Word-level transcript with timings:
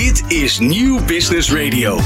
Dit 0.00 0.22
is 0.28 0.58
Nieuw 0.58 1.04
Business 1.04 1.52
Radio. 1.52 2.00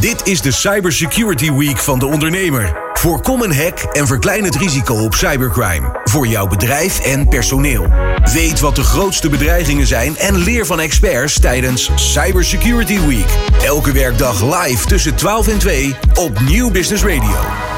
Dit 0.00 0.26
is 0.26 0.40
de 0.40 0.50
Cybersecurity 0.50 1.52
Week 1.52 1.78
van 1.78 1.98
de 1.98 2.06
ondernemer. 2.06 2.78
Voorkom 2.92 3.42
een 3.42 3.54
hack 3.54 3.78
en 3.78 4.06
verklein 4.06 4.44
het 4.44 4.54
risico 4.54 4.94
op 4.94 5.14
cybercrime. 5.14 6.00
Voor 6.04 6.26
jouw 6.26 6.46
bedrijf 6.46 7.00
en 7.00 7.28
personeel. 7.28 7.86
Weet 8.32 8.60
wat 8.60 8.76
de 8.76 8.82
grootste 8.82 9.28
bedreigingen 9.28 9.86
zijn 9.86 10.16
en 10.16 10.36
leer 10.36 10.66
van 10.66 10.80
experts 10.80 11.40
tijdens 11.40 11.90
Cybersecurity 11.94 13.00
Week. 13.00 13.38
Elke 13.64 13.92
werkdag 13.92 14.64
live 14.64 14.86
tussen 14.86 15.14
12 15.14 15.48
en 15.48 15.58
2 15.58 15.96
op 16.14 16.40
Nieuw 16.40 16.70
Business 16.70 17.04
Radio. 17.04 17.75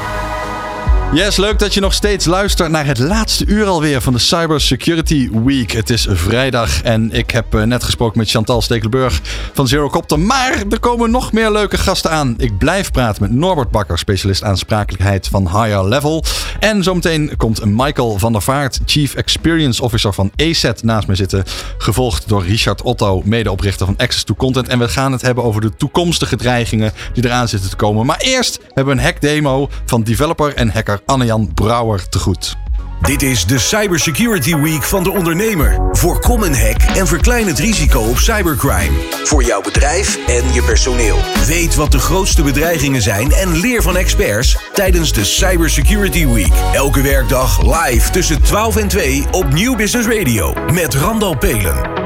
Yes, 1.13 1.37
leuk 1.37 1.59
dat 1.59 1.73
je 1.73 1.79
nog 1.79 1.93
steeds 1.93 2.25
luistert 2.25 2.71
naar 2.71 2.85
het 2.85 2.99
laatste 2.99 3.45
uur 3.45 3.65
alweer 3.65 4.01
van 4.01 4.13
de 4.13 4.19
Cyber 4.19 4.61
Security 4.61 5.29
Week. 5.31 5.71
Het 5.71 5.89
is 5.89 6.07
vrijdag 6.09 6.81
en 6.81 7.11
ik 7.11 7.31
heb 7.31 7.55
eh, 7.55 7.63
net 7.63 7.83
gesproken 7.83 8.17
met 8.17 8.29
Chantal 8.29 8.61
Stekelenburg 8.61 9.21
van 9.53 9.67
Zerocopter. 9.67 10.19
Maar 10.19 10.63
er 10.69 10.79
komen 10.79 11.11
nog 11.11 11.31
meer 11.31 11.51
leuke 11.51 11.77
gasten 11.77 12.11
aan. 12.11 12.35
Ik 12.37 12.57
blijf 12.57 12.91
praten 12.91 13.21
met 13.21 13.31
Norbert 13.31 13.71
Bakker, 13.71 13.97
specialist 13.97 14.43
aansprakelijkheid 14.43 15.27
van 15.27 15.47
Higher 15.47 15.87
Level. 15.87 16.23
En 16.59 16.83
zometeen 16.83 17.33
komt 17.37 17.65
Michael 17.65 18.17
van 18.17 18.31
der 18.31 18.41
Vaart, 18.41 18.79
Chief 18.85 19.13
Experience 19.13 19.83
Officer 19.83 20.13
van 20.13 20.31
ACET, 20.35 20.83
naast 20.83 21.07
me 21.07 21.15
zitten. 21.15 21.43
Gevolgd 21.77 22.27
door 22.27 22.45
Richard 22.45 22.81
Otto, 22.81 23.21
medeoprichter 23.25 23.85
van 23.85 23.97
Access 23.97 24.23
to 24.23 24.35
Content. 24.35 24.67
En 24.67 24.79
we 24.79 24.89
gaan 24.89 25.11
het 25.11 25.21
hebben 25.21 25.43
over 25.43 25.61
de 25.61 25.75
toekomstige 25.75 26.35
dreigingen 26.35 26.93
die 27.13 27.25
eraan 27.25 27.47
zitten 27.47 27.69
te 27.69 27.75
komen. 27.75 28.05
Maar 28.05 28.19
eerst 28.19 28.59
hebben 28.73 28.95
we 28.95 29.01
een 29.01 29.05
hack 29.05 29.21
demo 29.21 29.69
van 29.85 30.03
developer 30.03 30.55
en 30.55 30.69
hacker 30.69 30.98
Anne-Jan 31.05 31.53
Brouwer 31.53 32.09
te 32.09 32.19
goed. 32.19 32.57
Dit 33.01 33.21
is 33.21 33.45
de 33.45 33.57
Cybersecurity 33.57 34.55
Week 34.55 34.83
van 34.83 35.03
de 35.03 35.11
ondernemer. 35.11 35.79
Voorkom 35.91 36.43
een 36.43 36.55
hack 36.55 36.81
en 36.81 37.07
verklein 37.07 37.47
het 37.47 37.59
risico 37.59 37.99
op 37.99 38.17
cybercrime. 38.17 38.97
Voor 39.23 39.43
jouw 39.43 39.61
bedrijf 39.61 40.27
en 40.27 40.53
je 40.53 40.63
personeel. 40.63 41.17
Weet 41.47 41.75
wat 41.75 41.91
de 41.91 41.99
grootste 41.99 42.41
bedreigingen 42.41 43.01
zijn 43.01 43.31
en 43.31 43.57
leer 43.57 43.81
van 43.81 43.97
experts 43.97 44.57
tijdens 44.73 45.13
de 45.13 45.23
Cybersecurity 45.23 46.27
Week. 46.27 46.53
Elke 46.73 47.01
werkdag 47.01 47.61
live 47.61 48.09
tussen 48.09 48.41
12 48.41 48.75
en 48.75 48.87
2 48.87 49.25
op 49.31 49.53
Nieuw 49.53 49.75
Business 49.75 50.07
Radio 50.07 50.53
met 50.73 50.93
Randal 50.93 51.37
Pelen. 51.37 51.99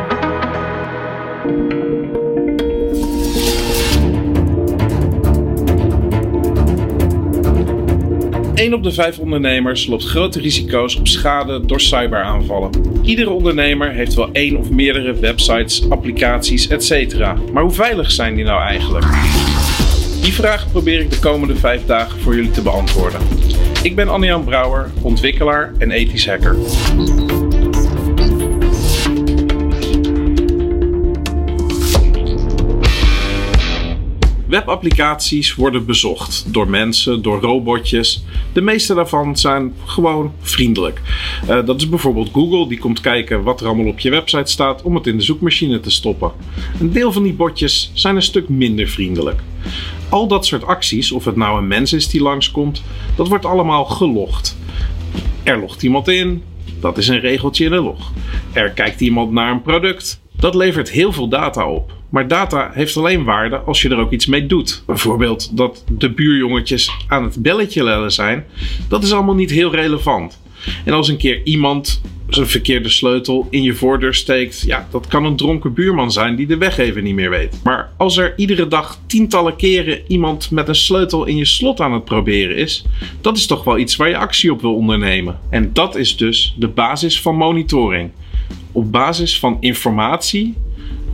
Een 8.64 8.74
op 8.74 8.84
de 8.84 8.92
vijf 8.92 9.20
ondernemers 9.20 9.88
loopt 9.88 10.04
grote 10.06 10.40
risico's 10.40 10.96
op 10.96 11.08
schade 11.08 11.66
door 11.66 11.82
cyberaanvallen. 11.82 12.70
Iedere 13.02 13.30
ondernemer 13.30 13.92
heeft 13.92 14.14
wel 14.14 14.30
één 14.32 14.58
of 14.58 14.70
meerdere 14.70 15.14
websites, 15.14 15.90
applicaties, 15.90 16.68
etc. 16.68 17.20
Maar 17.54 17.64
hoe 17.64 17.72
veilig 17.72 18.12
zijn 18.12 18.36
die 18.36 18.44
nou 18.44 18.62
eigenlijk? 18.62 19.06
Die 20.22 20.34
vraag 20.34 20.72
probeer 20.72 21.00
ik 21.00 21.12
de 21.12 21.20
komende 21.20 21.56
vijf 21.56 21.86
dagen 21.86 22.20
voor 22.20 22.36
jullie 22.36 22.52
te 22.52 22.62
beantwoorden. 22.62 23.22
Ik 23.82 23.96
ben 23.96 24.10
Anne-Jan 24.10 24.44
Brouwer, 24.44 24.92
ontwikkelaar 25.02 25.74
en 25.78 25.92
ethisch 25.92 26.28
hacker. 26.28 26.56
Webapplicaties 34.54 35.56
worden 35.56 35.86
bezocht 35.86 36.46
door 36.54 36.70
mensen, 36.70 37.22
door 37.22 37.42
robotjes. 37.42 38.24
De 38.54 38.62
meeste 38.62 38.94
daarvan 38.94 39.38
zijn 39.38 39.74
gewoon 39.86 40.34
vriendelijk. 40.42 41.02
Uh, 41.50 41.66
dat 41.66 41.82
is 41.82 41.90
bijvoorbeeld 41.90 42.30
Google, 42.34 42.68
die 42.68 42.80
komt 42.80 43.02
kijken 43.02 43.44
wat 43.44 43.62
er 43.62 43.68
allemaal 43.68 43.86
op 43.86 44.00
je 44.00 44.10
website 44.10 44.52
staat 44.52 44.82
om 44.82 44.96
het 44.96 45.08
in 45.08 45.18
de 45.18 45.24
zoekmachine 45.24 45.80
te 45.80 45.90
stoppen. 45.90 46.32
Een 46.80 46.92
deel 46.92 47.12
van 47.12 47.24
die 47.24 47.34
botjes 47.34 47.92
zijn 47.94 48.16
een 48.16 48.22
stuk 48.22 48.50
minder 48.50 48.88
vriendelijk. 48.88 49.42
Al 50.10 50.28
dat 50.28 50.46
soort 50.46 50.64
acties, 50.64 51.12
of 51.12 51.26
het 51.26 51.36
nou 51.36 51.58
een 51.58 51.68
mens 51.68 51.94
is 51.94 52.08
die 52.08 52.22
langskomt, 52.22 52.84
dat 53.16 53.28
wordt 53.28 53.46
allemaal 53.46 53.86
gelogd. 53.86 54.58
Er 55.44 55.60
logt 55.60 55.84
iemand 55.84 56.08
in, 56.08 56.44
dat 56.80 56.98
is 56.98 57.08
een 57.08 57.20
regeltje 57.20 57.66
in 57.66 57.72
de 57.72 57.82
log. 57.82 58.12
Er 58.52 58.70
kijkt 58.70 59.02
iemand 59.02 59.32
naar 59.32 59.52
een 59.52 59.62
product, 59.62 60.22
dat 60.44 60.56
levert 60.56 60.90
heel 60.90 61.12
veel 61.12 61.28
data 61.28 61.70
op. 61.70 61.92
Maar 62.10 62.28
data 62.28 62.72
heeft 62.74 62.98
alleen 62.98 63.24
waarde 63.24 63.58
als 63.58 63.82
je 63.82 63.90
er 63.90 63.98
ook 63.98 64.12
iets 64.12 64.26
mee 64.26 64.46
doet. 64.46 64.84
Bijvoorbeeld 64.86 65.58
dat 65.58 65.84
de 65.98 66.10
buurjongetjes 66.10 66.92
aan 67.08 67.24
het 67.24 67.42
belletje 67.42 67.84
lellen 67.84 68.12
zijn. 68.12 68.46
Dat 68.90 69.04
is 69.04 69.14
allemaal 69.14 69.36
niet 69.36 69.52
heel 69.52 69.72
relevant. 69.72 70.42
En 70.86 70.94
als 70.94 71.08
een 71.08 71.18
keer 71.18 71.42
iemand 71.44 72.02
zijn 72.30 72.48
verkeerde 72.48 72.90
sleutel 72.90 73.48
in 73.50 73.64
je 73.64 73.74
voordeur 73.74 74.14
steekt, 74.14 74.64
ja, 74.66 74.88
dat 74.92 75.08
kan 75.08 75.26
een 75.26 75.36
dronken 75.36 75.74
buurman 75.74 76.12
zijn 76.12 76.36
die 76.36 76.48
de 76.48 76.58
weg 76.58 76.78
even 76.78 77.04
niet 77.04 77.16
meer 77.16 77.30
weet. 77.30 77.60
Maar 77.64 77.94
als 77.98 78.18
er 78.18 78.34
iedere 78.36 78.68
dag 78.68 79.00
tientallen 79.06 79.56
keren 79.56 80.02
iemand 80.08 80.52
met 80.52 80.68
een 80.68 80.76
sleutel 80.76 81.26
in 81.26 81.38
je 81.38 81.46
slot 81.46 81.80
aan 81.80 81.94
het 81.94 82.06
proberen 82.06 82.56
is, 82.56 82.86
dat 83.22 83.38
is 83.38 83.46
toch 83.46 83.64
wel 83.64 83.78
iets 83.78 83.96
waar 83.96 84.10
je 84.10 84.18
actie 84.18 84.52
op 84.52 84.62
wil 84.62 84.76
ondernemen. 84.76 85.40
En 85.50 85.70
dat 85.74 85.96
is 85.96 86.18
dus 86.18 86.56
de 86.58 86.68
basis 86.68 87.22
van 87.22 87.36
monitoring. 87.36 88.12
Op 88.72 88.92
basis 88.92 89.40
van 89.40 89.58
informatie 89.60 90.56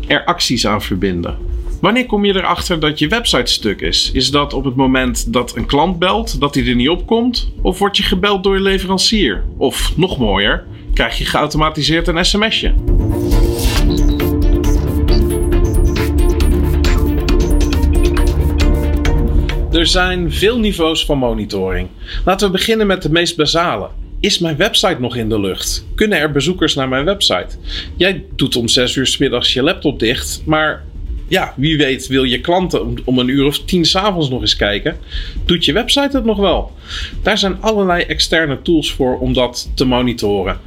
er 0.08 0.26
acties 0.26 0.68
aan 0.68 0.82
verbinden. 0.82 1.38
Wanneer 1.82 2.06
kom 2.06 2.26
je 2.26 2.36
erachter 2.36 2.80
dat 2.80 3.00
je 3.00 3.08
website 3.08 3.52
stuk 3.52 3.82
is? 3.82 4.12
Is 4.14 4.32
dat 4.32 4.54
op 4.54 4.64
het 4.64 4.76
moment 4.76 5.34
dat 5.34 5.56
een 5.56 5.66
klant 5.66 6.00
belt, 6.00 6.40
dat 6.40 6.56
hij 6.56 6.66
er 6.68 6.76
niet 6.76 6.90
op 6.90 7.06
komt? 7.08 7.52
Of 7.62 7.80
word 7.80 7.98
je 7.98 8.04
gebeld 8.04 8.44
door 8.44 8.56
je 8.56 8.62
leverancier? 8.62 9.44
Of 9.58 9.98
nog 9.98 10.18
mooier, 10.18 10.66
krijg 10.94 11.18
je 11.18 11.26
geautomatiseerd 11.26 12.08
een 12.08 12.26
sms'je? 12.26 12.74
Er 19.72 19.88
zijn 19.88 20.32
veel 20.32 20.60
niveaus 20.60 21.06
van 21.06 21.18
monitoring. 21.18 21.88
Laten 22.26 22.48
we 22.48 22.54
beginnen 22.54 22.88
met 22.88 23.02
de 23.02 23.12
meest 23.12 23.36
basale. 23.36 23.90
Is 24.22 24.40
mijn 24.40 24.58
website 24.58 24.98
nog 25.00 25.16
in 25.16 25.30
de 25.30 25.40
lucht? 25.40 25.86
Kunnen 25.96 26.20
er 26.20 26.32
bezoekers 26.32 26.76
naar 26.76 26.90
mijn 26.90 27.06
website? 27.06 27.58
Jij 27.96 28.26
doet 28.36 28.56
om 28.56 28.68
6 28.68 28.96
uur 28.96 29.08
s 29.08 29.18
middags 29.18 29.54
je 29.54 29.64
laptop 29.64 30.00
dicht, 30.00 30.42
maar 30.46 30.84
ja, 31.28 31.54
wie 31.56 31.78
weet 31.78 32.08
wil 32.08 32.24
je 32.24 32.42
klanten 32.42 32.98
om, 33.06 33.20
een 33.20 33.28
uur 33.28 33.46
of 33.46 33.60
tien 33.60 33.86
s'avonds 33.86 34.30
nog 34.30 34.42
eens 34.42 34.56
kijken. 34.56 34.98
Doet 35.46 35.66
je 35.66 35.74
website 35.74 36.18
het 36.18 36.26
nog 36.26 36.38
wel? 36.38 36.72
Daar 37.22 37.38
zijn 37.38 37.62
allerlei 37.62 38.04
externe 38.04 38.62
tools 38.62 38.94
voor 38.94 39.20
om 39.20 39.34
dat 39.34 39.72
te 39.76 39.86
monitoren. 39.86 40.60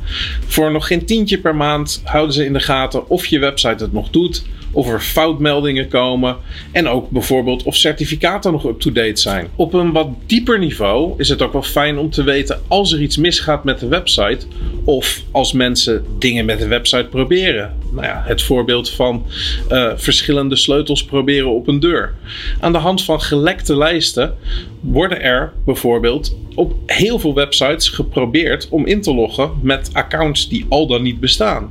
Voor 0.46 0.72
nog 0.72 0.86
geen 0.86 1.06
tientje 1.06 1.38
per 1.38 1.56
maand 1.56 2.00
houden 2.04 2.34
ze 2.34 2.44
in 2.44 2.52
de 2.52 2.60
gaten 2.60 3.08
of 3.08 3.26
je 3.26 3.38
website 3.38 3.84
het 3.84 3.92
nog 3.92 4.10
doet 4.10 4.42
of 4.72 4.88
er 4.88 5.00
foutmeldingen 5.00 5.88
komen 5.88 6.36
en 6.72 6.88
ook 6.88 7.10
bijvoorbeeld 7.10 7.62
of 7.62 7.76
certificaten 7.76 8.52
nog 8.52 8.66
up-to-date 8.66 9.20
zijn. 9.20 9.48
Op 9.56 9.74
een 9.74 9.92
wat 9.92 10.08
dieper 10.26 10.58
niveau 10.58 11.14
is 11.16 11.28
het 11.28 11.42
ook 11.42 11.52
wel 11.52 11.62
fijn 11.62 11.98
om 11.98 12.10
te 12.10 12.22
weten 12.22 12.60
als 12.68 12.92
er 12.92 13.02
iets 13.02 13.16
misgaat 13.16 13.64
met 13.64 13.80
de 13.80 13.88
website 13.88 14.46
of 14.84 15.22
als 15.30 15.52
mensen 15.52 16.04
dingen 16.18 16.44
met 16.44 16.58
de 16.58 16.68
website 16.68 17.06
proberen. 17.10 17.74
Nou 17.92 18.06
ja, 18.06 18.22
het 18.26 18.42
voorbeeld 18.42 18.90
van 18.90 19.26
uh, 19.70 19.92
verschillende 19.96 20.56
sleutels 20.56 21.04
proberen 21.04 21.50
op 21.50 21.68
een 21.68 21.80
deur. 21.80 22.14
Aan 22.60 22.72
de 22.72 22.78
hand 22.78 23.04
van 23.04 23.20
gelekte 23.20 23.76
lijsten 23.76 24.34
worden 24.80 25.22
er 25.22 25.52
bijvoorbeeld 25.64 26.36
op 26.54 26.74
heel 26.86 27.18
veel 27.18 27.34
websites 27.34 27.88
geprobeerd 27.88 28.68
om 28.68 28.86
in 28.86 29.00
te 29.00 29.14
loggen 29.14 29.50
met 29.62 29.90
accounts 29.92 30.48
die 30.48 30.66
al 30.68 30.86
dan 30.86 31.02
niet 31.02 31.20
bestaan. 31.20 31.70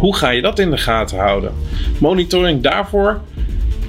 Hoe 0.00 0.16
ga 0.16 0.30
je 0.30 0.42
dat 0.42 0.58
in 0.58 0.70
de 0.70 0.76
gaten 0.76 1.18
houden? 1.18 1.52
Monitoring 1.98 2.62
daarvoor 2.62 3.20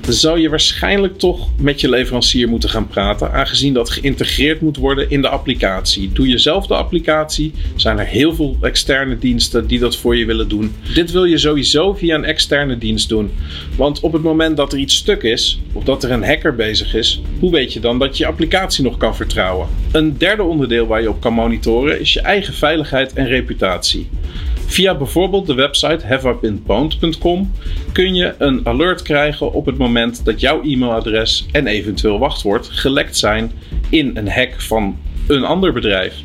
zou 0.08 0.40
je 0.40 0.50
waarschijnlijk 0.50 1.18
toch 1.18 1.50
met 1.58 1.82
je 1.82 1.90
leverancier 1.90 2.50
moeten 2.50 2.70
gaan 2.70 2.88
praten, 2.88 3.32
aangezien 3.32 3.74
dat 3.74 3.90
geïntegreerd 3.90 4.62
moet 4.62 4.78
worden 4.78 5.10
in 5.10 5.22
de 5.22 5.30
applicatie. 5.30 6.12
Doe 6.14 6.28
je 6.28 6.38
zelf 6.38 6.68
de 6.68 6.76
applicatie, 6.76 7.54
zijn 7.76 8.00
er 8.00 8.06
heel 8.06 8.34
veel 8.36 8.58
externe 8.62 9.18
diensten 9.18 9.68
die 9.68 9.80
dat 9.80 9.98
voor 9.98 10.18
je 10.18 10.26
willen 10.26 10.48
doen. 10.48 10.76
Dit 10.94 11.12
wil 11.12 11.26
je 11.26 11.38
sowieso 11.38 11.94
via 11.94 12.16
een 12.16 12.26
externe 12.26 12.78
dienst 12.78 13.10
doen, 13.10 13.32
want 13.76 14.00
op 14.00 14.14
het 14.14 14.24
moment 14.24 14.58
dat 14.58 14.74
er 14.74 14.80
iets 14.80 14.96
stuk 14.96 15.24
is, 15.24 15.62
of 15.74 15.84
dat 15.84 16.04
er 16.04 16.12
een 16.12 16.26
hacker 16.26 16.56
bezig 16.56 16.94
is, 16.94 17.22
hoe 17.40 17.52
weet 17.52 17.74
je 17.74 17.80
dan 17.80 18.00
dat 18.00 18.18
je 18.18 18.26
applicatie 18.26 18.84
nog 18.84 18.98
kan 18.98 19.16
vertrouwen? 19.16 19.68
Een 19.92 20.18
derde 20.18 20.44
onderdeel 20.44 20.88
waar 20.88 21.02
je 21.02 21.10
op 21.10 21.22
kan 21.22 21.34
monitoren 21.34 22.00
is 22.00 22.14
je 22.14 22.22
eigen 22.22 22.54
veiligheid 22.54 23.14
en 23.14 23.28
reputatie. 23.28 24.10
Via 24.72 24.96
bijvoorbeeld 24.96 25.48
de 25.48 25.54
website 25.54 26.08
haveibeenpwned.com 26.08 27.52
kun 27.92 28.16
je 28.16 28.36
een 28.38 28.68
alert 28.68 29.02
krijgen 29.02 29.54
op 29.54 29.66
het 29.66 29.78
moment 29.78 30.26
dat 30.26 30.40
jouw 30.40 30.62
e-mailadres 30.64 31.46
en 31.52 31.68
eventueel 31.68 32.20
wachtwoord 32.20 32.68
gelekt 32.72 33.18
zijn 33.18 33.52
in 33.90 34.18
een 34.18 34.30
hack 34.30 34.62
van 34.62 34.98
een 35.28 35.44
ander 35.44 35.74
bedrijf. 35.74 36.16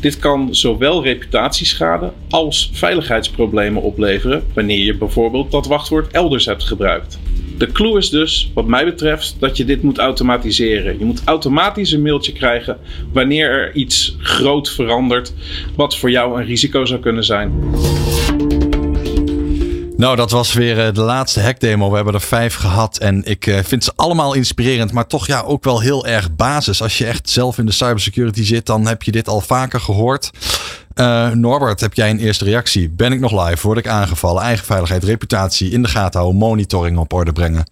Dit 0.00 0.18
kan 0.18 0.54
zowel 0.54 1.02
reputatieschade 1.02 2.12
als 2.28 2.70
veiligheidsproblemen 2.72 3.82
opleveren 3.82 4.44
wanneer 4.54 4.84
je 4.84 4.96
bijvoorbeeld 4.96 5.50
dat 5.50 5.66
wachtwoord 5.66 6.12
elders 6.12 6.46
hebt 6.46 6.64
gebruikt. 6.64 7.18
De 7.58 7.72
clue 7.72 7.98
is 7.98 8.10
dus, 8.10 8.50
wat 8.54 8.66
mij 8.66 8.84
betreft, 8.84 9.36
dat 9.38 9.56
je 9.56 9.64
dit 9.64 9.82
moet 9.82 9.98
automatiseren. 9.98 10.98
Je 10.98 11.04
moet 11.04 11.22
automatisch 11.24 11.92
een 11.92 12.02
mailtje 12.02 12.32
krijgen 12.32 12.78
wanneer 13.12 13.50
er 13.50 13.74
iets 13.74 14.16
groot 14.18 14.70
verandert, 14.70 15.34
wat 15.76 15.96
voor 15.96 16.10
jou 16.10 16.40
een 16.40 16.46
risico 16.46 16.84
zou 16.84 17.00
kunnen 17.00 17.24
zijn. 17.24 17.52
Nou, 19.98 20.16
dat 20.16 20.30
was 20.30 20.52
weer 20.52 20.86
eh, 20.86 20.94
de 20.94 21.00
laatste 21.00 21.40
hackdemo. 21.40 21.90
We 21.90 21.96
hebben 21.96 22.14
er 22.14 22.20
vijf 22.20 22.54
gehad 22.54 22.98
en 22.98 23.24
ik 23.24 23.46
eh, 23.46 23.58
vind 23.62 23.84
ze 23.84 23.92
allemaal 23.96 24.34
inspirerend, 24.34 24.92
maar 24.92 25.06
toch 25.06 25.26
ja, 25.26 25.40
ook 25.40 25.64
wel 25.64 25.80
heel 25.80 26.06
erg 26.06 26.36
basis. 26.36 26.82
Als 26.82 26.98
je 26.98 27.06
echt 27.06 27.30
zelf 27.30 27.58
in 27.58 27.66
de 27.66 27.72
cybersecurity 27.72 28.44
zit, 28.44 28.66
dan 28.66 28.86
heb 28.86 29.02
je 29.02 29.10
dit 29.10 29.28
al 29.28 29.40
vaker 29.40 29.80
gehoord. 29.80 30.30
Uh, 30.94 31.30
Norbert, 31.30 31.80
heb 31.80 31.94
jij 31.94 32.10
een 32.10 32.18
eerste 32.18 32.44
reactie? 32.44 32.90
Ben 32.90 33.12
ik 33.12 33.20
nog 33.20 33.46
live? 33.46 33.66
Word 33.66 33.78
ik 33.78 33.88
aangevallen? 33.88 34.42
Eigen 34.42 34.66
veiligheid, 34.66 35.04
reputatie 35.04 35.70
in 35.70 35.82
de 35.82 35.88
gaten 35.88 36.20
houden, 36.20 36.40
monitoring 36.40 36.98
op 36.98 37.12
orde 37.12 37.32
brengen. 37.32 37.70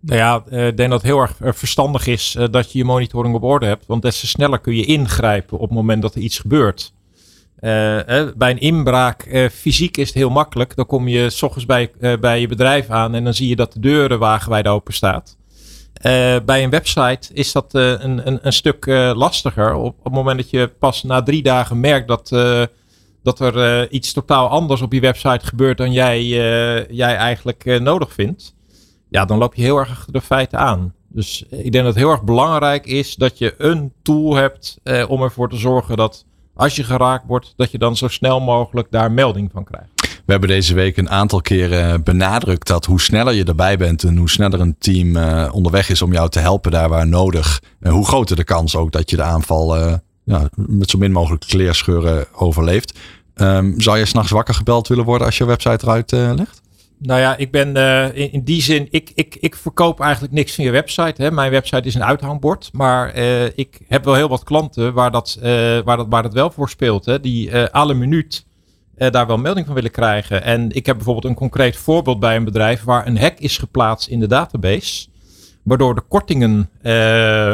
Nou 0.00 0.18
ja, 0.18 0.36
ik 0.68 0.76
denk 0.76 0.90
dat 0.90 1.02
het 1.02 1.10
heel 1.10 1.20
erg 1.20 1.36
verstandig 1.40 2.06
is 2.06 2.36
dat 2.50 2.72
je 2.72 2.78
je 2.78 2.84
monitoring 2.84 3.34
op 3.34 3.42
orde 3.42 3.66
hebt. 3.66 3.86
Want 3.86 4.02
des 4.02 4.20
te 4.20 4.26
sneller 4.26 4.58
kun 4.58 4.76
je 4.76 4.84
ingrijpen 4.84 5.58
op 5.58 5.68
het 5.68 5.78
moment 5.78 6.02
dat 6.02 6.14
er 6.14 6.20
iets 6.20 6.38
gebeurt. 6.38 6.92
Uh, 7.60 8.00
bij 8.36 8.50
een 8.50 8.60
inbraak, 8.60 9.26
uh, 9.26 9.48
fysiek 9.48 9.96
is 9.96 10.06
het 10.06 10.16
heel 10.16 10.30
makkelijk. 10.30 10.76
Dan 10.76 10.86
kom 10.86 11.08
je 11.08 11.30
s 11.30 11.42
ochtends 11.42 11.66
bij, 11.66 11.90
bij 12.20 12.40
je 12.40 12.48
bedrijf 12.48 12.90
aan 12.90 13.14
en 13.14 13.24
dan 13.24 13.34
zie 13.34 13.48
je 13.48 13.56
dat 13.56 13.72
de 13.72 13.80
deuren 13.80 14.18
wagenwijd 14.18 14.66
open 14.66 14.94
staat. 14.94 15.36
bij 16.44 16.64
een 16.64 16.70
website 16.70 17.32
is 17.32 17.52
dat 17.52 17.74
een, 17.74 18.26
een, 18.26 18.38
een, 18.42 18.52
stuk 18.52 18.86
lastiger. 19.14 19.74
Op, 19.74 19.84
op, 19.98 20.04
het 20.04 20.12
moment 20.12 20.38
dat 20.38 20.50
je 20.50 20.68
pas 20.78 21.02
na 21.02 21.22
drie 21.22 21.42
dagen 21.42 21.80
merkt 21.80 22.08
dat, 22.08 22.28
dat 23.22 23.40
er 23.40 23.90
iets 23.90 24.12
totaal 24.12 24.48
anders 24.48 24.82
op 24.82 24.92
je 24.92 25.00
website 25.00 25.46
gebeurt 25.46 25.78
dan 25.78 25.92
jij, 25.92 26.26
jij 26.90 27.16
eigenlijk 27.16 27.80
nodig 27.80 28.12
vindt. 28.12 28.54
Ja, 29.08 29.24
dan 29.24 29.38
loop 29.38 29.54
je 29.54 29.62
heel 29.62 29.78
erg 29.78 29.90
achter 29.90 30.12
de 30.12 30.20
feiten 30.20 30.58
aan. 30.58 30.94
Dus 31.08 31.42
ik 31.42 31.72
denk 31.72 31.84
dat 31.84 31.94
het 31.94 32.02
heel 32.02 32.10
erg 32.10 32.22
belangrijk 32.22 32.86
is 32.86 33.14
dat 33.14 33.38
je 33.38 33.54
een 33.58 33.92
tool 34.02 34.34
hebt 34.34 34.78
om 35.08 35.22
ervoor 35.22 35.48
te 35.48 35.56
zorgen 35.56 35.96
dat 35.96 36.24
als 36.60 36.76
je 36.76 36.84
geraakt 36.84 37.24
wordt, 37.26 37.52
dat 37.56 37.70
je 37.70 37.78
dan 37.78 37.96
zo 37.96 38.08
snel 38.08 38.40
mogelijk 38.40 38.90
daar 38.90 39.12
melding 39.12 39.50
van 39.52 39.64
krijgt. 39.64 39.88
We 40.00 40.36
hebben 40.36 40.48
deze 40.48 40.74
week 40.74 40.96
een 40.96 41.10
aantal 41.10 41.40
keren 41.40 42.02
benadrukt 42.02 42.66
dat 42.66 42.84
hoe 42.84 43.00
sneller 43.00 43.34
je 43.34 43.44
erbij 43.44 43.76
bent 43.76 44.04
en 44.04 44.16
hoe 44.16 44.30
sneller 44.30 44.60
een 44.60 44.76
team 44.78 45.16
uh, 45.16 45.48
onderweg 45.52 45.88
is 45.88 46.02
om 46.02 46.12
jou 46.12 46.28
te 46.28 46.38
helpen 46.38 46.70
daar 46.70 46.88
waar 46.88 47.06
nodig, 47.06 47.62
uh, 47.80 47.92
hoe 47.92 48.06
groter 48.06 48.36
de 48.36 48.44
kans 48.44 48.76
ook 48.76 48.92
dat 48.92 49.10
je 49.10 49.16
de 49.16 49.22
aanval 49.22 49.76
uh, 49.76 49.94
ja, 50.24 50.48
met 50.54 50.90
zo 50.90 50.98
min 50.98 51.12
mogelijk 51.12 51.44
kleerscheuren 51.46 52.26
overleeft. 52.32 52.98
Um, 53.34 53.80
zou 53.80 53.98
je 53.98 54.04
s'nachts 54.04 54.30
wakker 54.30 54.54
gebeld 54.54 54.88
willen 54.88 55.04
worden 55.04 55.26
als 55.26 55.38
je 55.38 55.44
website 55.44 55.86
eruit 55.86 56.12
ligt? 56.12 56.59
Nou 57.02 57.20
ja, 57.20 57.36
ik 57.36 57.50
ben 57.50 57.76
uh, 57.76 58.04
in, 58.04 58.32
in, 58.32 58.42
die 58.42 58.62
zin, 58.62 58.88
ik, 58.90 59.10
ik, 59.14 59.36
ik 59.40 59.56
verkoop 59.56 60.00
eigenlijk 60.00 60.32
niks 60.32 60.54
van 60.54 60.64
je 60.64 60.70
website. 60.70 61.22
Hè. 61.22 61.30
Mijn 61.30 61.50
website 61.50 61.88
is 61.88 61.94
een 61.94 62.04
uithangbord. 62.04 62.70
Maar 62.72 63.16
uh, 63.16 63.44
ik 63.44 63.80
heb 63.88 64.04
wel 64.04 64.14
heel 64.14 64.28
wat 64.28 64.44
klanten 64.44 64.92
waar 64.92 65.10
dat, 65.10 65.38
uh, 65.38 65.44
waar 65.84 65.96
dat, 65.96 66.06
waar 66.08 66.22
dat 66.22 66.32
wel 66.32 66.50
voor 66.50 66.68
speelt. 66.68 67.04
Hè. 67.04 67.20
Die 67.20 67.56
alle 67.56 67.94
minuut 67.94 68.46
daar 68.96 69.26
wel 69.26 69.36
melding 69.36 69.66
van 69.66 69.74
willen 69.74 69.90
krijgen. 69.90 70.42
En 70.42 70.70
ik 70.70 70.86
heb 70.86 70.96
bijvoorbeeld 70.96 71.26
een 71.26 71.34
concreet 71.34 71.76
voorbeeld 71.76 72.20
bij 72.20 72.36
een 72.36 72.44
bedrijf 72.44 72.84
waar 72.84 73.06
een 73.06 73.18
hack 73.18 73.38
is 73.38 73.58
geplaatst 73.58 74.08
in 74.08 74.20
de 74.20 74.26
database. 74.26 75.06
Waardoor 75.62 75.94
de 75.94 76.02
kortingen 76.08 76.70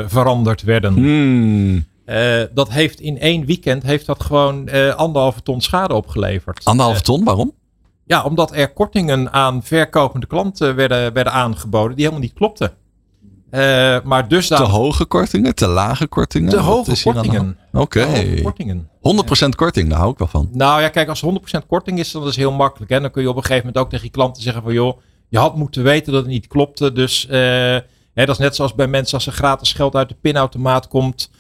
veranderd 0.08 0.62
werden. 0.62 0.92
Hmm. 0.92 1.84
dat 2.54 2.70
heeft 2.70 3.00
in 3.00 3.19
één 3.20 3.44
weekend 3.44 3.82
heeft 3.82 4.06
dat 4.06 4.22
gewoon 4.22 4.70
anderhalve 4.96 5.42
ton 5.42 5.60
schade 5.60 5.94
opgeleverd. 5.94 6.64
Anderhalve 6.64 7.00
ton, 7.00 7.25
waarom? 7.25 7.52
Ja, 8.06 8.24
omdat 8.24 8.54
er 8.54 8.72
kortingen 8.72 9.32
aan 9.32 9.62
verkopende 9.62 10.26
klanten 10.26 10.74
werden, 10.74 11.12
werden 11.12 11.32
aangeboden 11.32 11.96
die 11.96 12.04
helemaal 12.04 12.26
niet 12.26 12.36
klopten. 12.36 12.72
Uh, 13.50 14.00
maar 14.04 14.28
dus. 14.28 14.46
Te 14.46 14.54
hoge 14.54 15.04
kortingen, 15.04 15.54
te 15.54 15.66
lage 15.66 16.06
kortingen? 16.06 16.50
Te 16.50 16.58
hoge 16.58 17.02
kortingen. 17.02 17.58
Oké. 17.72 18.00
Okay. 18.00 18.84
100% 19.46 19.48
korting, 19.56 19.88
daar 19.88 19.98
hou 19.98 20.12
ik 20.12 20.18
wel 20.18 20.28
van. 20.28 20.48
Nou 20.52 20.80
ja, 20.80 20.88
kijk, 20.88 21.08
als 21.08 21.24
100% 21.24 21.66
korting 21.66 21.98
is, 21.98 22.12
dan 22.12 22.22
is 22.22 22.28
het 22.28 22.36
heel 22.36 22.52
makkelijk. 22.52 22.90
Hè? 22.90 23.00
Dan 23.00 23.10
kun 23.10 23.22
je 23.22 23.28
op 23.28 23.36
een 23.36 23.42
gegeven 23.42 23.66
moment 23.66 23.84
ook 23.84 23.90
tegen 23.90 24.04
je 24.04 24.10
klanten 24.10 24.42
zeggen 24.42 24.62
van 24.62 24.72
joh, 24.72 24.98
je 25.28 25.38
had 25.38 25.56
moeten 25.56 25.82
weten 25.82 26.12
dat 26.12 26.22
het 26.22 26.30
niet 26.30 26.46
klopte. 26.46 26.92
Dus 26.92 27.26
uh, 27.26 27.32
hè, 27.32 27.82
dat 28.14 28.28
is 28.28 28.38
net 28.38 28.56
zoals 28.56 28.74
bij 28.74 28.86
mensen 28.86 29.14
als 29.14 29.26
er 29.26 29.32
gratis 29.32 29.72
geld 29.72 29.94
uit 29.94 30.08
de 30.08 30.16
pinautomaat 30.20 30.88
komt. 30.88 31.30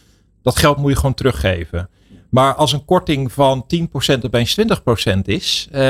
Dat 0.42 0.58
geld 0.58 0.76
moet 0.76 0.90
je 0.90 0.96
gewoon 0.96 1.14
teruggeven. 1.14 1.88
Maar 2.28 2.54
als 2.54 2.72
een 2.72 2.84
korting 2.84 3.32
van 3.32 3.66
10% 3.76 4.20
opeens 4.22 4.58
20% 5.14 5.18
is, 5.24 5.68
uh, 5.72 5.80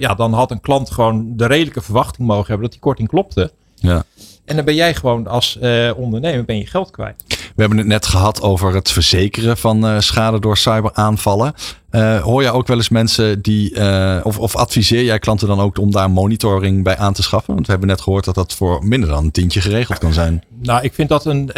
ja, 0.00 0.14
dan 0.14 0.32
had 0.32 0.50
een 0.50 0.60
klant 0.60 0.90
gewoon 0.90 1.36
de 1.36 1.46
redelijke 1.46 1.82
verwachting 1.82 2.26
mogen 2.26 2.46
hebben 2.46 2.62
dat 2.62 2.72
die 2.72 2.80
korting 2.80 3.08
klopte. 3.08 3.52
Ja. 3.74 4.04
En 4.44 4.56
dan 4.56 4.64
ben 4.64 4.74
jij 4.74 4.94
gewoon 4.94 5.26
als 5.26 5.58
uh, 5.62 5.90
ondernemer 5.96 6.44
ben 6.44 6.58
je 6.58 6.66
geld 6.66 6.90
kwijt. 6.90 7.43
We 7.54 7.60
hebben 7.60 7.78
het 7.78 7.86
net 7.86 8.06
gehad 8.06 8.42
over 8.42 8.74
het 8.74 8.90
verzekeren 8.90 9.56
van 9.56 9.84
uh, 9.86 10.00
schade 10.00 10.40
door 10.40 10.56
cyberaanvallen. 10.56 11.54
Uh, 11.90 12.22
hoor 12.22 12.42
je 12.42 12.50
ook 12.50 12.66
wel 12.66 12.76
eens 12.76 12.88
mensen 12.88 13.42
die, 13.42 13.74
of, 14.22 14.38
of 14.38 14.56
adviseer 14.56 15.04
jij 15.04 15.18
klanten 15.18 15.48
dan 15.48 15.60
ook 15.60 15.78
om 15.78 15.90
daar 15.90 16.10
monitoring 16.10 16.82
bij 16.82 16.96
aan 16.96 17.12
te 17.12 17.22
schaffen? 17.22 17.54
Want 17.54 17.66
we 17.66 17.72
hebben 17.72 17.90
net 17.90 18.00
gehoord 18.00 18.24
dat 18.24 18.34
dat 18.34 18.52
voor 18.52 18.84
minder 18.84 19.08
dan 19.08 19.24
een 19.24 19.30
tientje 19.30 19.60
geregeld 19.60 19.98
kan 19.98 20.12
zijn. 20.12 20.44
Nou, 20.62 20.82
ik 20.82 20.94
vind 20.94 21.08
dat 21.08 21.24
een, 21.24 21.50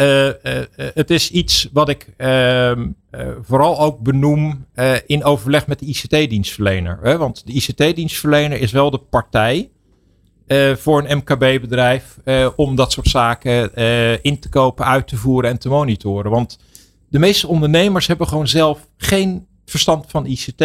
het 0.93 1.09
is 1.09 1.31
iets 1.31 1.69
wat 1.73 1.89
ik 1.89 2.07
ehm, 2.17 2.87
vooral 3.41 3.79
ook 3.79 3.99
benoem 3.99 4.65
in 5.05 5.23
overleg 5.23 5.67
met 5.67 5.79
de 5.79 5.85
ICT-dienstverlener. 5.85 7.17
Want 7.17 7.45
de 7.45 7.53
ICT-dienstverlener 7.53 8.59
is 8.59 8.71
wel 8.71 8.91
de 8.91 9.01
partij 9.09 9.69
uh, 10.47 10.75
voor 10.75 11.03
een 11.07 11.17
MKB-bedrijf 11.17 12.17
uh, 12.25 12.47
om 12.55 12.75
dat 12.75 12.91
soort 12.91 13.07
zaken 13.07 13.71
uh, 13.75 14.23
in 14.23 14.39
te 14.39 14.49
kopen, 14.49 14.85
uit 14.85 15.07
te 15.07 15.17
voeren 15.17 15.49
en 15.49 15.59
te 15.59 15.69
monitoren. 15.69 16.31
Want 16.31 16.59
de 17.09 17.19
meeste 17.19 17.47
ondernemers 17.47 18.07
hebben 18.07 18.27
gewoon 18.27 18.47
zelf 18.47 18.87
geen 18.97 19.47
verstand 19.65 20.05
van 20.07 20.25
ICT. 20.25 20.61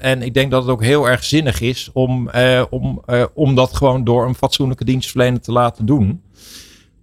en 0.00 0.22
ik 0.22 0.34
denk 0.34 0.50
dat 0.50 0.62
het 0.62 0.70
ook 0.70 0.82
heel 0.82 1.08
erg 1.08 1.24
zinnig 1.24 1.60
is 1.60 1.90
om, 1.92 2.30
om, 2.70 3.04
om 3.34 3.54
dat 3.54 3.76
gewoon 3.76 4.04
door 4.04 4.26
een 4.26 4.34
fatsoenlijke 4.34 4.84
dienstverlener 4.84 5.40
te 5.40 5.52
laten 5.52 5.86
doen. 5.86 6.22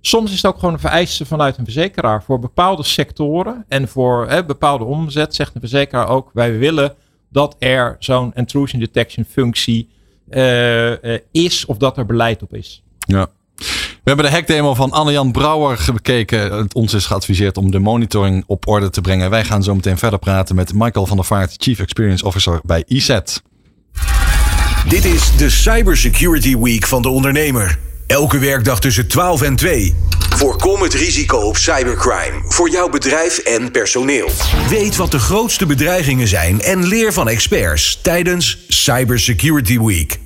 Soms 0.01 0.31
is 0.31 0.41
het 0.41 0.45
ook 0.45 0.59
gewoon 0.59 0.73
een 0.73 0.79
vereiste 0.79 1.25
vanuit 1.25 1.57
een 1.57 1.63
verzekeraar. 1.63 2.23
Voor 2.23 2.39
bepaalde 2.39 2.83
sectoren 2.83 3.65
en 3.67 3.87
voor 3.87 4.43
bepaalde 4.47 4.83
omzet 4.83 5.35
zegt 5.35 5.55
een 5.55 5.61
verzekeraar 5.61 6.07
ook: 6.07 6.29
wij 6.33 6.57
willen 6.57 6.95
dat 7.29 7.55
er 7.59 7.95
zo'n 7.99 8.31
intrusion 8.33 8.79
detection 8.79 9.25
functie 9.25 9.89
is 11.31 11.65
of 11.65 11.77
dat 11.77 11.97
er 11.97 12.05
beleid 12.05 12.41
op 12.41 12.53
is. 12.53 12.83
Ja. 12.97 13.27
We 14.03 14.09
hebben 14.09 14.25
de 14.25 14.31
hackdemo 14.31 14.73
van 14.73 14.91
Anne-Jan 14.91 15.31
Brouwer 15.31 15.85
bekeken. 15.93 16.67
Ons 16.73 16.93
is 16.93 17.05
geadviseerd 17.05 17.57
om 17.57 17.71
de 17.71 17.79
monitoring 17.79 18.43
op 18.47 18.67
orde 18.67 18.89
te 18.89 19.01
brengen. 19.01 19.29
Wij 19.29 19.45
gaan 19.45 19.63
zo 19.63 19.75
meteen 19.75 19.97
verder 19.97 20.19
praten 20.19 20.55
met 20.55 20.73
Michael 20.73 21.05
van 21.05 21.17
der 21.17 21.25
Vaart, 21.25 21.55
Chief 21.57 21.79
Experience 21.79 22.25
Officer 22.25 22.59
bij 22.63 22.83
ESET. 22.87 23.41
Dit 24.87 25.05
is 25.05 25.37
de 25.37 25.49
Cybersecurity 25.49 26.57
Week 26.57 26.85
van 26.87 27.01
de 27.01 27.09
ondernemer. 27.09 27.79
Elke 28.13 28.39
werkdag 28.39 28.79
tussen 28.79 29.07
12 29.07 29.41
en 29.41 29.55
2. 29.55 29.95
Voorkom 30.35 30.81
het 30.81 30.93
risico 30.93 31.37
op 31.37 31.57
cybercrime 31.57 32.41
voor 32.47 32.69
jouw 32.69 32.89
bedrijf 32.89 33.37
en 33.37 33.71
personeel. 33.71 34.29
Weet 34.69 34.95
wat 34.95 35.11
de 35.11 35.19
grootste 35.19 35.65
bedreigingen 35.65 36.27
zijn 36.27 36.61
en 36.61 36.87
leer 36.87 37.13
van 37.13 37.29
experts 37.29 37.99
tijdens 38.01 38.65
Cybersecurity 38.67 39.79
Week. 39.79 40.22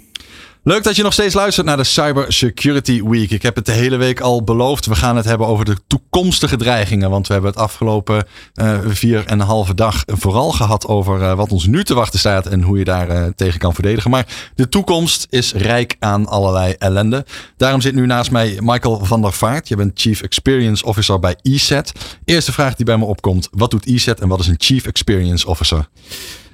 Leuk 0.67 0.83
dat 0.83 0.95
je 0.95 1.03
nog 1.03 1.13
steeds 1.13 1.33
luistert 1.33 1.65
naar 1.65 1.77
de 1.77 1.83
Cyber 1.83 2.33
Security 2.33 3.03
Week. 3.03 3.31
Ik 3.31 3.41
heb 3.41 3.55
het 3.55 3.65
de 3.65 3.71
hele 3.71 3.97
week 3.97 4.19
al 4.19 4.43
beloofd. 4.43 4.85
We 4.85 4.95
gaan 4.95 5.15
het 5.15 5.25
hebben 5.25 5.47
over 5.47 5.65
de 5.65 5.77
toekomstige 5.87 6.57
dreigingen. 6.57 7.09
Want 7.09 7.27
we 7.27 7.33
hebben 7.33 7.51
het 7.51 7.59
afgelopen 7.59 8.27
uh, 8.55 8.79
vier 8.85 9.25
en 9.25 9.39
een 9.39 9.45
halve 9.45 9.73
dag 9.73 10.03
vooral 10.05 10.51
gehad 10.51 10.87
over 10.87 11.21
uh, 11.21 11.33
wat 11.33 11.51
ons 11.51 11.65
nu 11.65 11.83
te 11.83 11.93
wachten 11.93 12.19
staat 12.19 12.45
en 12.45 12.61
hoe 12.61 12.77
je 12.77 12.83
daar 12.83 13.09
uh, 13.09 13.25
tegen 13.35 13.59
kan 13.59 13.73
verdedigen. 13.73 14.11
Maar 14.11 14.51
de 14.55 14.69
toekomst 14.69 15.27
is 15.29 15.53
rijk 15.53 15.95
aan 15.99 16.25
allerlei 16.25 16.75
ellende. 16.77 17.25
Daarom 17.57 17.81
zit 17.81 17.95
nu 17.95 18.05
naast 18.05 18.31
mij 18.31 18.57
Michael 18.61 19.05
van 19.05 19.21
der 19.21 19.33
Vaart. 19.33 19.67
Je 19.67 19.75
bent 19.75 19.99
Chief 19.99 20.21
Experience 20.21 20.85
Officer 20.85 21.19
bij 21.19 21.35
ESET. 21.41 21.91
Eerste 22.25 22.51
vraag 22.51 22.75
die 22.75 22.85
bij 22.85 22.97
me 22.97 23.05
opkomt: 23.05 23.47
wat 23.51 23.71
doet 23.71 23.85
ESET 23.85 24.19
en 24.19 24.27
wat 24.27 24.39
is 24.39 24.47
een 24.47 24.55
Chief 24.57 24.85
Experience 24.85 25.47
Officer? 25.47 25.87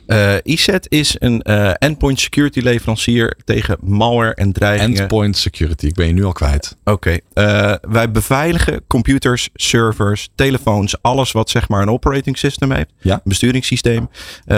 Uh, 0.08 0.36
ESET 0.44 0.86
is 0.90 1.16
een 1.20 1.42
uh, 1.50 1.72
endpoint 1.78 2.20
security 2.20 2.60
leverancier 2.60 3.38
tegen 3.46 3.78
malware 3.82 4.34
en 4.34 4.52
dreigingen. 4.52 5.00
Endpoint 5.00 5.38
security, 5.38 5.86
ik 5.86 5.94
ben 5.94 6.08
je 6.08 6.14
nu 6.14 6.24
al 6.24 6.32
kwijt. 6.32 6.78
Oké, 6.84 7.22
okay. 7.34 7.72
uh, 7.72 7.76
wij 7.92 8.12
beveiligen 8.12 8.82
computers, 8.88 9.50
servers, 9.54 10.30
telefoons, 10.36 11.02
alles 11.02 11.32
wat 11.32 11.50
zeg 11.50 11.70
maar 11.70 11.82
een 11.82 11.90
operating 11.90 12.38
system 12.38 12.72
heeft, 12.72 12.90
ja? 13.02 13.14
een 13.14 13.22
besturingssysteem, 13.24 14.10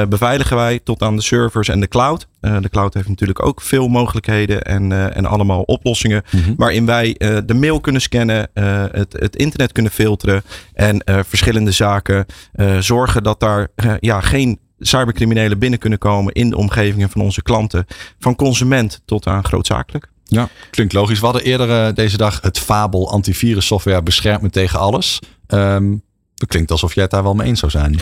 beveiligen 0.10 0.56
wij 0.56 0.80
tot 0.84 1.02
aan 1.02 1.16
de 1.16 1.22
servers 1.22 1.68
en 1.68 1.80
de 1.80 1.88
cloud. 1.88 2.28
de 2.40 2.70
cloud 2.70 2.94
heeft 2.94 3.08
natuurlijk 3.08 3.46
ook 3.46 3.62
veel 3.62 3.88
mogelijkheden 3.88 4.62
en, 4.62 5.14
en 5.14 5.26
allemaal 5.26 5.62
oplossingen 5.62 6.24
mm 6.32 6.42
-hmm. 6.42 6.54
waarin 6.58 6.86
wij 6.86 7.16
de 7.46 7.54
mail 7.54 7.80
kunnen 7.80 8.02
scannen, 8.02 8.50
het, 8.92 9.14
het 9.20 9.36
internet 9.36 9.72
kunnen 9.72 9.92
filteren 9.92 10.44
en 10.74 11.04
verschillende 11.06 11.72
zaken 11.72 12.26
zorgen 12.80 13.24
dat 13.24 13.40
daar 13.40 13.68
ja, 14.00 14.22
geen 14.22 14.60
cybercriminelen 14.80 15.60
binnen 15.60 15.80
kunnen 15.80 16.00
komen 16.00 16.34
in 16.34 16.50
de 16.50 16.58
omgevingen 16.58 17.10
van 17.10 17.22
onze 17.22 17.42
klanten. 17.42 17.86
Van 18.20 18.36
consument 18.36 19.02
tot 19.06 19.28
aan 19.28 19.44
grootzakelijk. 19.44 20.08
Ja, 20.28 20.50
klinkt 20.70 20.94
logisch. 20.94 21.20
We 21.20 21.26
hadden 21.26 21.44
eerder 21.44 21.70
uh, 21.70 21.94
deze 21.94 22.18
dag 22.18 22.42
het 22.42 22.60
Fabel 22.60 23.12
antivirus 23.12 23.66
software 23.66 24.04
beschermt 24.04 24.42
me 24.42 24.50
tegen 24.50 24.80
alles. 24.80 25.20
Um, 25.48 26.04
het 26.36 26.50
klinkt 26.50 26.72
alsof 26.72 26.94
jij 26.94 27.04
het 27.04 27.12
daar 27.12 27.24
wel 27.24 27.34
mee 27.34 27.48
eens 27.48 27.60
zou 27.60 27.72
zijn. 27.72 28.00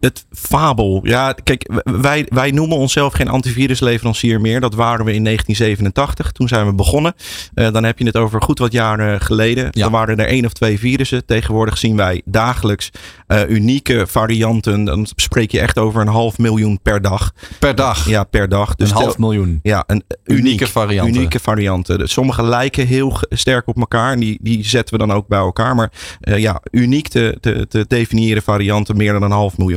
Het 0.00 0.26
fabel. 0.30 1.00
Ja, 1.02 1.34
kijk, 1.44 1.70
wij, 1.84 2.26
wij 2.28 2.50
noemen 2.50 2.76
onszelf 2.76 3.12
geen 3.12 3.28
antivirusleverancier 3.28 4.40
meer. 4.40 4.60
Dat 4.60 4.74
waren 4.74 5.04
we 5.04 5.12
in 5.12 5.24
1987. 5.24 6.32
Toen 6.32 6.48
zijn 6.48 6.66
we 6.66 6.74
begonnen. 6.74 7.14
Uh, 7.54 7.72
dan 7.72 7.84
heb 7.84 7.98
je 7.98 8.04
het 8.04 8.16
over 8.16 8.42
goed 8.42 8.58
wat 8.58 8.72
jaren 8.72 9.20
geleden. 9.20 9.64
Ja. 9.70 9.82
Dan 9.82 9.92
waren 9.92 10.18
er 10.18 10.26
één 10.26 10.44
of 10.44 10.52
twee 10.52 10.78
virussen. 10.78 11.26
Tegenwoordig 11.26 11.78
zien 11.78 11.96
wij 11.96 12.22
dagelijks 12.24 12.90
uh, 13.28 13.48
unieke 13.48 14.06
varianten. 14.06 14.84
Dan 14.84 15.06
spreek 15.16 15.50
je 15.50 15.60
echt 15.60 15.78
over 15.78 16.00
een 16.00 16.08
half 16.08 16.38
miljoen 16.38 16.80
per 16.82 17.02
dag. 17.02 17.32
Per 17.58 17.74
dag? 17.74 18.08
Ja, 18.08 18.24
per 18.24 18.48
dag. 18.48 18.74
Dus 18.74 18.90
een 18.90 18.96
half 18.96 19.18
miljoen? 19.18 19.60
Ja, 19.62 19.84
een 19.86 20.04
unieke 20.24 20.66
varianten. 20.66 21.14
Unieke 21.14 21.40
varianten. 21.40 22.08
Sommige 22.08 22.42
lijken 22.42 22.86
heel 22.86 23.18
sterk 23.28 23.66
op 23.66 23.76
elkaar. 23.76 24.12
En 24.12 24.20
die, 24.20 24.38
die 24.42 24.64
zetten 24.64 24.98
we 24.98 25.06
dan 25.06 25.16
ook 25.16 25.28
bij 25.28 25.38
elkaar. 25.38 25.74
Maar 25.74 25.92
uh, 26.20 26.38
ja, 26.38 26.62
uniek 26.70 27.08
te, 27.08 27.36
te, 27.40 27.66
te 27.68 27.84
definiëren 27.88 28.42
varianten 28.42 28.96
meer 28.96 29.12
dan 29.12 29.22
een 29.22 29.30
half 29.30 29.58
miljoen. 29.58 29.69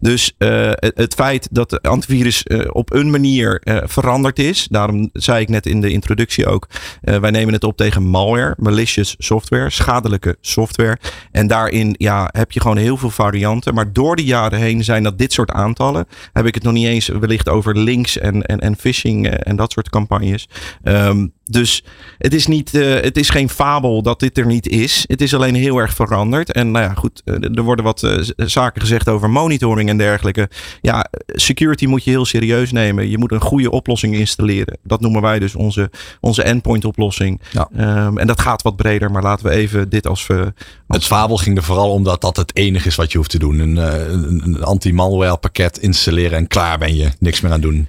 Dus 0.00 0.32
uh, 0.38 0.70
het, 0.76 1.14
feit 1.14 1.48
dat 1.50 1.82
antivirus 1.82 2.44
uh, 2.44 2.64
op 2.72 2.92
een 2.92 3.10
manier 3.10 3.60
uh, 3.64 3.76
veranderd 3.84 4.38
is. 4.38 4.66
Daarom 4.70 5.10
zei 5.12 5.40
ik 5.40 5.48
net 5.48 5.66
in 5.66 5.80
de 5.80 5.90
introductie 5.90 6.46
ook. 6.46 6.66
wij 7.00 7.30
nemen 7.30 7.54
het 7.54 7.64
op 7.64 7.76
tegen 7.76 8.02
malware, 8.02 8.54
malicious 8.58 9.14
software, 9.18 9.70
schadelijke 9.70 10.36
software. 10.40 10.98
En 11.30 11.46
daarin 11.46 11.94
ja, 11.98 12.28
heb 12.32 12.52
je 12.52 12.60
gewoon 12.60 12.76
heel 12.76 12.96
veel 12.96 13.10
varianten. 13.10 13.74
Maar 13.74 13.92
door 13.92 14.16
de 14.16 14.24
jaren 14.24 14.58
heen 14.58 14.84
zijn 14.84 15.02
dat 15.02 15.18
dit 15.18 15.32
soort 15.32 15.50
aantallen. 15.50 16.06
Heb 16.32 16.46
ik 16.46 16.54
het 16.54 16.62
nog 16.62 16.72
niet 16.72 16.86
eens 16.86 17.08
wellicht 17.08 17.48
over 17.48 17.78
links 17.78 18.18
en, 18.18 18.42
en, 18.42 18.58
en 18.58 18.76
phishing 18.76 19.26
en 19.26 19.56
dat 19.56 19.72
soort 19.72 19.90
campagnes. 19.90 20.48
Um, 20.82 21.32
dus 21.44 21.84
het 22.18 22.34
is, 22.34 22.46
niet, 22.46 22.74
uh, 22.74 22.94
het 22.94 23.16
is 23.16 23.30
geen 23.30 23.48
fabel 23.48 24.02
dat 24.02 24.20
dit 24.20 24.38
er 24.38 24.46
niet 24.46 24.68
is. 24.68 25.04
Het 25.06 25.20
is 25.20 25.34
alleen 25.34 25.54
heel 25.54 25.78
erg 25.78 25.94
veranderd. 25.94 26.52
En 26.52 26.70
nou 26.70 26.84
ja, 26.84 26.94
goed, 26.94 27.22
er 27.24 27.62
worden 27.62 27.84
wat 27.84 28.02
uh, 28.02 28.18
zaken 28.36 28.80
gezegd 28.80 29.08
over 29.08 29.30
monitoring 29.30 29.88
en 29.88 29.96
dergelijke. 29.96 30.48
Ja, 30.80 31.06
security 31.26 31.86
moet 31.86 32.04
je 32.04 32.10
heel 32.10 32.24
serieus 32.24 32.72
nemen. 32.72 33.10
Je 33.10 33.18
moet 33.18 33.32
een 33.32 33.40
goede 33.40 33.70
oplossing 33.70 34.14
installeren. 34.14 34.78
Dat 34.82 35.00
noemen 35.00 35.22
wij 35.22 35.38
dus 35.38 35.54
onze, 35.54 35.90
onze 36.20 36.42
endpoint 36.42 36.84
oplossing. 36.84 37.40
Ja. 37.50 37.68
Um, 38.06 38.18
en 38.18 38.26
dat 38.26 38.40
gaat 38.40 38.62
wat 38.62 38.76
breder, 38.76 39.10
maar 39.10 39.22
laten 39.22 39.46
we 39.46 39.52
even 39.52 39.88
dit 39.88 40.06
als... 40.06 40.28
Uh, 40.28 40.40
als 40.40 40.50
het 40.86 41.04
fabel 41.06 41.36
ging 41.36 41.56
er 41.56 41.62
vooral 41.62 41.90
om 41.90 42.02
dat 42.02 42.20
dat 42.20 42.36
het 42.36 42.56
enige 42.56 42.88
is 42.88 42.94
wat 42.94 43.12
je 43.12 43.18
hoeft 43.18 43.30
te 43.30 43.38
doen. 43.38 43.58
Een, 43.58 43.76
een, 43.76 44.42
een 44.44 44.62
anti-malware 44.62 45.36
pakket 45.36 45.78
installeren 45.78 46.38
en 46.38 46.46
klaar 46.46 46.78
ben 46.78 46.96
je. 46.96 47.10
Niks 47.18 47.40
meer 47.40 47.52
aan 47.52 47.60
doen. 47.60 47.88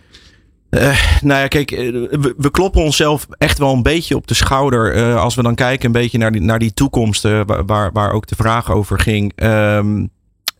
Uh, 0.73 1.21
nou 1.21 1.41
ja, 1.41 1.47
kijk, 1.47 1.69
we, 1.69 2.33
we, 2.37 2.51
kloppen 2.51 2.83
onszelf 2.83 3.27
echt 3.37 3.57
wel 3.57 3.73
een 3.73 3.83
beetje 3.83 4.15
op 4.15 4.27
de 4.27 4.33
schouder. 4.33 4.95
Uh, 4.95 5.21
als 5.21 5.35
we 5.35 5.43
dan 5.43 5.55
kijken 5.55 5.85
een 5.85 5.91
beetje 5.91 6.17
naar 6.17 6.31
die, 6.31 6.41
naar 6.41 6.59
die 6.59 6.73
toekomst, 6.73 7.23
waar, 7.65 7.91
waar 7.91 8.11
ook 8.11 8.27
de 8.27 8.35
vraag 8.35 8.71
over 8.71 8.99
ging. 8.99 9.33
Um, 9.35 10.09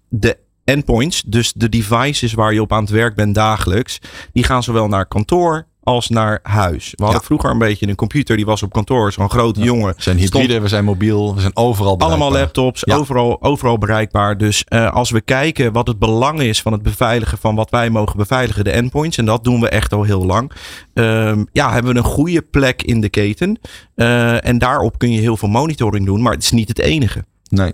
de 0.09 0.37
endpoints, 0.63 1.23
dus 1.25 1.53
de 1.53 1.69
devices 1.69 2.33
waar 2.33 2.53
je 2.53 2.61
op 2.61 2.73
aan 2.73 2.81
het 2.81 2.89
werk 2.89 3.15
bent 3.15 3.35
dagelijks, 3.35 3.99
die 4.33 4.43
gaan 4.43 4.63
zowel 4.63 4.87
naar 4.87 5.05
kantoor 5.05 5.67
als 5.83 6.09
naar 6.09 6.39
huis. 6.43 6.93
We 6.95 7.03
hadden 7.03 7.23
vroeger 7.23 7.49
een 7.49 7.57
beetje 7.57 7.87
een 7.87 7.95
computer, 7.95 8.35
die 8.35 8.45
was 8.45 8.63
op 8.63 8.73
kantoor, 8.73 9.11
zo'n 9.11 9.29
grote 9.29 9.61
jongen. 9.61 9.93
We 9.95 10.01
zijn 10.01 10.17
hybride, 10.17 10.59
we 10.59 10.67
zijn 10.67 10.85
mobiel, 10.85 11.35
we 11.35 11.41
zijn 11.41 11.55
overal 11.55 11.97
bereikbaar. 11.97 12.21
Allemaal 12.21 12.41
laptops, 12.41 12.87
overal, 12.87 13.41
overal 13.41 13.77
bereikbaar. 13.77 14.37
Dus 14.37 14.65
uh, 14.69 14.91
als 14.91 15.11
we 15.11 15.21
kijken 15.21 15.71
wat 15.71 15.87
het 15.87 15.99
belang 15.99 16.41
is 16.41 16.61
van 16.61 16.71
het 16.71 16.81
beveiligen 16.81 17.37
van 17.37 17.55
wat 17.55 17.69
wij 17.69 17.89
mogen 17.89 18.17
beveiligen, 18.17 18.63
de 18.63 18.71
endpoints, 18.71 19.17
en 19.17 19.25
dat 19.25 19.43
doen 19.43 19.59
we 19.59 19.69
echt 19.69 19.93
al 19.93 20.03
heel 20.03 20.25
lang. 20.25 20.51
Uh, 20.93 21.33
ja, 21.51 21.71
hebben 21.71 21.93
we 21.93 21.97
een 21.97 22.05
goede 22.05 22.41
plek 22.41 22.81
in 22.81 23.01
de 23.01 23.09
keten. 23.09 23.59
Uh, 23.95 24.45
en 24.45 24.57
daarop 24.57 24.97
kun 24.97 25.11
je 25.11 25.19
heel 25.19 25.37
veel 25.37 25.49
monitoring 25.49 26.05
doen, 26.05 26.21
maar 26.21 26.33
het 26.33 26.43
is 26.43 26.51
niet 26.51 26.67
het 26.67 26.79
enige. 26.79 27.25
Nee. 27.53 27.73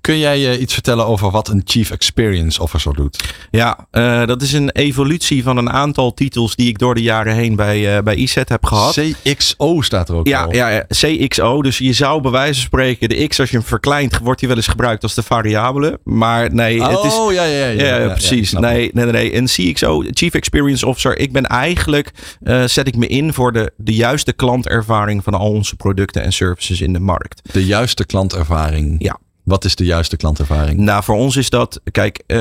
Kun 0.00 0.18
jij 0.18 0.54
uh, 0.54 0.60
iets 0.60 0.74
vertellen 0.74 1.06
over 1.06 1.30
wat 1.30 1.48
een 1.48 1.62
Chief 1.64 1.90
Experience 1.90 2.62
Officer 2.62 2.94
doet? 2.94 3.34
Ja, 3.50 3.86
uh, 3.92 4.26
dat 4.26 4.42
is 4.42 4.52
een 4.52 4.70
evolutie 4.70 5.42
van 5.42 5.56
een 5.56 5.70
aantal 5.70 6.14
titels 6.14 6.56
die 6.56 6.68
ik 6.68 6.78
door 6.78 6.94
de 6.94 7.02
jaren 7.02 7.34
heen 7.34 7.56
bij, 7.56 7.96
uh, 7.96 8.02
bij 8.02 8.14
IZ 8.14 8.34
heb 8.34 8.64
gehad. 8.64 9.00
CXO 9.22 9.80
staat 9.80 10.08
er 10.08 10.14
ook 10.14 10.26
ja, 10.26 10.46
Ja, 10.50 10.68
ja, 10.68 10.86
CXO. 10.88 11.62
Dus 11.62 11.78
je 11.78 11.92
zou 11.92 12.22
bij 12.22 12.30
wijze 12.30 12.54
van 12.54 12.62
spreken, 12.62 13.08
de 13.08 13.26
X 13.26 13.40
als 13.40 13.50
je 13.50 13.56
hem 13.56 13.66
verkleint, 13.66 14.18
wordt 14.18 14.40
hij 14.40 14.48
wel 14.48 14.58
eens 14.58 14.66
gebruikt 14.66 15.02
als 15.02 15.14
de 15.14 15.22
variabele. 15.22 16.00
Maar 16.04 16.54
nee, 16.54 16.80
oh, 16.80 16.88
het 16.88 17.04
is... 17.04 17.34
ja, 17.34 17.44
ja, 17.44 17.66
ja. 17.66 17.66
ja, 17.66 17.96
ja 17.96 18.08
precies. 18.08 18.52
nee, 18.52 18.90
nee, 18.92 19.04
nee. 19.04 19.36
Een 19.36 19.46
CXO, 19.46 20.04
Chief 20.10 20.34
Experience 20.34 20.86
Officer. 20.86 21.18
Ik 21.18 21.32
ben 21.32 21.46
eigenlijk, 21.46 22.10
zet 22.64 22.86
ik 22.86 22.96
me 22.96 23.06
in 23.06 23.32
voor 23.32 23.52
de, 23.52 23.72
de 23.76 23.94
juiste 23.94 24.32
klantervaring 24.32 25.24
van 25.24 25.34
al 25.34 25.50
onze 25.50 25.76
producten 25.76 26.22
en 26.22 26.32
services 26.32 26.80
in 26.80 26.92
de 26.92 27.00
markt. 27.00 27.40
De 27.52 27.66
juiste 27.66 28.06
klantervaring. 28.06 28.96
Ja. 28.98 29.17
Wat 29.48 29.64
is 29.64 29.74
de 29.74 29.84
juiste 29.84 30.16
klantervaring? 30.16 30.78
Nou, 30.78 31.02
voor 31.02 31.16
ons 31.16 31.36
is 31.36 31.50
dat, 31.50 31.80
kijk, 31.90 32.22
uh, 32.26 32.38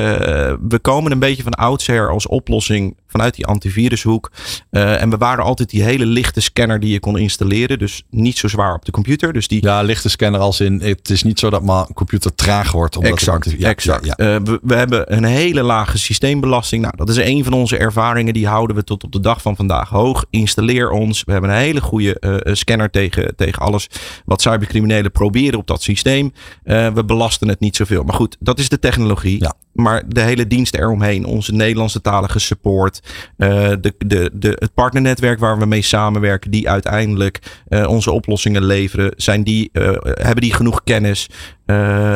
we 0.69 0.79
komen 0.81 1.11
een 1.11 1.19
beetje 1.19 1.43
van 1.43 1.51
oudsher 1.53 2.09
als 2.09 2.27
oplossing 2.27 2.95
vanuit 3.07 3.35
die 3.35 3.45
antivirushoek. 3.45 4.31
Uh, 4.71 5.01
en 5.01 5.09
we 5.09 5.17
waren 5.17 5.43
altijd 5.43 5.69
die 5.69 5.83
hele 5.83 6.05
lichte 6.05 6.41
scanner 6.41 6.79
die 6.79 6.91
je 6.91 6.99
kon 6.99 7.17
installeren. 7.17 7.79
Dus 7.79 8.03
niet 8.09 8.37
zo 8.37 8.47
zwaar 8.47 8.73
op 8.73 8.85
de 8.85 8.91
computer. 8.91 9.33
Dus 9.33 9.47
die... 9.47 9.65
Ja, 9.65 9.81
lichte 9.81 10.09
scanner 10.09 10.39
als 10.41 10.59
in, 10.59 10.81
het 10.81 11.09
is 11.09 11.23
niet 11.23 11.39
zo 11.39 11.49
dat 11.49 11.63
mijn 11.63 11.93
computer 11.93 12.35
traag 12.35 12.71
wordt. 12.71 12.97
Omdat 12.97 13.11
exact, 13.11 13.45
het 13.45 13.55
ja, 13.59 13.69
exact. 13.69 14.05
Ja, 14.05 14.13
ja. 14.17 14.35
Uh, 14.35 14.41
we, 14.43 14.59
we, 14.63 14.75
hebben 14.75 15.15
een 15.15 15.23
hele 15.23 15.63
lage 15.63 15.97
systeembelasting. 15.97 16.81
Nou, 16.81 16.95
dat 16.97 17.09
is 17.09 17.17
een 17.17 17.43
van 17.43 17.53
onze 17.53 17.77
ervaringen. 17.77 18.33
Die 18.33 18.47
houden 18.47 18.75
we 18.75 18.83
tot 18.83 19.03
op 19.03 19.11
de 19.11 19.19
dag 19.19 19.41
van 19.41 19.55
vandaag 19.55 19.89
hoog. 19.89 20.25
Installeer 20.29 20.89
ons. 20.89 21.23
We 21.23 21.31
hebben 21.31 21.49
een 21.49 21.57
hele 21.57 21.81
goede 21.81 22.41
scanner 22.53 22.89
tegen, 22.89 23.35
tegen 23.35 23.61
alles 23.61 23.87
wat 24.25 24.41
cybercriminelen 24.41 25.11
proberen 25.11 25.59
op 25.59 25.67
dat 25.67 25.81
systeem 25.81 26.33
we 26.63 27.03
belasten 27.05 27.47
het 27.47 27.59
niet 27.59 27.75
zoveel. 27.75 28.03
Maar 28.03 28.15
goed, 28.15 28.37
dat 28.39 28.59
is 28.59 28.69
de 28.69 28.79
technologie. 28.79 29.39
Ja. 29.39 29.53
Maar 29.77 30.03
de 30.07 30.21
hele 30.21 30.47
dienst 30.47 30.75
eromheen, 30.75 31.25
onze 31.25 31.53
Nederlandse 31.53 32.01
talige 32.01 32.39
support, 32.39 33.01
uh, 33.37 33.49
de, 33.81 33.93
de, 33.97 34.31
de, 34.33 34.55
het 34.59 34.73
partnernetwerk 34.73 35.39
waar 35.39 35.59
we 35.59 35.65
mee 35.65 35.81
samenwerken, 35.81 36.51
die 36.51 36.69
uiteindelijk 36.69 37.61
uh, 37.69 37.87
onze 37.87 38.11
oplossingen 38.11 38.65
leveren, 38.65 39.13
zijn 39.15 39.43
die, 39.43 39.69
uh, 39.73 39.83
hebben 40.01 40.41
die 40.41 40.53
genoeg 40.53 40.83
kennis? 40.83 41.29